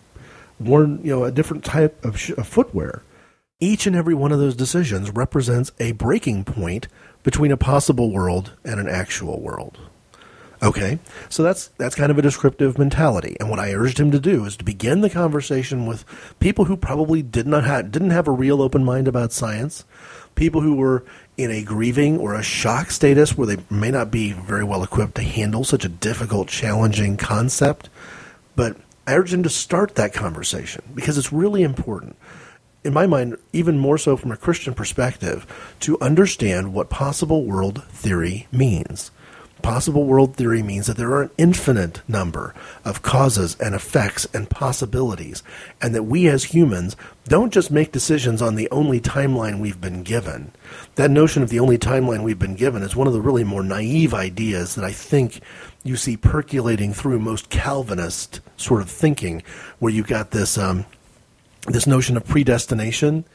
worn 0.60 1.00
you 1.04 1.16
know 1.16 1.24
a 1.24 1.32
different 1.32 1.64
type 1.64 2.04
of, 2.04 2.20
sh- 2.20 2.32
of 2.32 2.47
footwear. 2.47 3.04
Each 3.62 3.86
and 3.86 3.95
every 3.95 4.14
one 4.14 4.32
of 4.32 4.39
those 4.39 4.56
decisions 4.56 5.12
represents 5.12 5.72
a 5.80 5.91
breaking 5.91 6.45
point 6.45 6.88
between 7.24 7.52
a 7.52 7.58
possible 7.58 8.10
world 8.12 8.54
and 8.64 8.80
an 8.80 8.88
actual 8.88 9.41
world. 9.41 9.78
Okay, 10.62 10.99
so 11.30 11.41
that's 11.41 11.68
that's 11.78 11.95
kind 11.95 12.12
of 12.12 12.18
a 12.18 12.22
descriptive 12.22 12.78
mentality, 12.78 13.38
and 13.39 13.49
what 13.49 13.60
I 13.60 13.74
urged 13.74 13.97
him 13.97 14.12
to 14.12 14.20
do 14.20 14.43
is 14.43 14.57
to 14.57 14.66
begin 14.66 14.99
the 14.99 15.10
conversation 15.10 15.86
with 15.86 16.03
people 16.39 16.66
who 16.66 16.76
probably 16.76 17.22
did 17.22 17.47
not 17.47 17.64
have 17.64 17.91
didn't 17.91 18.10
have 18.10 18.28
a 18.28 18.32
real 18.32 18.62
open 18.62 18.84
mind 18.84 19.07
about 19.07 19.32
science, 19.32 19.86
people 20.36 20.60
who 20.60 20.76
were 20.76 21.05
in 21.38 21.49
a 21.49 21.64
grieving 21.64 22.18
or 22.18 22.36
a 22.36 22.43
shock 22.43 22.91
status 22.91 23.38
where 23.38 23.47
they 23.47 23.64
may 23.70 23.89
not 23.89 24.12
be 24.12 24.34
very 24.34 24.66
well 24.66 24.84
equipped 24.84 25.16
to 25.16 25.22
handle 25.22 25.64
such 25.64 25.86
a 25.86 25.89
difficult, 25.89 26.49
challenging 26.49 27.16
concept. 27.16 27.89
But 28.57 28.76
I 29.07 29.16
urged 29.16 29.34
him 29.34 29.43
to 29.43 29.49
start 29.49 29.95
that 29.95 30.12
conversation 30.12 30.84
because 30.93 31.18
it's 31.18 31.32
really 31.32 31.64
important 31.64 32.18
in 32.84 32.93
my 32.93 33.07
mind, 33.07 33.38
even 33.53 33.78
more 33.78 33.97
so 33.97 34.16
from 34.16 34.32
a 34.32 34.38
Christian 34.38 34.74
perspective, 34.74 35.45
to 35.82 35.99
understand 35.99 36.74
what 36.74 36.89
possible 36.89 37.45
world 37.45 37.84
theory 37.86 38.47
means. 38.51 39.12
Possible 39.62 40.05
world 40.05 40.36
theory 40.38 40.64
means 40.64 40.88
that 40.88 40.95
there 40.95 41.12
are 41.12 41.24
an 41.24 41.32
infinite 41.38 42.01
number 42.07 42.55
of 42.86 43.01
causes 43.01 43.57
and 43.60 43.76
effects 43.76 44.26
and 44.34 44.49
possibilities, 44.49 45.43
and 45.82 45.93
that 45.93 46.03
we 46.03 46.28
as 46.30 46.45
humans 46.45 46.95
don't 47.28 47.53
just 47.53 47.70
make 47.70 47.91
decisions 47.91 48.41
on 48.41 48.55
the 48.55 48.70
only 48.72 49.01
timeline 49.01 49.60
we've 49.60 49.82
been 49.82 50.03
given. 50.03 50.51
That 50.95 51.12
notion 51.12 51.43
of 51.43 51.49
the 51.49 51.60
only 51.60 51.78
timeline 51.78 52.24
we've 52.24 52.39
been 52.39 52.55
given 52.55 52.84
is 52.84 52.95
one 52.95 53.07
of 53.07 53.14
the 53.14 53.22
really 53.22 53.43
more 53.43 53.64
naive 53.64 54.14
ideas 54.14 54.76
that 54.76 54.86
I 54.86 54.93
think 54.93 55.41
you 55.84 55.97
see 55.97 56.16
percolating 56.16 56.93
through 56.93 57.20
most 57.20 57.49
Calvinist 57.49 58.39
sort 58.55 58.82
of 58.82 58.89
thinking, 58.89 59.43
where 59.80 59.91
you've 59.91 60.07
got 60.07 60.32
this 60.32 60.57
um, 60.57 60.86
this 61.68 61.86
notion 61.86 62.16
of 62.16 62.26
predestination. 62.26 63.26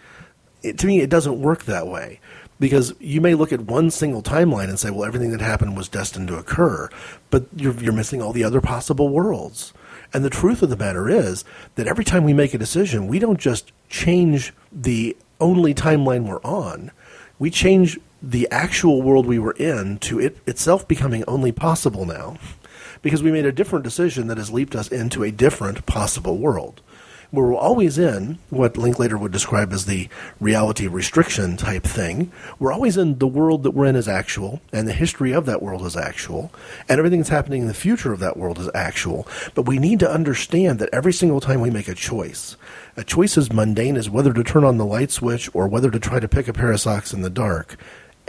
It, 0.62 0.78
to 0.78 0.86
me, 0.86 1.00
it 1.00 1.10
doesn't 1.10 1.38
work 1.38 1.64
that 1.64 1.86
way 1.86 2.20
because 2.64 2.94
you 2.98 3.20
may 3.20 3.34
look 3.34 3.52
at 3.52 3.60
one 3.60 3.90
single 3.90 4.22
timeline 4.22 4.70
and 4.70 4.80
say, 4.80 4.88
well, 4.88 5.04
everything 5.04 5.32
that 5.32 5.42
happened 5.42 5.76
was 5.76 5.86
destined 5.86 6.28
to 6.28 6.38
occur, 6.38 6.88
but 7.28 7.44
you're, 7.54 7.74
you're 7.74 7.92
missing 7.92 8.22
all 8.22 8.32
the 8.32 8.42
other 8.42 8.62
possible 8.62 9.10
worlds. 9.10 9.74
And 10.14 10.24
the 10.24 10.30
truth 10.30 10.62
of 10.62 10.70
the 10.70 10.76
matter 10.76 11.06
is 11.06 11.44
that 11.74 11.86
every 11.86 12.06
time 12.06 12.24
we 12.24 12.32
make 12.32 12.54
a 12.54 12.58
decision, 12.58 13.06
we 13.06 13.18
don't 13.18 13.38
just 13.38 13.70
change 13.90 14.54
the 14.72 15.14
only 15.40 15.74
timeline 15.74 16.24
we're 16.26 16.40
on, 16.40 16.90
we 17.38 17.50
change 17.50 18.00
the 18.22 18.48
actual 18.50 19.02
world 19.02 19.26
we 19.26 19.38
were 19.38 19.52
in 19.58 19.98
to 19.98 20.18
it 20.18 20.38
itself 20.46 20.88
becoming 20.88 21.22
only 21.28 21.52
possible 21.52 22.06
now 22.06 22.38
because 23.02 23.22
we 23.22 23.30
made 23.30 23.44
a 23.44 23.52
different 23.52 23.84
decision 23.84 24.28
that 24.28 24.38
has 24.38 24.50
leaped 24.50 24.74
us 24.74 24.88
into 24.88 25.22
a 25.22 25.30
different 25.30 25.84
possible 25.84 26.38
world 26.38 26.80
we're 27.34 27.54
always 27.54 27.98
in 27.98 28.38
what 28.50 28.76
Linklater 28.76 29.18
would 29.18 29.32
describe 29.32 29.72
as 29.72 29.86
the 29.86 30.08
reality 30.40 30.86
restriction 30.86 31.56
type 31.56 31.82
thing. 31.82 32.30
We're 32.58 32.72
always 32.72 32.96
in 32.96 33.18
the 33.18 33.26
world 33.26 33.64
that 33.64 33.72
we're 33.72 33.86
in 33.86 33.96
is 33.96 34.08
actual, 34.08 34.60
and 34.72 34.86
the 34.86 34.92
history 34.92 35.32
of 35.32 35.44
that 35.46 35.62
world 35.62 35.84
is 35.84 35.96
actual, 35.96 36.52
and 36.88 36.98
everything 36.98 37.20
that's 37.20 37.30
happening 37.30 37.62
in 37.62 37.68
the 37.68 37.74
future 37.74 38.12
of 38.12 38.20
that 38.20 38.36
world 38.36 38.58
is 38.58 38.70
actual. 38.74 39.26
But 39.54 39.66
we 39.66 39.78
need 39.78 39.98
to 40.00 40.10
understand 40.10 40.78
that 40.78 40.90
every 40.92 41.12
single 41.12 41.40
time 41.40 41.60
we 41.60 41.70
make 41.70 41.88
a 41.88 41.94
choice, 41.94 42.56
a 42.96 43.04
choice 43.04 43.36
as 43.36 43.52
mundane 43.52 43.96
as 43.96 44.08
whether 44.08 44.32
to 44.32 44.44
turn 44.44 44.64
on 44.64 44.78
the 44.78 44.86
light 44.86 45.10
switch 45.10 45.50
or 45.54 45.66
whether 45.66 45.90
to 45.90 45.98
try 45.98 46.20
to 46.20 46.28
pick 46.28 46.48
a 46.48 46.52
pair 46.52 46.72
of 46.72 46.80
socks 46.80 47.12
in 47.12 47.22
the 47.22 47.30
dark, 47.30 47.76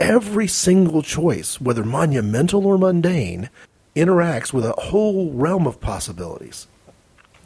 every 0.00 0.48
single 0.48 1.02
choice, 1.02 1.60
whether 1.60 1.84
monumental 1.84 2.66
or 2.66 2.76
mundane, 2.76 3.50
interacts 3.94 4.52
with 4.52 4.64
a 4.64 4.72
whole 4.72 5.32
realm 5.32 5.66
of 5.66 5.80
possibilities. 5.80 6.66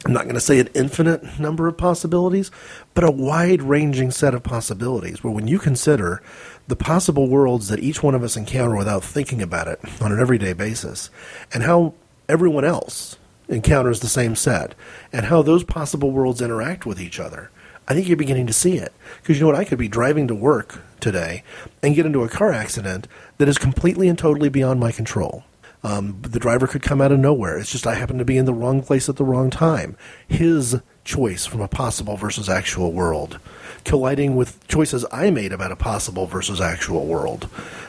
I'm 0.03 0.13
not 0.13 0.23
going 0.23 0.35
to 0.35 0.41
say 0.41 0.59
an 0.59 0.69
infinite 0.73 1.39
number 1.39 1.67
of 1.67 1.77
possibilities, 1.77 2.49
but 2.95 3.03
a 3.03 3.11
wide 3.11 3.61
ranging 3.61 4.09
set 4.09 4.33
of 4.33 4.41
possibilities 4.41 5.23
where 5.23 5.33
when 5.33 5.47
you 5.47 5.59
consider 5.59 6.23
the 6.67 6.75
possible 6.75 7.27
worlds 7.27 7.67
that 7.67 7.83
each 7.83 8.01
one 8.01 8.15
of 8.15 8.23
us 8.23 8.35
encounter 8.35 8.75
without 8.75 9.03
thinking 9.03 9.41
about 9.41 9.67
it 9.67 9.79
on 10.01 10.11
an 10.11 10.19
everyday 10.19 10.53
basis, 10.53 11.09
and 11.53 11.63
how 11.63 11.93
everyone 12.27 12.65
else 12.65 13.17
encounters 13.47 13.99
the 13.99 14.07
same 14.07 14.35
set, 14.35 14.73
and 15.11 15.25
how 15.25 15.41
those 15.41 15.63
possible 15.63 16.11
worlds 16.11 16.41
interact 16.41 16.85
with 16.85 16.99
each 16.99 17.19
other, 17.19 17.51
I 17.87 17.93
think 17.93 18.07
you're 18.07 18.17
beginning 18.17 18.47
to 18.47 18.53
see 18.53 18.77
it. 18.77 18.93
Because 19.17 19.37
you 19.37 19.41
know 19.41 19.47
what? 19.47 19.59
I 19.59 19.65
could 19.65 19.77
be 19.77 19.89
driving 19.89 20.27
to 20.29 20.35
work 20.35 20.81
today 20.99 21.43
and 21.83 21.93
get 21.93 22.05
into 22.05 22.23
a 22.23 22.29
car 22.29 22.51
accident 22.51 23.07
that 23.37 23.49
is 23.49 23.57
completely 23.57 24.07
and 24.07 24.17
totally 24.17 24.49
beyond 24.49 24.79
my 24.79 24.91
control. 24.91 25.43
Um, 25.83 26.21
the 26.21 26.39
driver 26.39 26.67
could 26.67 26.83
come 26.83 27.01
out 27.01 27.11
of 27.11 27.19
nowhere. 27.19 27.57
It's 27.57 27.71
just 27.71 27.87
I 27.87 27.95
happen 27.95 28.17
to 28.19 28.25
be 28.25 28.37
in 28.37 28.45
the 28.45 28.53
wrong 28.53 28.83
place 28.83 29.09
at 29.09 29.15
the 29.15 29.23
wrong 29.23 29.49
time. 29.49 29.97
His 30.27 30.79
choice 31.03 31.45
from 31.45 31.61
a 31.61 31.67
possible 31.67 32.17
versus 32.17 32.47
actual 32.47 32.91
world, 32.91 33.39
colliding 33.83 34.35
with 34.35 34.65
choices 34.67 35.05
I 35.11 35.31
made 35.31 35.51
about 35.51 35.71
a 35.71 35.75
possible 35.75 36.27
versus 36.27 36.61
actual 36.61 37.07
world, 37.07 37.45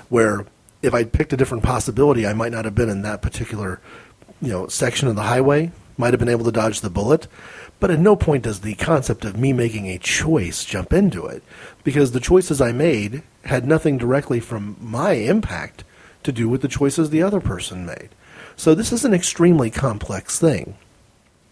where 0.08 0.46
if 0.80 0.94
I'd 0.94 1.12
picked 1.12 1.32
a 1.32 1.36
different 1.36 1.64
possibility, 1.64 2.26
I 2.26 2.32
might 2.32 2.52
not 2.52 2.64
have 2.64 2.74
been 2.74 2.88
in 2.88 3.02
that 3.02 3.22
particular 3.22 3.80
you 4.40 4.48
know 4.48 4.66
section 4.68 5.08
of 5.08 5.14
the 5.14 5.22
highway, 5.22 5.70
might 5.96 6.12
have 6.12 6.20
been 6.20 6.28
able 6.28 6.44
to 6.44 6.52
dodge 6.52 6.80
the 6.80 6.90
bullet. 6.90 7.28
But 7.78 7.90
at 7.90 7.98
no 7.98 8.14
point 8.14 8.44
does 8.44 8.60
the 8.60 8.74
concept 8.76 9.24
of 9.24 9.36
me 9.36 9.52
making 9.52 9.88
a 9.88 9.98
choice 9.98 10.64
jump 10.64 10.92
into 10.92 11.26
it, 11.26 11.42
because 11.84 12.12
the 12.12 12.20
choices 12.20 12.60
I 12.60 12.72
made 12.72 13.22
had 13.44 13.66
nothing 13.66 13.98
directly 13.98 14.40
from 14.40 14.76
my 14.80 15.12
impact 15.12 15.84
to 16.24 16.32
do 16.32 16.48
with 16.48 16.62
the 16.62 16.68
choices 16.68 17.10
the 17.10 17.22
other 17.22 17.40
person 17.40 17.86
made. 17.86 18.10
So 18.56 18.74
this 18.74 18.92
is 18.92 19.04
an 19.04 19.14
extremely 19.14 19.70
complex 19.70 20.38
thing. 20.38 20.76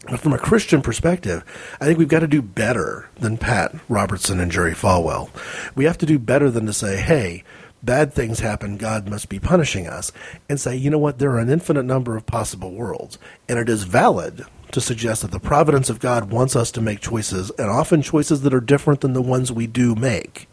But 0.09 0.21
from 0.21 0.33
a 0.33 0.39
Christian 0.39 0.81
perspective, 0.81 1.45
I 1.81 1.85
think 1.85 1.99
we've 1.99 2.09
got 2.09 2.21
to 2.21 2.27
do 2.27 2.41
better 2.41 3.11
than 3.17 3.37
Pat 3.37 3.75
Robertson 3.89 4.41
and 4.41 4.51
Jerry 4.51 4.73
Falwell. 4.73 5.29
We 5.75 5.85
have 5.85 5.99
to 5.99 6.07
do 6.07 6.19
better 6.19 6.51
than 6.51 6.65
to 6.67 6.73
say, 6.73 6.97
hey, 6.97 7.45
bad 7.83 8.13
things 8.13 8.41
happen, 8.41 8.77
God 8.77 9.09
must 9.09 9.29
be 9.29 9.39
punishing 9.39 9.87
us, 9.87 10.13
and 10.49 10.61
say, 10.61 10.77
you 10.77 10.91
know 10.91 10.99
what, 10.99 11.19
there 11.19 11.33
are 11.33 11.39
an 11.39 11.51
infinite 11.51 11.85
number 11.85 12.17
of 12.17 12.27
possible 12.27 12.73
worlds, 12.73 13.19
and 13.49 13.59
it 13.59 13.69
is 13.69 13.85
valid 13.85 14.45
to 14.73 14.81
suggest 14.81 15.23
that 15.23 15.31
the 15.31 15.41
providence 15.41 15.91
of 15.91 16.01
God 16.01 16.31
wants 16.31 16.55
us 16.55 16.71
to 16.73 16.81
make 16.81 17.01
choices, 17.01 17.51
and 17.59 17.69
often 17.69 18.03
choices 18.03 18.43
that 18.43 18.55
are 18.55 18.61
different 18.61 19.01
than 19.01 19.13
the 19.15 19.23
ones 19.23 19.51
we 19.51 19.67
do 19.67 19.95
make. 19.95 20.49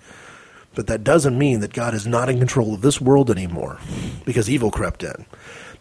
But 0.78 0.86
that 0.86 1.04
doesn't 1.04 1.40
mean 1.40 1.62
that 1.62 1.74
God 1.74 1.96
is 1.96 2.06
not 2.06 2.30
in 2.30 2.38
control 2.38 2.76
of 2.76 2.82
this 2.82 3.02
world 3.02 3.32
anymore 3.32 3.80
because 4.26 4.48
evil 4.48 4.70
crept 4.70 5.04
in. 5.04 5.26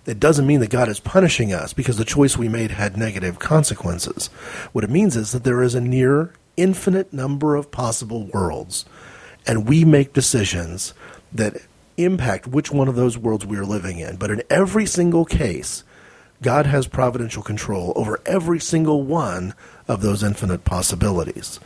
It 0.06 0.18
doesn't 0.18 0.46
mean 0.46 0.60
that 0.60 0.70
God 0.70 0.88
is 0.88 1.00
punishing 1.00 1.52
us 1.52 1.74
because 1.74 1.98
the 1.98 2.04
choice 2.06 2.38
we 2.38 2.48
made 2.48 2.70
had 2.70 2.96
negative 2.96 3.38
consequences. 3.38 4.28
What 4.72 4.84
it 4.84 4.90
means 4.90 5.14
is 5.14 5.32
that 5.32 5.44
there 5.44 5.62
is 5.62 5.74
a 5.74 5.82
near 5.82 6.32
infinite 6.56 7.12
number 7.12 7.56
of 7.56 7.70
possible 7.70 8.24
worlds, 8.32 8.86
and 9.46 9.68
we 9.68 9.84
make 9.84 10.14
decisions 10.14 10.94
that 11.30 11.58
impact 11.98 12.46
which 12.46 12.72
one 12.72 12.88
of 12.88 12.96
those 12.96 13.18
worlds 13.18 13.44
we 13.44 13.58
are 13.58 13.66
living 13.66 13.98
in. 13.98 14.16
But 14.16 14.30
in 14.30 14.42
every 14.48 14.86
single 14.86 15.26
case, 15.26 15.84
God 16.40 16.64
has 16.64 16.86
providential 16.86 17.42
control 17.42 17.92
over 17.96 18.18
every 18.24 18.60
single 18.60 19.02
one 19.02 19.52
of 19.88 20.00
those 20.00 20.22
infinite 20.22 20.64
possibilities. 20.64 21.60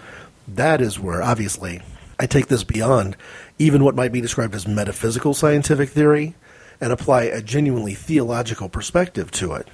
That 0.49 0.81
is 0.81 0.99
where, 0.99 1.23
obviously, 1.23 1.81
I 2.21 2.27
take 2.27 2.49
this 2.49 2.65
beyond 2.65 3.17
even 3.59 3.83
what 3.83 3.95
might 3.95 4.13
be 4.13 4.21
described 4.21 4.55
as 4.55 4.69
metaphysical 4.69 5.33
scientific 5.33 5.89
theory 5.89 6.35
and 6.79 6.93
apply 6.93 7.23
a 7.23 7.41
genuinely 7.41 7.95
theological 7.95 8.69
perspective 8.69 9.31
to 9.33 9.55
it. 9.55 9.67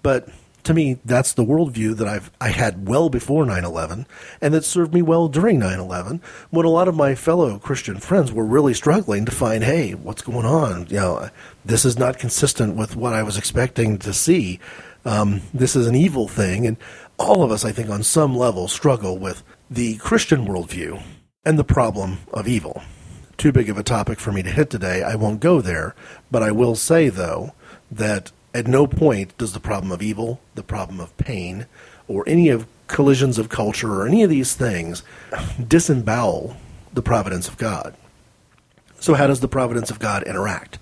But 0.00 0.28
to 0.62 0.74
me, 0.74 1.00
that's 1.04 1.32
the 1.32 1.44
worldview 1.44 1.96
that 1.96 2.06
I've 2.06 2.30
I 2.40 2.50
had 2.50 2.88
well 2.88 3.08
before 3.08 3.44
9/11, 3.44 4.06
and 4.40 4.54
that 4.54 4.64
served 4.64 4.94
me 4.94 5.02
well 5.02 5.26
during 5.26 5.58
9/11, 5.58 6.20
when 6.50 6.64
a 6.64 6.70
lot 6.70 6.86
of 6.86 6.94
my 6.94 7.16
fellow 7.16 7.58
Christian 7.58 7.98
friends 7.98 8.30
were 8.30 8.44
really 8.44 8.74
struggling 8.74 9.24
to 9.24 9.32
find, 9.32 9.64
hey, 9.64 9.94
what's 9.94 10.22
going 10.22 10.46
on? 10.46 10.86
You 10.90 10.98
know, 10.98 11.30
this 11.64 11.84
is 11.84 11.98
not 11.98 12.20
consistent 12.20 12.76
with 12.76 12.94
what 12.94 13.12
I 13.12 13.24
was 13.24 13.36
expecting 13.36 13.98
to 13.98 14.12
see. 14.12 14.60
Um, 15.04 15.40
this 15.52 15.74
is 15.74 15.88
an 15.88 15.96
evil 15.96 16.28
thing, 16.28 16.64
and 16.64 16.76
all 17.18 17.42
of 17.42 17.50
us, 17.50 17.64
I 17.64 17.72
think, 17.72 17.90
on 17.90 18.04
some 18.04 18.36
level, 18.36 18.68
struggle 18.68 19.18
with 19.18 19.42
the 19.68 19.96
Christian 19.96 20.46
worldview 20.46 21.02
and 21.44 21.58
the 21.58 21.64
problem 21.64 22.18
of 22.32 22.48
evil. 22.48 22.82
Too 23.36 23.52
big 23.52 23.68
of 23.68 23.78
a 23.78 23.82
topic 23.82 24.18
for 24.18 24.32
me 24.32 24.42
to 24.42 24.50
hit 24.50 24.70
today. 24.70 25.02
I 25.02 25.14
won't 25.14 25.40
go 25.40 25.60
there, 25.60 25.94
but 26.30 26.42
I 26.42 26.50
will 26.50 26.74
say 26.74 27.08
though 27.08 27.54
that 27.90 28.32
at 28.52 28.66
no 28.66 28.86
point 28.86 29.36
does 29.38 29.52
the 29.52 29.60
problem 29.60 29.92
of 29.92 30.02
evil, 30.02 30.40
the 30.54 30.62
problem 30.62 31.00
of 31.00 31.16
pain, 31.16 31.66
or 32.08 32.24
any 32.26 32.48
of 32.48 32.66
collisions 32.88 33.38
of 33.38 33.48
culture 33.48 33.92
or 33.92 34.06
any 34.06 34.22
of 34.22 34.30
these 34.30 34.54
things 34.54 35.02
disembowel 35.66 36.56
the 36.92 37.02
providence 37.02 37.46
of 37.46 37.58
God. 37.58 37.94
So, 38.98 39.14
how 39.14 39.28
does 39.28 39.40
the 39.40 39.48
providence 39.48 39.90
of 39.90 40.00
God 40.00 40.24
interact? 40.24 40.78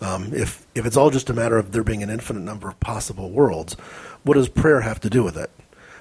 Um, 0.00 0.32
if 0.32 0.64
if 0.76 0.86
it's 0.86 0.96
all 0.96 1.10
just 1.10 1.30
a 1.30 1.34
matter 1.34 1.58
of 1.58 1.72
there 1.72 1.82
being 1.82 2.04
an 2.04 2.10
infinite 2.10 2.40
number 2.40 2.68
of 2.68 2.78
possible 2.78 3.30
worlds, 3.30 3.74
what 4.22 4.34
does 4.34 4.48
prayer 4.48 4.82
have 4.82 5.00
to 5.00 5.10
do 5.10 5.24
with 5.24 5.36
it? 5.36 5.50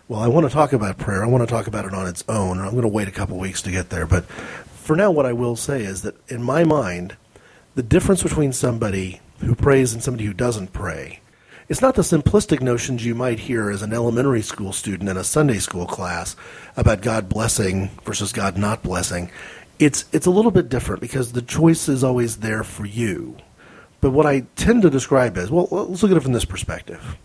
Well, 0.10 0.22
I 0.22 0.28
want 0.28 0.48
to 0.48 0.54
talk 0.54 0.72
about 0.72 0.98
prayer. 0.98 1.22
I 1.22 1.28
want 1.28 1.42
to 1.42 1.54
talk 1.54 1.68
about 1.68 1.84
it 1.84 1.94
on 1.94 2.08
its 2.08 2.24
own. 2.30 2.60
I'm 2.60 2.72
going 2.72 2.84
to 2.84 2.88
wait 2.88 3.10
a 3.10 3.12
couple 3.12 3.38
weeks 3.38 3.62
to 3.64 3.72
get 3.72 3.90
there, 3.90 4.08
but 4.08 4.24
for 4.26 4.96
now, 4.96 5.12
what 5.12 5.26
I 5.26 5.34
will 5.34 5.58
say 5.58 5.84
is 5.84 6.04
that 6.04 6.16
in 6.30 6.42
my 6.42 6.64
mind, 6.64 7.18
the 7.76 7.84
difference 7.84 8.24
between 8.24 8.54
somebody 8.54 9.20
who 9.40 9.54
prays 9.54 9.94
and 9.94 10.02
somebody 10.02 10.26
who 10.26 10.34
doesn't 10.34 10.72
pray. 10.72 11.20
It's 11.68 11.82
not 11.82 11.96
the 11.96 12.02
simplistic 12.04 12.62
notions 12.62 13.06
you 13.06 13.14
might 13.14 13.40
hear 13.40 13.70
as 13.70 13.82
an 13.82 13.92
elementary 13.92 14.42
school 14.42 14.72
student 14.72 15.10
in 15.10 15.18
a 15.18 15.24
Sunday 15.26 15.60
school 15.60 15.86
class 15.86 16.38
about 16.78 17.02
God 17.02 17.28
blessing 17.28 17.92
versus 18.06 18.32
God 18.32 18.58
not 18.58 18.84
blessing. 18.84 19.30
It's 19.78 20.06
it's 20.14 20.26
a 20.26 20.32
little 20.32 20.52
bit 20.52 20.70
different 20.70 21.02
because 21.02 21.34
the 21.34 21.42
choice 21.42 21.90
is 21.90 22.06
always 22.06 22.38
there 22.38 22.64
for 22.64 22.86
you. 22.86 23.36
But 24.00 24.12
what 24.12 24.26
I 24.26 24.46
tend 24.56 24.84
to 24.84 24.90
describe 24.90 25.38
as 25.38 25.52
well, 25.52 25.68
let's 25.70 26.02
look 26.02 26.12
at 26.12 26.18
it 26.18 26.24
from 26.24 26.32
this 26.32 26.46
perspective. 26.46 27.18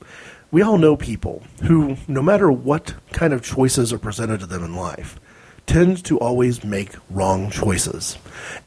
We 0.53 0.61
all 0.61 0.76
know 0.76 0.96
people 0.96 1.42
who, 1.62 1.96
no 2.07 2.20
matter 2.20 2.53
what 2.53 2.92
kind 3.11 3.32
of 3.32 3.42
choices 3.42 3.90
are 3.90 3.98
presented 3.98 4.40
to 4.40 4.46
them 4.46 4.62
in 4.62 4.76
life, 4.76 5.18
tend 5.64 6.05
to 6.05 6.18
always 6.18 6.62
make 6.62 6.92
wrong 7.09 7.50
choices. 7.50 8.18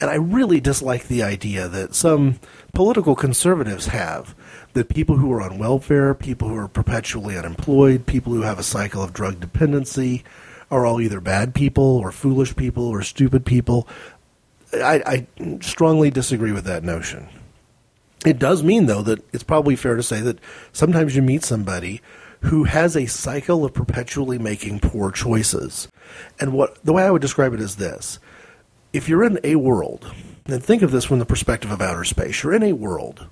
And 0.02 0.10
I 0.10 0.16
really 0.16 0.60
dislike 0.60 1.08
the 1.08 1.22
idea 1.22 1.68
that 1.68 1.94
some 1.94 2.40
political 2.74 3.16
conservatives 3.16 3.86
have 3.88 4.34
that 4.74 4.90
people 4.90 5.18
who 5.18 5.32
are 5.32 5.44
on 5.44 5.60
welfare, 5.60 6.16
people 6.16 6.50
who 6.50 6.58
are 6.58 6.68
perpetually 6.68 7.38
unemployed, 7.38 8.08
people 8.08 8.34
who 8.34 8.42
have 8.42 8.58
a 8.58 8.64
cycle 8.64 9.04
of 9.04 9.14
drug 9.14 9.40
dependency 9.40 10.24
are 10.72 10.88
all 10.88 11.00
either 11.00 11.22
bad 11.22 11.54
people 11.54 11.98
or 11.98 12.12
foolish 12.12 12.56
people 12.56 12.88
or 12.88 13.04
stupid 13.04 13.46
people. 13.46 13.88
I, 14.74 15.04
I 15.06 15.60
strongly 15.62 16.10
disagree 16.10 16.52
with 16.52 16.66
that 16.66 16.84
notion. 16.84 17.30
It 18.26 18.40
does 18.40 18.64
mean, 18.64 18.88
though, 18.88 19.04
that 19.04 19.24
it's 19.34 19.44
probably 19.44 19.76
fair 19.76 19.96
to 19.96 20.04
say 20.04 20.20
that 20.22 20.40
sometimes 20.74 21.16
you 21.16 21.22
meet 21.22 21.44
somebody 21.44 22.02
who 22.42 22.66
has 22.66 22.96
a 22.96 23.06
cycle 23.06 23.64
of 23.64 23.74
perpetually 23.74 24.38
making 24.38 24.80
poor 24.80 25.12
choices. 25.12 25.88
And 26.40 26.54
what 26.54 26.84
the 26.84 26.94
way 26.94 27.04
I 27.04 27.12
would 27.12 27.22
describe 27.22 27.54
it 27.54 27.60
is 27.62 27.76
this 27.76 28.20
if 28.94 29.10
you're 29.10 29.24
in 29.24 29.40
a 29.44 29.56
world, 29.56 30.12
and 30.46 30.64
think 30.64 30.82
of 30.82 30.92
this 30.92 31.06
from 31.06 31.20
the 31.20 31.26
perspective 31.26 31.72
of 31.72 31.82
outer 31.82 32.04
space, 32.04 32.44
you're 32.44 32.54
in 32.54 32.64
a 32.64 32.74
world. 32.74 33.28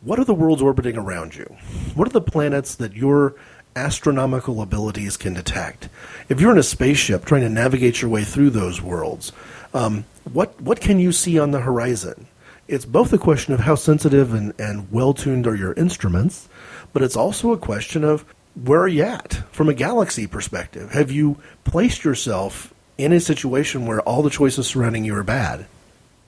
What 0.00 0.18
are 0.18 0.24
the 0.24 0.34
worlds 0.34 0.62
orbiting 0.62 0.96
around 0.96 1.34
you? 1.34 1.56
What 1.94 2.06
are 2.06 2.12
the 2.12 2.20
planets 2.20 2.76
that 2.76 2.94
your 2.94 3.34
astronomical 3.74 4.62
abilities 4.62 5.16
can 5.16 5.34
detect? 5.34 5.88
If 6.28 6.40
you're 6.40 6.52
in 6.52 6.58
a 6.58 6.62
spaceship 6.62 7.24
trying 7.24 7.42
to 7.42 7.48
navigate 7.48 8.00
your 8.00 8.10
way 8.10 8.22
through 8.22 8.50
those 8.50 8.80
worlds, 8.80 9.32
um, 9.74 10.04
what 10.32 10.60
what 10.60 10.80
can 10.80 11.00
you 11.00 11.10
see 11.10 11.38
on 11.38 11.50
the 11.50 11.60
horizon? 11.60 12.28
It's 12.68 12.84
both 12.84 13.14
a 13.14 13.18
question 13.18 13.54
of 13.54 13.60
how 13.60 13.76
sensitive 13.76 14.34
and, 14.34 14.52
and 14.60 14.92
well 14.92 15.14
tuned 15.14 15.46
are 15.46 15.54
your 15.54 15.72
instruments, 15.72 16.50
but 16.92 17.02
it's 17.02 17.16
also 17.16 17.50
a 17.50 17.58
question 17.58 18.04
of 18.04 18.26
where 18.62 18.82
are 18.82 18.88
you 18.88 19.04
at 19.04 19.42
from 19.50 19.70
a 19.70 19.74
galaxy 19.74 20.26
perspective? 20.26 20.92
Have 20.92 21.10
you 21.10 21.38
placed 21.64 22.04
yourself 22.04 22.74
in 22.98 23.10
a 23.14 23.20
situation 23.20 23.86
where 23.86 24.02
all 24.02 24.22
the 24.22 24.28
choices 24.28 24.66
surrounding 24.66 25.06
you 25.06 25.16
are 25.16 25.24
bad? 25.24 25.66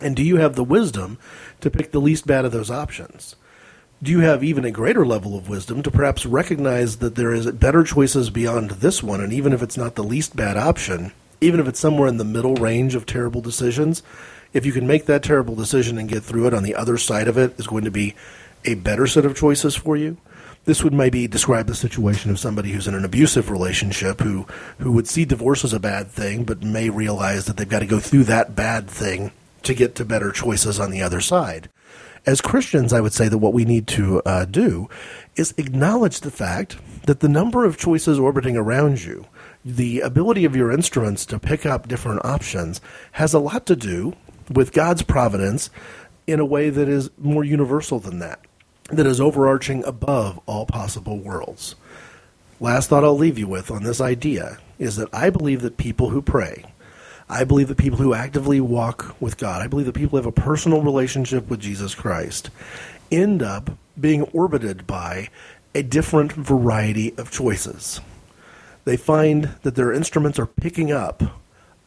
And 0.00 0.16
do 0.16 0.22
you 0.22 0.36
have 0.36 0.56
the 0.56 0.64
wisdom 0.64 1.18
to 1.60 1.70
pick 1.70 1.92
the 1.92 2.00
least 2.00 2.26
bad 2.26 2.46
of 2.46 2.52
those 2.52 2.70
options? 2.70 3.36
Do 4.02 4.10
you 4.10 4.20
have 4.20 4.42
even 4.42 4.64
a 4.64 4.70
greater 4.70 5.04
level 5.04 5.36
of 5.36 5.50
wisdom 5.50 5.82
to 5.82 5.90
perhaps 5.90 6.24
recognize 6.24 6.98
that 6.98 7.16
there 7.16 7.34
is 7.34 7.50
better 7.50 7.84
choices 7.84 8.30
beyond 8.30 8.70
this 8.70 9.02
one, 9.02 9.20
and 9.20 9.30
even 9.30 9.52
if 9.52 9.60
it's 9.60 9.76
not 9.76 9.94
the 9.94 10.02
least 10.02 10.34
bad 10.34 10.56
option, 10.56 11.12
even 11.42 11.60
if 11.60 11.68
it's 11.68 11.80
somewhere 11.80 12.08
in 12.08 12.16
the 12.16 12.24
middle 12.24 12.54
range 12.54 12.94
of 12.94 13.04
terrible 13.04 13.42
decisions, 13.42 14.02
if 14.52 14.66
you 14.66 14.72
can 14.72 14.86
make 14.86 15.06
that 15.06 15.22
terrible 15.22 15.54
decision 15.54 15.98
and 15.98 16.08
get 16.08 16.22
through 16.22 16.46
it, 16.46 16.54
on 16.54 16.62
the 16.62 16.74
other 16.74 16.98
side 16.98 17.28
of 17.28 17.38
it 17.38 17.58
is 17.58 17.66
going 17.66 17.84
to 17.84 17.90
be 17.90 18.14
a 18.64 18.74
better 18.74 19.06
set 19.06 19.24
of 19.24 19.36
choices 19.36 19.74
for 19.74 19.96
you? 19.96 20.16
this 20.64 20.84
would 20.84 20.92
maybe 20.92 21.26
describe 21.26 21.66
the 21.66 21.74
situation 21.74 22.30
of 22.30 22.38
somebody 22.38 22.72
who's 22.72 22.86
in 22.86 22.94
an 22.94 23.04
abusive 23.04 23.50
relationship 23.50 24.20
who 24.20 24.46
who 24.78 24.92
would 24.92 25.08
see 25.08 25.24
divorce 25.24 25.64
as 25.64 25.72
a 25.72 25.80
bad 25.80 26.08
thing, 26.08 26.44
but 26.44 26.62
may 26.62 26.90
realize 26.90 27.46
that 27.46 27.56
they've 27.56 27.68
got 27.68 27.80
to 27.80 27.86
go 27.86 27.98
through 27.98 28.24
that 28.24 28.54
bad 28.54 28.88
thing 28.88 29.32
to 29.62 29.74
get 29.74 29.94
to 29.94 30.04
better 30.04 30.30
choices 30.30 30.78
on 30.78 30.90
the 30.90 31.02
other 31.02 31.20
side. 31.20 31.68
As 32.26 32.42
Christians, 32.42 32.92
I 32.92 33.00
would 33.00 33.14
say 33.14 33.28
that 33.28 33.38
what 33.38 33.54
we 33.54 33.64
need 33.64 33.86
to 33.88 34.20
uh, 34.26 34.44
do 34.44 34.90
is 35.36 35.54
acknowledge 35.56 36.20
the 36.20 36.30
fact 36.30 36.76
that 37.06 37.20
the 37.20 37.28
number 37.28 37.64
of 37.64 37.78
choices 37.78 38.18
orbiting 38.18 38.58
around 38.58 39.02
you, 39.02 39.26
the 39.64 40.00
ability 40.00 40.44
of 40.44 40.54
your 40.54 40.70
instruments 40.70 41.24
to 41.26 41.38
pick 41.38 41.64
up 41.64 41.88
different 41.88 42.22
options, 42.24 42.82
has 43.12 43.32
a 43.32 43.38
lot 43.38 43.64
to 43.66 43.76
do 43.76 44.14
with 44.50 44.72
God's 44.72 45.02
providence 45.02 45.70
in 46.26 46.40
a 46.40 46.44
way 46.44 46.70
that 46.70 46.88
is 46.88 47.10
more 47.18 47.44
universal 47.44 47.98
than 47.98 48.18
that 48.18 48.44
that 48.90 49.06
is 49.06 49.20
overarching 49.20 49.84
above 49.84 50.40
all 50.46 50.66
possible 50.66 51.18
worlds. 51.18 51.76
Last 52.58 52.88
thought 52.88 53.04
I'll 53.04 53.16
leave 53.16 53.38
you 53.38 53.46
with 53.46 53.70
on 53.70 53.84
this 53.84 54.00
idea 54.00 54.58
is 54.78 54.96
that 54.96 55.08
I 55.12 55.30
believe 55.30 55.62
that 55.62 55.76
people 55.76 56.10
who 56.10 56.20
pray, 56.20 56.64
I 57.28 57.44
believe 57.44 57.68
that 57.68 57.78
people 57.78 57.98
who 57.98 58.14
actively 58.14 58.60
walk 58.60 59.16
with 59.20 59.38
God, 59.38 59.62
I 59.62 59.68
believe 59.68 59.86
that 59.86 59.94
people 59.94 60.10
who 60.10 60.24
have 60.24 60.26
a 60.26 60.32
personal 60.32 60.82
relationship 60.82 61.48
with 61.48 61.60
Jesus 61.60 61.94
Christ, 61.94 62.50
end 63.10 63.42
up 63.42 63.70
being 63.98 64.22
orbited 64.24 64.86
by 64.86 65.28
a 65.74 65.82
different 65.82 66.32
variety 66.32 67.14
of 67.16 67.30
choices. 67.30 68.00
They 68.84 68.96
find 68.96 69.50
that 69.62 69.74
their 69.76 69.92
instruments 69.92 70.38
are 70.38 70.46
picking 70.46 70.90
up 70.90 71.22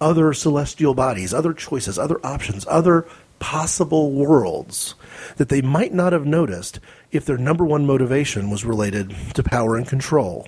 other 0.03 0.33
celestial 0.33 0.93
bodies, 0.93 1.33
other 1.33 1.53
choices, 1.53 1.97
other 1.97 2.19
options, 2.25 2.65
other 2.69 3.07
possible 3.39 4.11
worlds 4.11 4.95
that 5.37 5.49
they 5.49 5.61
might 5.61 5.93
not 5.93 6.13
have 6.13 6.25
noticed 6.25 6.79
if 7.11 7.25
their 7.25 7.37
number 7.37 7.65
one 7.65 7.85
motivation 7.85 8.49
was 8.49 8.65
related 8.65 9.15
to 9.33 9.41
power 9.41 9.77
and 9.77 9.87
control, 9.87 10.47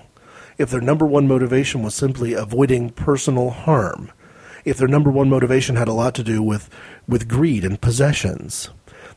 if 0.58 0.70
their 0.70 0.80
number 0.80 1.06
one 1.06 1.26
motivation 1.26 1.82
was 1.82 1.94
simply 1.94 2.34
avoiding 2.34 2.90
personal 2.90 3.50
harm, 3.50 4.12
if 4.66 4.76
their 4.76 4.88
number 4.88 5.10
one 5.10 5.30
motivation 5.30 5.76
had 5.76 5.88
a 5.88 5.92
lot 5.92 6.14
to 6.14 6.22
do 6.22 6.42
with, 6.42 6.68
with 7.08 7.28
greed 7.28 7.64
and 7.64 7.80
possessions. 7.80 8.68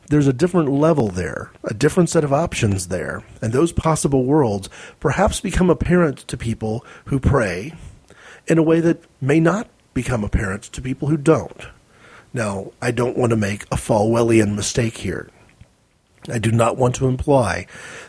There's 0.08 0.26
a 0.26 0.32
different 0.32 0.70
level 0.70 1.08
there, 1.08 1.50
a 1.64 1.74
different 1.74 2.08
set 2.08 2.24
of 2.24 2.32
options 2.32 2.88
there, 2.88 3.22
and 3.42 3.52
those 3.52 3.72
possible 3.72 4.24
worlds 4.24 4.70
perhaps 5.00 5.40
become 5.40 5.68
apparent 5.68 6.18
to 6.28 6.36
people 6.36 6.84
who 7.06 7.20
pray 7.20 7.74
in 8.46 8.58
a 8.58 8.62
way 8.62 8.80
that 8.80 9.04
may 9.20 9.38
not 9.38 9.68
become 9.94 10.24
apparent 10.24 10.64
to 10.64 10.82
people 10.82 11.08
who 11.08 11.16
don't. 11.16 11.66
Now, 12.32 12.72
I 12.80 12.90
don't 12.90 13.16
want 13.16 13.30
to 13.30 13.36
make 13.36 13.64
a 13.64 13.76
Falwellian 13.76 14.54
mistake 14.54 14.98
here. 14.98 15.28
I 16.28 16.38
do 16.38 16.52
not 16.52 16.76
want 16.76 16.94
to 16.96 17.08
imply 17.08 17.66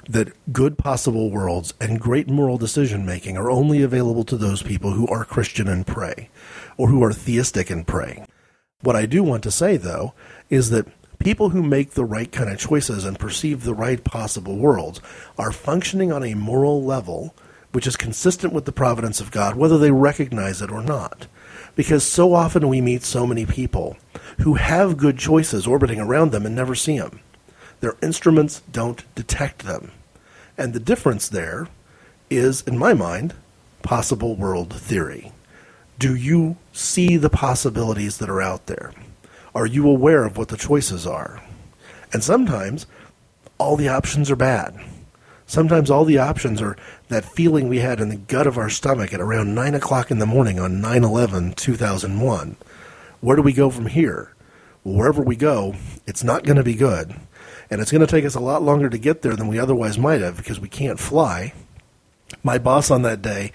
that 0.07 0.33
good 0.51 0.77
possible 0.77 1.31
worlds 1.31 1.73
and 1.79 1.99
great 1.99 2.29
moral 2.29 2.57
decision 2.57 3.05
making 3.05 3.37
are 3.37 3.49
only 3.49 3.81
available 3.81 4.25
to 4.25 4.37
those 4.37 4.61
people 4.61 4.91
who 4.91 5.07
are 5.07 5.23
Christian 5.23 5.67
and 5.67 5.87
pray, 5.87 6.29
or 6.77 6.89
who 6.89 7.01
are 7.03 7.13
theistic 7.13 7.69
and 7.69 7.87
pray. 7.87 8.25
What 8.81 8.95
I 8.95 9.05
do 9.05 9.23
want 9.23 9.43
to 9.43 9.51
say, 9.51 9.77
though, 9.77 10.13
is 10.49 10.71
that 10.71 10.87
people 11.19 11.49
who 11.49 11.63
make 11.63 11.91
the 11.91 12.05
right 12.05 12.31
kind 12.31 12.49
of 12.49 12.59
choices 12.59 13.05
and 13.05 13.17
perceive 13.17 13.63
the 13.63 13.73
right 13.73 14.03
possible 14.03 14.57
worlds 14.57 14.99
are 15.37 15.51
functioning 15.51 16.11
on 16.11 16.23
a 16.23 16.35
moral 16.35 16.83
level 16.83 17.33
which 17.71 17.87
is 17.87 17.95
consistent 17.95 18.51
with 18.51 18.65
the 18.65 18.71
providence 18.71 19.21
of 19.21 19.31
God, 19.31 19.55
whether 19.55 19.77
they 19.77 19.91
recognize 19.91 20.61
it 20.61 20.71
or 20.71 20.83
not. 20.83 21.27
Because 21.75 22.03
so 22.03 22.33
often 22.33 22.67
we 22.67 22.81
meet 22.81 23.03
so 23.03 23.25
many 23.25 23.45
people 23.45 23.97
who 24.39 24.55
have 24.55 24.97
good 24.97 25.17
choices 25.17 25.65
orbiting 25.65 25.99
around 25.99 26.31
them 26.31 26.45
and 26.45 26.55
never 26.55 26.75
see 26.75 26.97
them. 26.97 27.19
Their 27.79 27.95
instruments 28.01 28.61
don't 28.71 29.03
detect 29.15 29.65
them. 29.65 29.91
And 30.57 30.73
the 30.73 30.79
difference 30.79 31.27
there 31.27 31.67
is, 32.29 32.61
in 32.61 32.77
my 32.77 32.93
mind, 32.93 33.33
possible 33.81 34.35
world 34.35 34.73
theory. 34.73 35.31
Do 35.97 36.15
you 36.15 36.57
see 36.73 37.17
the 37.17 37.29
possibilities 37.29 38.17
that 38.17 38.29
are 38.29 38.41
out 38.41 38.67
there? 38.67 38.93
Are 39.53 39.65
you 39.65 39.87
aware 39.87 40.25
of 40.25 40.37
what 40.37 40.47
the 40.49 40.57
choices 40.57 41.05
are? 41.05 41.43
And 42.13 42.23
sometimes 42.23 42.85
all 43.57 43.75
the 43.75 43.89
options 43.89 44.29
are 44.31 44.35
bad. 44.35 44.79
Sometimes 45.51 45.91
all 45.91 46.05
the 46.05 46.17
options 46.17 46.61
are 46.61 46.77
that 47.09 47.25
feeling 47.25 47.67
we 47.67 47.79
had 47.79 47.99
in 47.99 48.07
the 48.07 48.15
gut 48.15 48.47
of 48.47 48.57
our 48.57 48.69
stomach 48.69 49.13
at 49.13 49.19
around 49.19 49.53
9 49.53 49.75
o'clock 49.75 50.09
in 50.09 50.19
the 50.19 50.25
morning 50.25 50.61
on 50.61 50.79
9 50.79 51.03
11 51.03 51.55
2001. 51.55 52.55
Where 53.19 53.35
do 53.35 53.41
we 53.41 53.51
go 53.51 53.69
from 53.69 53.87
here? 53.87 54.33
Well, 54.85 54.95
wherever 54.95 55.21
we 55.21 55.35
go, 55.35 55.75
it's 56.07 56.23
not 56.23 56.45
going 56.45 56.55
to 56.55 56.63
be 56.63 56.73
good 56.73 57.15
and 57.69 57.81
it's 57.81 57.91
going 57.91 57.99
to 57.99 58.07
take 58.07 58.23
us 58.23 58.33
a 58.33 58.39
lot 58.39 58.63
longer 58.63 58.89
to 58.89 58.97
get 58.97 59.23
there 59.23 59.35
than 59.35 59.49
we 59.49 59.59
otherwise 59.59 59.97
might 59.97 60.21
have 60.21 60.37
because 60.37 60.57
we 60.57 60.69
can't 60.69 61.01
fly. 61.01 61.51
My 62.43 62.57
boss 62.57 62.89
on 62.89 63.01
that 63.01 63.21
day 63.21 63.51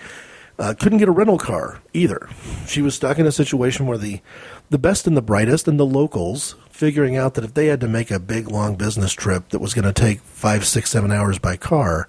uh, 0.58 0.74
couldn't 0.78 0.98
get 0.98 1.08
a 1.08 1.12
rental 1.12 1.38
car 1.38 1.80
either. 1.94 2.28
She 2.66 2.82
was 2.82 2.94
stuck 2.94 3.18
in 3.18 3.26
a 3.26 3.32
situation 3.32 3.86
where 3.86 3.96
the 3.96 4.20
the 4.68 4.76
best 4.76 5.06
and 5.06 5.16
the 5.16 5.22
brightest 5.22 5.66
and 5.66 5.80
the 5.80 5.86
locals 5.86 6.56
figuring 6.76 7.16
out 7.16 7.32
that 7.34 7.44
if 7.44 7.54
they 7.54 7.68
had 7.68 7.80
to 7.80 7.88
make 7.88 8.10
a 8.10 8.20
big 8.20 8.50
long 8.50 8.76
business 8.76 9.14
trip 9.14 9.48
that 9.48 9.60
was 9.60 9.72
going 9.72 9.86
to 9.86 9.94
take 9.94 10.20
five, 10.20 10.62
six, 10.66 10.90
seven 10.90 11.10
hours 11.10 11.38
by 11.38 11.56
car, 11.56 12.06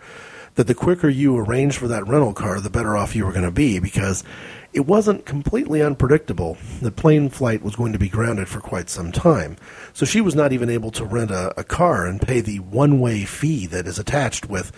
that 0.55 0.67
the 0.67 0.75
quicker 0.75 1.07
you 1.07 1.37
arrange 1.37 1.77
for 1.77 1.87
that 1.87 2.05
rental 2.05 2.33
car, 2.33 2.59
the 2.59 2.69
better 2.69 2.97
off 2.97 3.15
you 3.15 3.25
were 3.25 3.31
going 3.31 3.45
to 3.45 3.51
be 3.51 3.79
because 3.79 4.25
it 4.73 4.85
wasn't 4.85 5.25
completely 5.25 5.81
unpredictable 5.81 6.57
The 6.81 6.91
plane 6.91 7.29
flight 7.29 7.63
was 7.63 7.77
going 7.77 7.93
to 7.93 7.99
be 7.99 8.09
grounded 8.09 8.49
for 8.49 8.59
quite 8.59 8.89
some 8.89 9.13
time. 9.13 9.55
So 9.93 10.05
she 10.05 10.19
was 10.19 10.35
not 10.35 10.51
even 10.51 10.69
able 10.69 10.91
to 10.91 11.05
rent 11.05 11.31
a, 11.31 11.57
a 11.57 11.63
car 11.63 12.05
and 12.05 12.21
pay 12.21 12.41
the 12.41 12.59
one 12.59 12.99
way 12.99 13.23
fee 13.23 13.67
that 13.67 13.87
is 13.87 13.97
attached 13.97 14.49
with 14.49 14.73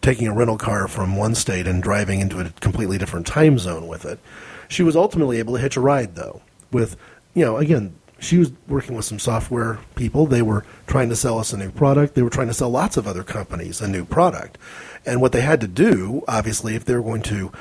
taking 0.00 0.28
a 0.28 0.34
rental 0.34 0.58
car 0.58 0.86
from 0.86 1.16
one 1.16 1.34
state 1.34 1.66
and 1.66 1.82
driving 1.82 2.20
into 2.20 2.38
a 2.38 2.50
completely 2.60 2.98
different 2.98 3.26
time 3.26 3.58
zone 3.58 3.88
with 3.88 4.04
it. 4.04 4.20
She 4.68 4.84
was 4.84 4.94
ultimately 4.94 5.40
able 5.40 5.54
to 5.54 5.60
hitch 5.60 5.76
a 5.76 5.80
ride, 5.80 6.14
though, 6.14 6.40
with, 6.70 6.96
you 7.34 7.44
know, 7.44 7.56
again, 7.56 7.96
she 8.24 8.38
was 8.38 8.52
working 8.68 8.96
with 8.96 9.04
some 9.04 9.18
software 9.18 9.78
people. 9.94 10.26
They 10.26 10.42
were 10.42 10.64
trying 10.86 11.08
to 11.10 11.16
sell 11.16 11.38
us 11.38 11.52
a 11.52 11.58
new 11.58 11.70
product. 11.70 12.14
They 12.14 12.22
were 12.22 12.30
trying 12.30 12.48
to 12.48 12.54
sell 12.54 12.70
lots 12.70 12.96
of 12.96 13.06
other 13.06 13.22
companies 13.22 13.80
a 13.80 13.88
new 13.88 14.04
product. 14.04 14.58
And 15.06 15.20
what 15.20 15.32
they 15.32 15.42
had 15.42 15.60
to 15.60 15.68
do, 15.68 16.22
obviously, 16.26 16.74
if 16.74 16.84
they 16.84 16.94
were 16.94 17.02
going 17.02 17.22
to 17.22 17.52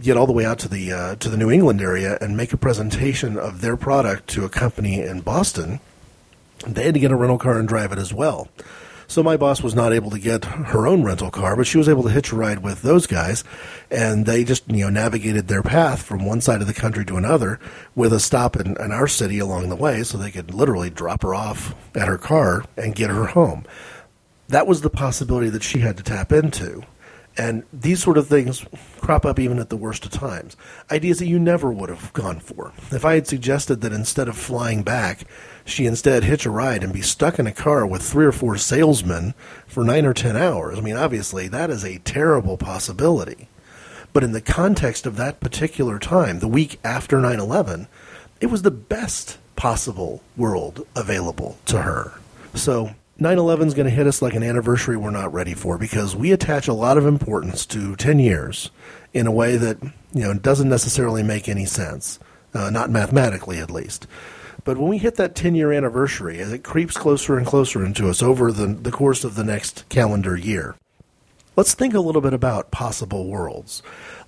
get 0.00 0.16
all 0.16 0.26
the 0.26 0.32
way 0.32 0.44
out 0.44 0.58
to 0.60 0.68
the 0.68 0.92
uh, 0.92 1.16
to 1.16 1.28
the 1.28 1.36
New 1.36 1.50
England 1.50 1.80
area 1.80 2.18
and 2.20 2.36
make 2.36 2.52
a 2.52 2.56
presentation 2.56 3.36
of 3.36 3.60
their 3.60 3.76
product 3.76 4.28
to 4.30 4.44
a 4.44 4.48
company 4.48 5.00
in 5.00 5.20
Boston, 5.20 5.80
they 6.66 6.84
had 6.84 6.94
to 6.94 7.00
get 7.00 7.10
a 7.10 7.16
rental 7.16 7.38
car 7.38 7.58
and 7.58 7.68
drive 7.68 7.92
it 7.92 7.98
as 7.98 8.12
well. 8.12 8.48
So 9.06 9.22
my 9.22 9.36
boss 9.36 9.62
was 9.62 9.74
not 9.74 9.92
able 9.92 10.10
to 10.10 10.18
get 10.18 10.44
her 10.44 10.86
own 10.86 11.02
rental 11.02 11.30
car, 11.30 11.56
but 11.56 11.66
she 11.66 11.78
was 11.78 11.88
able 11.88 12.02
to 12.04 12.10
hitch 12.10 12.32
a 12.32 12.36
ride 12.36 12.60
with 12.60 12.82
those 12.82 13.06
guys, 13.06 13.44
and 13.90 14.26
they 14.26 14.44
just 14.44 14.68
you 14.68 14.84
know 14.84 14.90
navigated 14.90 15.48
their 15.48 15.62
path 15.62 16.02
from 16.02 16.24
one 16.24 16.40
side 16.40 16.60
of 16.60 16.66
the 16.66 16.74
country 16.74 17.04
to 17.04 17.16
another 17.16 17.60
with 17.94 18.12
a 18.12 18.20
stop 18.20 18.56
in, 18.56 18.76
in 18.80 18.92
our 18.92 19.08
city 19.08 19.38
along 19.38 19.68
the 19.68 19.76
way, 19.76 20.02
so 20.02 20.16
they 20.16 20.30
could 20.30 20.54
literally 20.54 20.90
drop 20.90 21.22
her 21.22 21.34
off 21.34 21.74
at 21.94 22.08
her 22.08 22.18
car 22.18 22.64
and 22.76 22.94
get 22.94 23.10
her 23.10 23.26
home. 23.26 23.64
That 24.48 24.66
was 24.66 24.82
the 24.82 24.90
possibility 24.90 25.48
that 25.50 25.62
she 25.62 25.78
had 25.78 25.96
to 25.96 26.02
tap 26.02 26.32
into. 26.32 26.82
And 27.36 27.64
these 27.72 28.02
sort 28.02 28.16
of 28.16 28.28
things 28.28 28.64
crop 29.00 29.26
up 29.26 29.40
even 29.40 29.58
at 29.58 29.68
the 29.68 29.76
worst 29.76 30.04
of 30.04 30.12
times. 30.12 30.56
Ideas 30.90 31.18
that 31.18 31.26
you 31.26 31.38
never 31.38 31.72
would 31.72 31.88
have 31.88 32.12
gone 32.12 32.38
for. 32.38 32.72
If 32.92 33.04
I 33.04 33.14
had 33.14 33.26
suggested 33.26 33.80
that 33.80 33.92
instead 33.92 34.28
of 34.28 34.36
flying 34.36 34.82
back, 34.82 35.24
she 35.64 35.86
instead 35.86 36.24
hitch 36.24 36.46
a 36.46 36.50
ride 36.50 36.84
and 36.84 36.92
be 36.92 37.02
stuck 37.02 37.38
in 37.40 37.46
a 37.46 37.52
car 37.52 37.86
with 37.86 38.02
three 38.02 38.24
or 38.24 38.32
four 38.32 38.56
salesmen 38.56 39.34
for 39.66 39.82
nine 39.82 40.06
or 40.06 40.14
ten 40.14 40.36
hours, 40.36 40.78
I 40.78 40.80
mean, 40.80 40.96
obviously, 40.96 41.48
that 41.48 41.70
is 41.70 41.84
a 41.84 41.98
terrible 41.98 42.56
possibility. 42.56 43.48
But 44.12 44.22
in 44.22 44.30
the 44.30 44.40
context 44.40 45.06
of 45.06 45.16
that 45.16 45.40
particular 45.40 45.98
time, 45.98 46.38
the 46.38 46.46
week 46.46 46.78
after 46.84 47.20
9 47.20 47.40
11, 47.40 47.88
it 48.40 48.46
was 48.46 48.62
the 48.62 48.70
best 48.70 49.38
possible 49.56 50.22
world 50.36 50.86
available 50.94 51.58
to 51.66 51.82
her. 51.82 52.12
So 52.54 52.94
9 53.16 53.38
11 53.38 53.68
is 53.68 53.74
going 53.74 53.86
to 53.86 53.94
hit 53.94 54.08
us 54.08 54.20
like 54.20 54.34
an 54.34 54.42
anniversary 54.42 54.96
we're 54.96 55.10
not 55.10 55.32
ready 55.32 55.54
for 55.54 55.78
because 55.78 56.16
we 56.16 56.32
attach 56.32 56.66
a 56.66 56.72
lot 56.72 56.98
of 56.98 57.06
importance 57.06 57.64
to 57.64 57.94
10 57.94 58.18
years 58.18 58.72
in 59.12 59.28
a 59.28 59.32
way 59.32 59.56
that 59.56 59.80
you 60.12 60.22
know 60.22 60.34
doesn't 60.34 60.68
necessarily 60.68 61.22
make 61.22 61.48
any 61.48 61.64
sense, 61.64 62.18
uh, 62.54 62.70
not 62.70 62.90
mathematically 62.90 63.58
at 63.58 63.70
least. 63.70 64.08
But 64.64 64.78
when 64.78 64.88
we 64.88 64.98
hit 64.98 65.14
that 65.14 65.36
10 65.36 65.54
year 65.54 65.72
anniversary, 65.72 66.40
as 66.40 66.52
it 66.52 66.64
creeps 66.64 66.96
closer 66.96 67.38
and 67.38 67.46
closer 67.46 67.84
into 67.84 68.08
us 68.08 68.20
over 68.20 68.50
the, 68.50 68.66
the 68.66 68.90
course 68.90 69.22
of 69.22 69.36
the 69.36 69.44
next 69.44 69.88
calendar 69.88 70.36
year, 70.36 70.74
let's 71.54 71.74
think 71.74 71.94
a 71.94 72.00
little 72.00 72.22
bit 72.22 72.34
about 72.34 72.72
possible 72.72 73.28
worlds. 73.28 73.80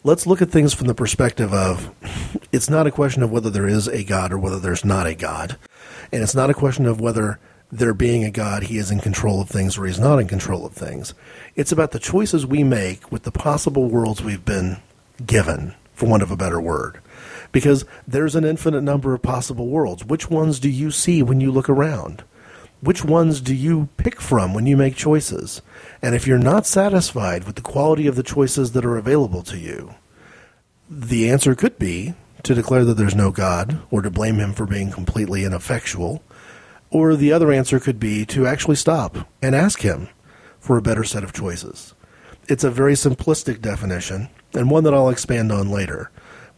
Let's 0.04 0.28
look 0.28 0.40
at 0.40 0.50
things 0.50 0.74
from 0.74 0.86
the 0.86 0.94
perspective 0.94 1.52
of 1.52 1.90
it's 2.52 2.70
not 2.70 2.86
a 2.86 2.92
question 2.92 3.24
of 3.24 3.32
whether 3.32 3.50
there 3.50 3.66
is 3.66 3.88
a 3.88 4.04
God 4.04 4.32
or 4.32 4.38
whether 4.38 4.60
there's 4.60 4.84
not 4.84 5.08
a 5.08 5.14
God. 5.16 5.56
And 6.12 6.22
it's 6.22 6.36
not 6.36 6.50
a 6.50 6.54
question 6.54 6.86
of 6.86 7.00
whether 7.00 7.40
there 7.70 7.94
being 7.94 8.24
a 8.24 8.30
God, 8.30 8.64
he 8.64 8.78
is 8.78 8.90
in 8.90 9.00
control 9.00 9.40
of 9.40 9.48
things 9.48 9.76
or 9.76 9.86
he's 9.86 9.98
not 9.98 10.18
in 10.18 10.28
control 10.28 10.64
of 10.64 10.72
things. 10.72 11.14
It's 11.54 11.72
about 11.72 11.90
the 11.90 11.98
choices 11.98 12.46
we 12.46 12.62
make 12.62 13.10
with 13.10 13.24
the 13.24 13.32
possible 13.32 13.88
worlds 13.88 14.22
we've 14.22 14.44
been 14.44 14.78
given, 15.24 15.74
for 15.94 16.08
want 16.08 16.22
of 16.22 16.30
a 16.30 16.36
better 16.36 16.60
word. 16.60 17.00
Because 17.52 17.84
there's 18.06 18.36
an 18.36 18.44
infinite 18.44 18.82
number 18.82 19.14
of 19.14 19.22
possible 19.22 19.68
worlds. 19.68 20.04
Which 20.04 20.30
ones 20.30 20.60
do 20.60 20.68
you 20.68 20.90
see 20.90 21.22
when 21.22 21.40
you 21.40 21.50
look 21.50 21.68
around? 21.68 22.22
Which 22.80 23.04
ones 23.04 23.40
do 23.40 23.54
you 23.54 23.88
pick 23.96 24.20
from 24.20 24.52
when 24.52 24.66
you 24.66 24.76
make 24.76 24.94
choices? 24.94 25.62
And 26.02 26.14
if 26.14 26.26
you're 26.26 26.38
not 26.38 26.66
satisfied 26.66 27.44
with 27.44 27.56
the 27.56 27.62
quality 27.62 28.06
of 28.06 28.16
the 28.16 28.22
choices 28.22 28.72
that 28.72 28.84
are 28.84 28.98
available 28.98 29.42
to 29.44 29.58
you, 29.58 29.94
the 30.88 31.30
answer 31.30 31.54
could 31.54 31.78
be 31.78 32.14
to 32.42 32.54
declare 32.54 32.84
that 32.84 32.94
there's 32.94 33.14
no 33.14 33.32
God 33.32 33.80
or 33.90 34.02
to 34.02 34.10
blame 34.10 34.36
him 34.36 34.52
for 34.52 34.66
being 34.66 34.92
completely 34.92 35.44
ineffectual 35.44 36.22
or 36.96 37.14
the 37.14 37.30
other 37.30 37.52
answer 37.52 37.78
could 37.78 38.00
be 38.00 38.24
to 38.24 38.46
actually 38.46 38.76
stop 38.76 39.28
and 39.42 39.54
ask 39.54 39.82
Him 39.82 40.08
for 40.58 40.78
a 40.78 40.82
better 40.82 41.04
set 41.04 41.22
of 41.22 41.32
choices. 41.32 41.94
It's 42.48 42.64
a 42.64 42.70
very 42.70 42.94
simplistic 42.94 43.60
definition, 43.60 44.30
and 44.54 44.70
one 44.70 44.82
that 44.84 44.94
I'll 44.94 45.10
expand 45.10 45.52
on 45.52 45.70
later. 45.70 46.10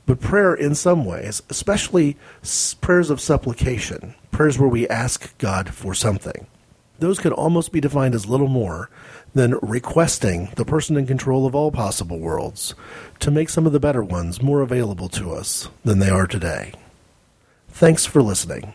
But 0.06 0.20
prayer, 0.20 0.54
in 0.54 0.76
some 0.76 1.04
ways, 1.04 1.42
especially 1.50 2.16
prayers 2.80 3.10
of 3.10 3.20
supplication, 3.20 4.14
prayers 4.30 4.60
where 4.60 4.68
we 4.68 4.88
ask 4.88 5.36
God 5.38 5.74
for 5.74 5.92
something, 5.92 6.46
those 7.00 7.18
could 7.18 7.32
almost 7.32 7.72
be 7.72 7.80
defined 7.80 8.14
as 8.14 8.26
little 8.26 8.48
more 8.48 8.90
than 9.34 9.58
requesting 9.60 10.50
the 10.54 10.64
person 10.64 10.96
in 10.96 11.06
control 11.06 11.46
of 11.46 11.54
all 11.56 11.72
possible 11.72 12.20
worlds 12.20 12.76
to 13.18 13.32
make 13.32 13.48
some 13.48 13.66
of 13.66 13.72
the 13.72 13.80
better 13.80 14.04
ones 14.04 14.40
more 14.40 14.60
available 14.60 15.08
to 15.08 15.32
us 15.32 15.68
than 15.84 15.98
they 15.98 16.10
are 16.10 16.28
today. 16.28 16.72
Thanks 17.68 18.06
for 18.06 18.22
listening. 18.22 18.74